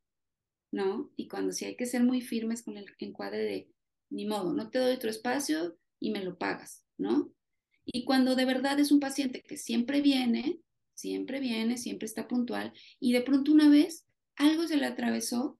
¿no? 0.73 1.11
Y 1.15 1.27
cuando 1.27 1.53
sí 1.53 1.65
hay 1.65 1.75
que 1.75 1.85
ser 1.85 2.03
muy 2.03 2.19
firmes 2.19 2.63
con 2.63 2.77
el 2.77 2.87
encuadre 2.97 3.37
de, 3.37 3.69
ni 4.09 4.25
modo, 4.25 4.53
no 4.53 4.71
te 4.71 4.79
doy 4.79 4.95
otro 4.95 5.09
espacio 5.09 5.77
y 5.99 6.09
me 6.09 6.23
lo 6.23 6.39
pagas, 6.39 6.83
¿no? 6.97 7.31
Y 7.85 8.05
cuando 8.05 8.35
de 8.35 8.45
verdad 8.45 8.79
es 8.79 8.91
un 8.91 8.99
paciente 8.99 9.43
que 9.43 9.55
siempre 9.55 10.01
viene, 10.01 10.59
siempre 10.95 11.39
viene, 11.39 11.77
siempre 11.77 12.07
está 12.07 12.27
puntual, 12.27 12.73
y 12.99 13.13
de 13.13 13.21
pronto 13.21 13.51
una 13.51 13.69
vez 13.69 14.07
algo 14.35 14.67
se 14.67 14.77
le 14.77 14.87
atravesó, 14.87 15.59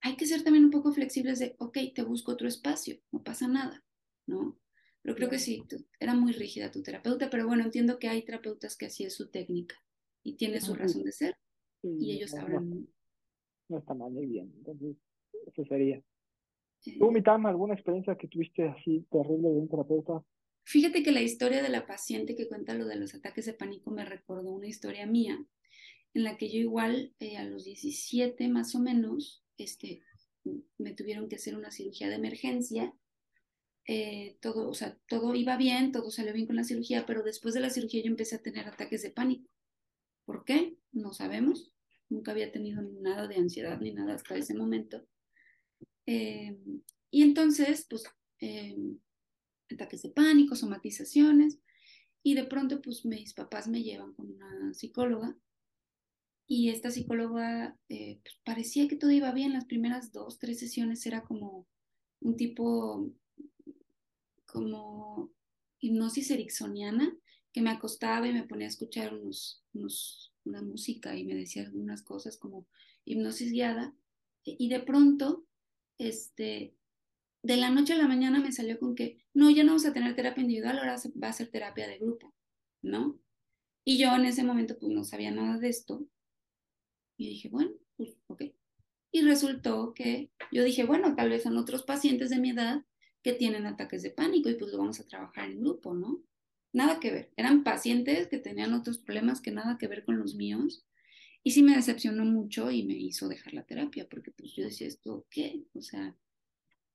hay 0.00 0.16
que 0.16 0.26
ser 0.26 0.42
también 0.42 0.64
un 0.64 0.70
poco 0.70 0.92
flexibles 0.92 1.38
de, 1.40 1.54
ok, 1.58 1.76
te 1.94 2.02
busco 2.02 2.32
otro 2.32 2.48
espacio, 2.48 2.98
no 3.12 3.22
pasa 3.22 3.48
nada, 3.48 3.84
¿no? 4.26 4.58
Pero 5.02 5.14
creo 5.14 5.28
que 5.28 5.38
sí, 5.38 5.62
era 6.00 6.14
muy 6.14 6.32
rígida 6.32 6.70
tu 6.70 6.82
terapeuta, 6.82 7.28
pero 7.28 7.46
bueno, 7.46 7.64
entiendo 7.64 7.98
que 7.98 8.08
hay 8.08 8.24
terapeutas 8.24 8.76
que 8.78 8.86
así 8.86 9.04
es 9.04 9.14
su 9.14 9.28
técnica 9.28 9.76
y 10.22 10.36
tiene 10.36 10.62
su 10.62 10.74
razón 10.74 11.02
de 11.04 11.12
ser 11.12 11.36
y 11.82 12.12
ellos 12.12 12.30
sabrán 12.30 12.88
no 13.68 13.78
está 13.78 13.94
mal, 13.94 14.10
muy 14.10 14.26
bien. 14.26 14.52
Entonces, 14.56 14.96
eso 15.46 15.64
sería. 15.66 16.02
¿Tú, 16.98 17.10
Mitama, 17.10 17.48
alguna 17.48 17.74
experiencia 17.74 18.16
que 18.16 18.28
tuviste 18.28 18.68
así 18.68 19.06
terrible 19.10 19.48
de 19.48 19.56
un 19.56 19.68
terapeuta? 19.68 20.24
Fíjate 20.64 21.02
que 21.02 21.12
la 21.12 21.22
historia 21.22 21.62
de 21.62 21.68
la 21.68 21.86
paciente 21.86 22.34
que 22.34 22.48
cuenta 22.48 22.74
lo 22.74 22.86
de 22.86 22.96
los 22.96 23.14
ataques 23.14 23.46
de 23.46 23.54
pánico 23.54 23.90
me 23.90 24.04
recordó 24.04 24.50
una 24.50 24.68
historia 24.68 25.06
mía, 25.06 25.38
en 26.14 26.24
la 26.24 26.36
que 26.36 26.50
yo 26.50 26.58
igual 26.58 27.14
eh, 27.20 27.36
a 27.36 27.44
los 27.44 27.64
17 27.64 28.48
más 28.48 28.74
o 28.74 28.80
menos, 28.80 29.44
este, 29.56 30.02
me 30.78 30.92
tuvieron 30.92 31.28
que 31.28 31.36
hacer 31.36 31.56
una 31.56 31.70
cirugía 31.70 32.08
de 32.08 32.16
emergencia. 32.16 32.94
Eh, 33.86 34.36
todo, 34.40 34.68
o 34.68 34.74
sea, 34.74 34.98
todo 35.08 35.34
iba 35.34 35.56
bien, 35.56 35.92
todo 35.92 36.10
salió 36.10 36.32
bien 36.32 36.46
con 36.46 36.56
la 36.56 36.64
cirugía, 36.64 37.06
pero 37.06 37.22
después 37.22 37.54
de 37.54 37.60
la 37.60 37.70
cirugía 37.70 38.02
yo 38.02 38.10
empecé 38.10 38.36
a 38.36 38.42
tener 38.42 38.66
ataques 38.66 39.02
de 39.02 39.10
pánico. 39.10 39.50
¿Por 40.26 40.44
qué? 40.44 40.76
No 40.92 41.14
sabemos 41.14 41.72
nunca 42.08 42.32
había 42.32 42.52
tenido 42.52 42.82
nada 42.82 43.28
de 43.28 43.36
ansiedad 43.36 43.80
ni 43.80 43.92
nada 43.92 44.14
hasta 44.14 44.36
ese 44.36 44.54
momento. 44.54 45.06
Eh, 46.06 46.56
y 47.10 47.22
entonces, 47.22 47.86
pues, 47.88 48.04
eh, 48.40 48.76
ataques 49.70 50.02
de 50.02 50.10
pánico, 50.10 50.56
somatizaciones, 50.56 51.58
y 52.22 52.34
de 52.34 52.44
pronto, 52.44 52.80
pues, 52.80 53.04
mis 53.04 53.34
papás 53.34 53.68
me 53.68 53.82
llevan 53.82 54.14
con 54.14 54.30
una 54.32 54.74
psicóloga, 54.74 55.36
y 56.46 56.70
esta 56.70 56.90
psicóloga, 56.90 57.78
eh, 57.90 58.20
pues, 58.22 58.40
parecía 58.44 58.88
que 58.88 58.96
todo 58.96 59.10
iba 59.10 59.32
bien, 59.32 59.52
las 59.52 59.66
primeras 59.66 60.12
dos, 60.12 60.38
tres 60.38 60.58
sesiones 60.58 61.04
era 61.04 61.22
como 61.22 61.66
un 62.20 62.36
tipo, 62.36 63.12
como 64.46 65.30
hipnosis 65.80 66.30
ericksoniana, 66.30 67.14
que 67.52 67.60
me 67.60 67.70
acostaba 67.70 68.26
y 68.26 68.32
me 68.32 68.44
ponía 68.44 68.66
a 68.66 68.70
escuchar 68.70 69.14
unos, 69.14 69.62
unos 69.74 70.27
una 70.48 70.62
música 70.62 71.16
y 71.16 71.24
me 71.24 71.34
decía 71.34 71.62
algunas 71.62 72.02
cosas 72.02 72.36
como 72.36 72.66
hipnosis 73.04 73.52
guiada. 73.52 73.94
Y 74.44 74.68
de 74.68 74.80
pronto, 74.80 75.44
este, 75.98 76.74
de 77.42 77.56
la 77.56 77.70
noche 77.70 77.92
a 77.92 77.98
la 77.98 78.08
mañana 78.08 78.40
me 78.40 78.52
salió 78.52 78.78
con 78.78 78.94
que, 78.94 79.18
no, 79.34 79.50
ya 79.50 79.62
no 79.62 79.72
vamos 79.72 79.86
a 79.86 79.92
tener 79.92 80.14
terapia 80.14 80.42
individual, 80.42 80.78
ahora 80.78 80.96
va 81.22 81.28
a 81.28 81.32
ser 81.32 81.50
terapia 81.50 81.86
de 81.86 81.98
grupo, 81.98 82.34
¿no? 82.82 83.18
Y 83.84 83.98
yo 83.98 84.14
en 84.14 84.24
ese 84.26 84.44
momento 84.44 84.78
pues 84.78 84.92
no 84.92 85.04
sabía 85.04 85.30
nada 85.30 85.58
de 85.58 85.68
esto. 85.68 86.06
Y 87.16 87.28
dije, 87.28 87.48
bueno, 87.48 87.72
pues 87.96 88.16
ok. 88.26 88.42
Y 89.10 89.22
resultó 89.22 89.94
que 89.94 90.30
yo 90.52 90.62
dije, 90.62 90.84
bueno, 90.84 91.14
tal 91.14 91.30
vez 91.30 91.42
son 91.42 91.56
otros 91.56 91.82
pacientes 91.82 92.30
de 92.30 92.38
mi 92.38 92.50
edad 92.50 92.84
que 93.22 93.32
tienen 93.32 93.66
ataques 93.66 94.02
de 94.02 94.10
pánico 94.10 94.48
y 94.48 94.54
pues 94.54 94.70
lo 94.70 94.78
vamos 94.78 95.00
a 95.00 95.06
trabajar 95.06 95.50
en 95.50 95.60
grupo, 95.60 95.94
¿no? 95.94 96.22
Nada 96.72 97.00
que 97.00 97.10
ver. 97.10 97.32
Eran 97.36 97.64
pacientes 97.64 98.28
que 98.28 98.38
tenían 98.38 98.74
otros 98.74 98.98
problemas 98.98 99.40
que 99.40 99.50
nada 99.50 99.78
que 99.78 99.88
ver 99.88 100.04
con 100.04 100.18
los 100.18 100.34
míos. 100.34 100.84
Y 101.42 101.52
sí 101.52 101.62
me 101.62 101.76
decepcionó 101.76 102.24
mucho 102.24 102.70
y 102.70 102.84
me 102.84 102.94
hizo 102.94 103.28
dejar 103.28 103.54
la 103.54 103.64
terapia, 103.64 104.08
porque 104.08 104.30
pues 104.32 104.52
yo 104.54 104.64
decía, 104.64 104.86
¿esto 104.86 105.26
qué? 105.30 105.64
O 105.74 105.82
sea, 105.82 106.14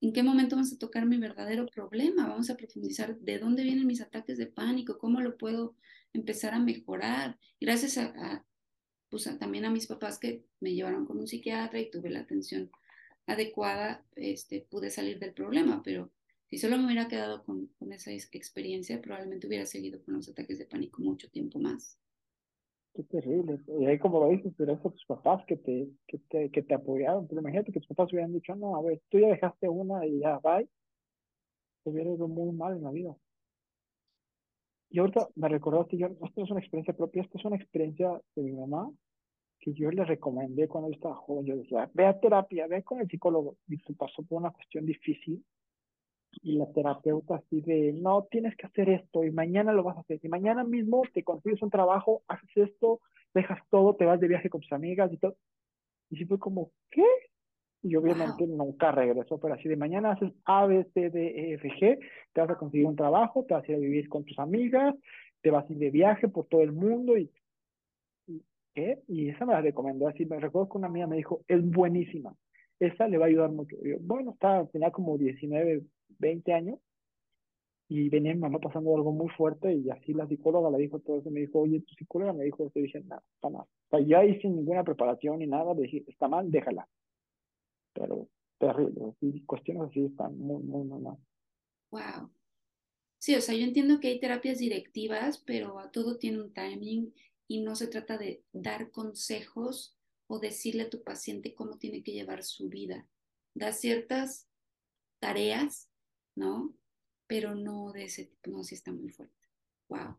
¿en 0.02 0.14
qué 0.14 0.22
momento 0.22 0.56
vamos 0.56 0.74
a 0.74 0.78
tocar 0.78 1.06
mi 1.06 1.18
verdadero 1.18 1.66
problema? 1.66 2.28
Vamos 2.28 2.50
a 2.50 2.58
profundizar 2.58 3.18
de 3.18 3.40
dónde 3.40 3.64
vienen 3.64 3.88
mis 3.88 4.02
ataques 4.02 4.38
de 4.38 4.48
pánico, 4.48 4.98
cómo 4.98 5.22
lo 5.22 5.38
puedo 5.38 5.76
empezar 6.14 6.54
a 6.54 6.60
mejorar. 6.60 7.40
gracias 7.60 7.98
a, 7.98 8.46
pues 9.10 9.24
también 9.40 9.66
a 9.66 9.72
mis 9.72 9.88
papás 9.88 10.20
que 10.20 10.46
me 10.60 10.74
llevaron 10.74 11.06
con 11.06 11.20
un 11.20 11.28
psiquiatra 11.28 11.80
y 11.80 11.90
tuve 11.90 12.10
la 12.10 12.20
atención 12.20 12.72
adecuada, 13.26 14.06
este, 14.16 14.68
pude 14.70 14.90
salir 14.90 15.20
del 15.20 15.34
problema, 15.34 15.82
pero 15.84 16.12
si 16.54 16.60
solo 16.60 16.78
me 16.78 16.86
hubiera 16.86 17.08
quedado 17.08 17.44
con, 17.44 17.66
con, 17.80 17.92
esa 17.94 18.12
experiencia, 18.12 19.02
probablemente 19.02 19.48
hubiera 19.48 19.66
seguido 19.66 20.00
con 20.04 20.14
los 20.14 20.30
ataques 20.30 20.60
de 20.60 20.68
pánico 20.68 21.02
mucho 21.02 21.28
tiempo 21.32 21.58
más. 21.58 22.00
Qué 22.94 23.02
terrible. 23.02 23.60
Y 23.80 23.88
ahí 23.88 23.98
como 23.98 24.20
lo 24.20 24.30
dices, 24.30 24.54
pero 24.56 24.74
esos 24.74 24.94
tus 24.94 25.06
papás 25.08 25.44
que 25.48 25.58
te, 25.58 25.90
que 26.06 26.20
te, 26.30 26.52
que 26.52 26.62
te 26.62 26.76
apoyaron. 26.76 27.28
Pero 27.28 27.42
imagínate 27.42 27.72
que 27.72 27.80
tus 27.80 27.88
papás 27.88 28.14
hubieran 28.14 28.34
dicho, 28.34 28.54
no, 28.54 28.76
a 28.76 28.84
ver, 28.84 29.02
tú 29.10 29.18
ya 29.18 29.30
dejaste 29.30 29.68
una 29.68 30.06
y 30.06 30.20
ya, 30.20 30.38
bye. 30.44 30.70
Te 31.84 31.90
hubiera 31.90 32.12
ido 32.12 32.28
muy 32.28 32.56
mal 32.56 32.78
en 32.78 32.84
la 32.84 32.92
vida. 32.92 33.16
Y 34.92 35.00
ahorita 35.00 35.30
me 35.34 35.50
recordaste, 35.50 35.98
yo, 35.98 36.06
esto 36.06 36.34
no 36.38 36.44
es 36.44 36.52
una 36.52 36.60
experiencia 36.60 36.96
propia, 36.96 37.24
esto 37.24 37.40
es 37.40 37.46
una 37.46 37.56
experiencia 37.56 38.22
de 38.36 38.44
mi 38.44 38.52
mamá 38.52 38.92
que 39.60 39.74
yo 39.74 39.90
le 39.90 40.06
recomendé 40.06 40.68
cuando 40.68 40.92
yo 40.92 40.96
estaba 40.98 41.16
joven. 41.16 41.48
Yo 41.48 41.56
decía, 41.56 41.90
ve 41.96 42.06
a 42.06 42.20
terapia, 42.20 42.68
ve 42.68 42.84
con 42.84 43.02
el 43.02 43.08
psicólogo. 43.08 43.58
Y 43.68 43.78
se 43.78 43.96
pasó 43.96 44.22
por 44.22 44.40
una 44.40 44.52
cuestión 44.52 44.86
difícil 44.86 45.44
y 46.42 46.54
la 46.54 46.72
terapeuta 46.72 47.36
así 47.36 47.62
de, 47.62 47.94
no, 47.94 48.24
tienes 48.30 48.56
que 48.56 48.66
hacer 48.66 48.90
esto 48.90 49.24
y 49.24 49.32
mañana 49.32 49.74
lo 49.74 49.84
vas 49.84 49.98
a 49.98 50.02
hacer. 50.02 50.20
Y 50.24 50.28
mañana 50.28 50.64
mismo 50.64 51.04
te 51.14 51.24
consigues 51.24 51.62
un 51.62 51.70
trabajo, 51.70 52.24
haces 52.28 52.50
esto, 52.56 53.00
dejas 53.34 53.60
todo, 53.70 53.96
te 53.96 54.06
vas 54.06 54.20
de 54.20 54.28
viaje 54.28 54.50
con 54.50 54.62
tus 54.62 54.72
amigas 54.72 55.12
y 55.12 55.18
todo. 55.18 55.36
Y 56.10 56.18
sí 56.18 56.26
fue 56.26 56.40
como, 56.40 56.72
¿qué? 56.90 57.06
Y 57.82 57.96
obviamente 57.96 58.48
nunca 58.48 58.92
regresó, 58.92 59.40
pero 59.40 59.56
así 59.56 59.68
de 59.68 59.76
mañana 59.76 60.12
haces 60.12 60.32
A, 60.46 60.66
B, 60.66 60.86
C, 60.94 61.10
D, 61.10 61.28
E, 61.28 61.54
F, 61.56 61.70
G, 61.70 62.00
te 62.32 62.42
vas 62.42 62.50
a 62.50 62.58
conseguir 62.58 62.88
un 62.88 62.96
trabajo, 62.96 63.46
te 63.46 63.54
vas 63.54 63.68
a 63.68 63.72
ir 63.72 63.78
a 63.78 63.82
vivir 63.82 64.08
con 64.08 64.24
tus 64.24 64.40
amigas, 64.40 64.96
te 65.42 65.52
vas 65.52 65.70
a 65.70 65.74
ir 65.74 65.80
de 65.80 65.92
viaje 65.92 66.30
por 66.30 66.46
todo 66.46 66.62
el 66.62 66.72
mundo 66.72 67.18
y, 67.18 67.30
¿qué? 68.74 69.00
Y 69.08 69.30
esa 69.30 69.46
me 69.46 69.54
la 69.54 69.62
recomendó 69.62 70.08
así. 70.08 70.26
Me 70.26 70.40
recuerdo 70.40 70.70
que 70.70 70.78
una 70.78 70.88
amiga 70.88 71.08
me 71.08 71.18
dijo, 71.18 71.42
es 71.48 71.62
buenísima, 71.62 72.34
esa 72.80 73.08
le 73.08 73.18
va 73.18 73.26
a 73.26 73.28
ayudar 73.30 73.52
mucho. 73.52 73.76
yo, 73.84 73.98
bueno, 74.02 74.32
está, 74.32 74.66
tenía 74.68 74.92
como 74.92 75.18
19, 75.18 75.84
20 76.20 76.54
años. 76.54 76.80
y 77.90 78.10
venía 78.10 78.34
mi 78.34 78.40
mamá 78.40 78.60
pasando 78.60 78.96
algo 78.96 79.12
muy 79.12 79.30
fuerte 79.30 79.74
y 79.74 79.90
así 79.90 80.14
la 80.14 80.28
psicóloga 80.28 80.72
le 80.72 80.80
dijo 80.80 81.00
todo 81.00 81.20
eso, 81.20 81.30
me 81.30 81.42
dijo, 81.42 81.60
oye, 81.60 81.82
tu 81.82 81.94
psicóloga 81.96 82.34
me 82.34 82.46
dijo 82.46 82.66
esto, 82.66 82.80
dije, 82.80 83.02
no, 83.02 83.22
está 83.36 83.50
mal. 83.50 83.66
O 83.92 83.98
sea, 83.98 84.20
ahí 84.20 84.40
sin 84.42 84.56
ninguna 84.56 84.84
preparación 84.84 85.40
ni 85.40 85.48
nada, 85.48 85.74
dije, 85.76 86.04
está 86.08 86.28
mal, 86.28 86.50
déjala. 86.50 86.88
Pero 87.94 88.28
terrible, 88.58 89.14
así, 89.16 89.44
cuestiones 89.46 89.84
así 89.84 90.06
están 90.06 90.38
muy, 90.38 90.64
muy, 90.64 90.86
muy 90.86 91.02
mal. 91.02 91.18
Wow. 91.92 92.32
Sí, 93.20 93.36
o 93.36 93.42
sea, 93.42 93.56
yo 93.56 93.64
entiendo 93.64 94.00
que 94.00 94.08
hay 94.08 94.20
terapias 94.20 94.58
directivas, 94.58 95.38
pero 95.38 95.80
a 95.80 95.92
todo 95.92 96.18
tiene 96.18 96.42
un 96.42 96.54
timing 96.54 97.14
y 97.48 97.62
no 97.62 97.76
se 97.76 97.88
trata 97.88 98.18
de 98.18 98.44
dar 98.52 98.92
consejos 98.92 99.96
o 100.34 100.40
decirle 100.40 100.84
a 100.84 100.90
tu 100.90 101.04
paciente 101.04 101.54
cómo 101.54 101.78
tiene 101.78 102.02
que 102.02 102.12
llevar 102.12 102.42
su 102.42 102.68
vida. 102.68 103.08
Da 103.54 103.72
ciertas 103.72 104.50
tareas, 105.20 105.92
¿no? 106.36 106.74
Pero 107.28 107.54
no 107.54 107.92
de 107.92 108.06
ese 108.06 108.26
tipo, 108.26 108.50
no, 108.50 108.64
sí 108.64 108.74
está 108.74 108.92
muy 108.92 109.10
fuerte. 109.10 109.48
Wow. 109.90 110.18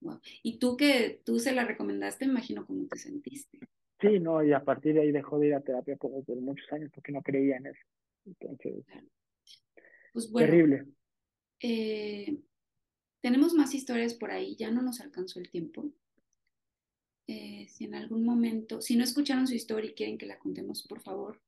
wow. 0.00 0.20
Y 0.42 0.58
tú 0.58 0.76
que 0.76 1.22
tú 1.24 1.38
se 1.38 1.52
la 1.52 1.64
recomendaste, 1.64 2.26
me 2.26 2.32
imagino 2.32 2.66
cómo 2.66 2.86
te 2.86 2.98
sentiste. 2.98 3.58
Sí, 3.98 4.20
no, 4.20 4.44
y 4.44 4.52
a 4.52 4.62
partir 4.62 4.92
de 4.92 5.00
ahí 5.00 5.10
dejó 5.10 5.38
de 5.38 5.46
ir 5.46 5.54
a 5.54 5.62
terapia 5.62 5.96
por, 5.96 6.12
muchos 6.38 6.70
años 6.70 6.90
porque 6.94 7.12
no 7.12 7.22
creía 7.22 7.56
en 7.56 7.66
eso. 7.68 7.80
Entonces, 8.26 8.84
pues 10.12 10.30
bueno, 10.30 10.50
terrible. 10.50 10.86
Eh, 11.60 12.36
tenemos 13.22 13.54
más 13.54 13.74
historias 13.74 14.12
por 14.12 14.32
ahí, 14.32 14.54
ya 14.56 14.70
no 14.70 14.82
nos 14.82 15.00
alcanzó 15.00 15.40
el 15.40 15.50
tiempo. 15.50 15.90
Eh, 17.26 17.66
si 17.68 17.84
en 17.84 17.94
algún 17.94 18.24
momento, 18.24 18.80
si 18.80 18.96
no 18.96 19.04
escucharon 19.04 19.46
su 19.46 19.54
historia 19.54 19.90
y 19.90 19.94
quieren 19.94 20.18
que 20.18 20.26
la 20.26 20.38
contemos, 20.38 20.82
por 20.82 21.00
favor, 21.00 21.40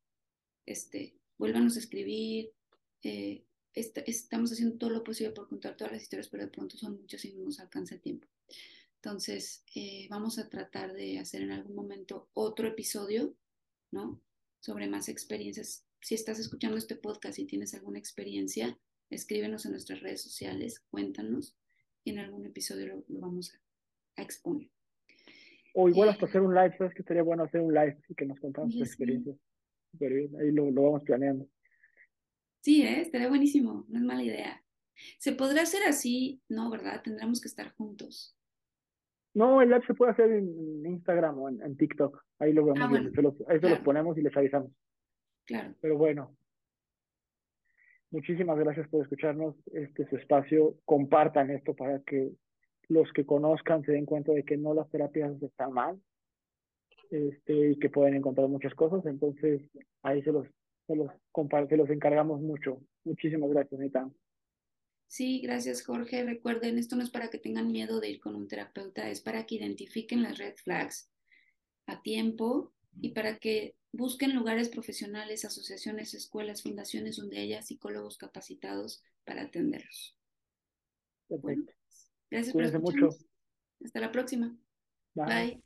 este, 0.66 1.14
vuélvanos 1.38 1.76
a 1.76 1.80
escribir. 1.80 2.52
Eh, 3.02 3.44
estamos 3.74 4.52
haciendo 4.52 4.76
todo 4.76 4.90
lo 4.90 5.04
posible 5.04 5.32
por 5.32 5.48
contar 5.48 5.76
todas 5.76 5.92
las 5.92 6.02
historias, 6.02 6.28
pero 6.28 6.44
de 6.44 6.50
pronto 6.50 6.76
son 6.76 7.00
muchas 7.00 7.24
y 7.24 7.32
no 7.32 7.44
nos 7.44 7.60
alcanza 7.60 7.94
el 7.94 8.00
tiempo. 8.00 8.26
Entonces, 8.96 9.62
eh, 9.74 10.08
vamos 10.10 10.38
a 10.38 10.48
tratar 10.48 10.92
de 10.92 11.18
hacer 11.20 11.42
en 11.42 11.52
algún 11.52 11.76
momento 11.76 12.28
otro 12.34 12.66
episodio, 12.66 13.36
¿no? 13.92 14.20
Sobre 14.60 14.88
más 14.88 15.08
experiencias. 15.08 15.84
Si 16.00 16.14
estás 16.16 16.40
escuchando 16.40 16.76
este 16.76 16.96
podcast 16.96 17.38
y 17.38 17.46
tienes 17.46 17.74
alguna 17.74 18.00
experiencia, 18.00 18.78
escríbenos 19.10 19.64
en 19.64 19.72
nuestras 19.72 20.00
redes 20.00 20.22
sociales, 20.22 20.80
cuéntanos 20.90 21.56
y 22.04 22.10
en 22.10 22.18
algún 22.18 22.46
episodio 22.46 22.86
lo, 22.86 23.04
vamos 23.08 23.54
a, 23.54 24.22
exponer. 24.22 24.68
O 25.80 25.88
igual 25.88 26.08
hasta 26.08 26.26
eh, 26.26 26.28
hacer 26.28 26.40
un 26.40 26.52
live, 26.52 26.74
¿sabes 26.76 26.92
que 26.92 27.02
estaría 27.02 27.22
bueno 27.22 27.44
hacer 27.44 27.60
un 27.60 27.72
live 27.72 27.96
y 28.08 28.14
que 28.16 28.26
nos 28.26 28.40
contamos 28.40 28.74
tu 28.74 28.82
experiencia? 28.82 29.32
ahí 30.00 30.50
lo, 30.50 30.72
lo, 30.72 30.82
vamos 30.82 31.04
planeando. 31.04 31.46
Sí, 32.60 32.82
¿eh? 32.82 33.02
estaría 33.02 33.28
buenísimo, 33.28 33.86
no 33.88 33.98
es 33.98 34.04
mala 34.04 34.24
idea. 34.24 34.60
Se 35.20 35.30
podrá 35.30 35.62
hacer 35.62 35.84
así, 35.84 36.42
no, 36.48 36.68
¿verdad? 36.68 37.00
Tendremos 37.04 37.40
que 37.40 37.46
estar 37.46 37.70
juntos. 37.74 38.36
No, 39.34 39.62
el 39.62 39.68
live 39.68 39.86
se 39.86 39.94
puede 39.94 40.10
hacer 40.10 40.32
en 40.32 40.84
Instagram 40.84 41.38
o 41.38 41.48
en, 41.48 41.76
TikTok. 41.76 42.24
Ahí 42.40 42.52
lo 42.52 42.64
vemos, 42.64 42.80
ah, 42.82 42.90
ahí 43.48 43.60
se 43.60 43.70
los 43.70 43.78
ponemos 43.78 44.18
y 44.18 44.22
les 44.22 44.36
avisamos. 44.36 44.72
Claro. 45.46 45.76
Pero 45.80 45.96
bueno, 45.96 46.36
muchísimas 48.10 48.58
gracias 48.58 48.88
por 48.88 49.02
escucharnos. 49.02 49.54
Este 49.72 50.02
es 50.02 50.08
su 50.08 50.16
espacio. 50.16 50.74
Compartan 50.84 51.50
esto 51.50 51.76
para 51.76 52.00
que 52.00 52.32
los 52.88 53.12
que 53.12 53.26
conozcan 53.26 53.84
se 53.84 53.92
den 53.92 54.06
cuenta 54.06 54.32
de 54.32 54.44
que 54.44 54.56
no 54.56 54.74
las 54.74 54.88
terapias 54.90 55.40
están 55.42 55.72
mal 55.72 56.00
este, 57.10 57.70
y 57.70 57.78
que 57.78 57.90
pueden 57.90 58.14
encontrar 58.14 58.48
muchas 58.48 58.74
cosas. 58.74 59.04
Entonces, 59.06 59.62
ahí 60.02 60.22
se 60.22 60.32
los, 60.32 60.46
se 60.86 60.96
los, 60.96 61.10
se 61.68 61.76
los 61.76 61.90
encargamos 61.90 62.40
mucho. 62.40 62.80
Muchísimas 63.04 63.50
gracias, 63.50 63.80
Nita. 63.80 64.10
Sí, 65.06 65.40
gracias 65.40 65.82
Jorge. 65.84 66.22
Recuerden, 66.22 66.78
esto 66.78 66.94
no 66.94 67.02
es 67.02 67.10
para 67.10 67.30
que 67.30 67.38
tengan 67.38 67.72
miedo 67.72 67.98
de 67.98 68.10
ir 68.10 68.20
con 68.20 68.34
un 68.34 68.46
terapeuta, 68.46 69.08
es 69.08 69.22
para 69.22 69.46
que 69.46 69.54
identifiquen 69.54 70.22
las 70.22 70.36
red 70.36 70.54
flags 70.56 71.10
a 71.86 72.02
tiempo 72.02 72.74
y 73.00 73.12
para 73.12 73.38
que 73.38 73.74
busquen 73.90 74.34
lugares 74.34 74.68
profesionales, 74.68 75.46
asociaciones, 75.46 76.12
escuelas, 76.12 76.62
fundaciones 76.62 77.16
donde 77.16 77.38
haya 77.38 77.62
psicólogos 77.62 78.18
capacitados 78.18 79.02
para 79.24 79.42
atenderlos. 79.42 80.14
Bueno, 81.30 81.64
gracias 82.30 82.52
por 82.52 82.80
mucho. 82.80 83.16
Hasta 83.84 84.00
la 84.00 84.12
próxima. 84.12 84.56
Bye. 85.14 85.62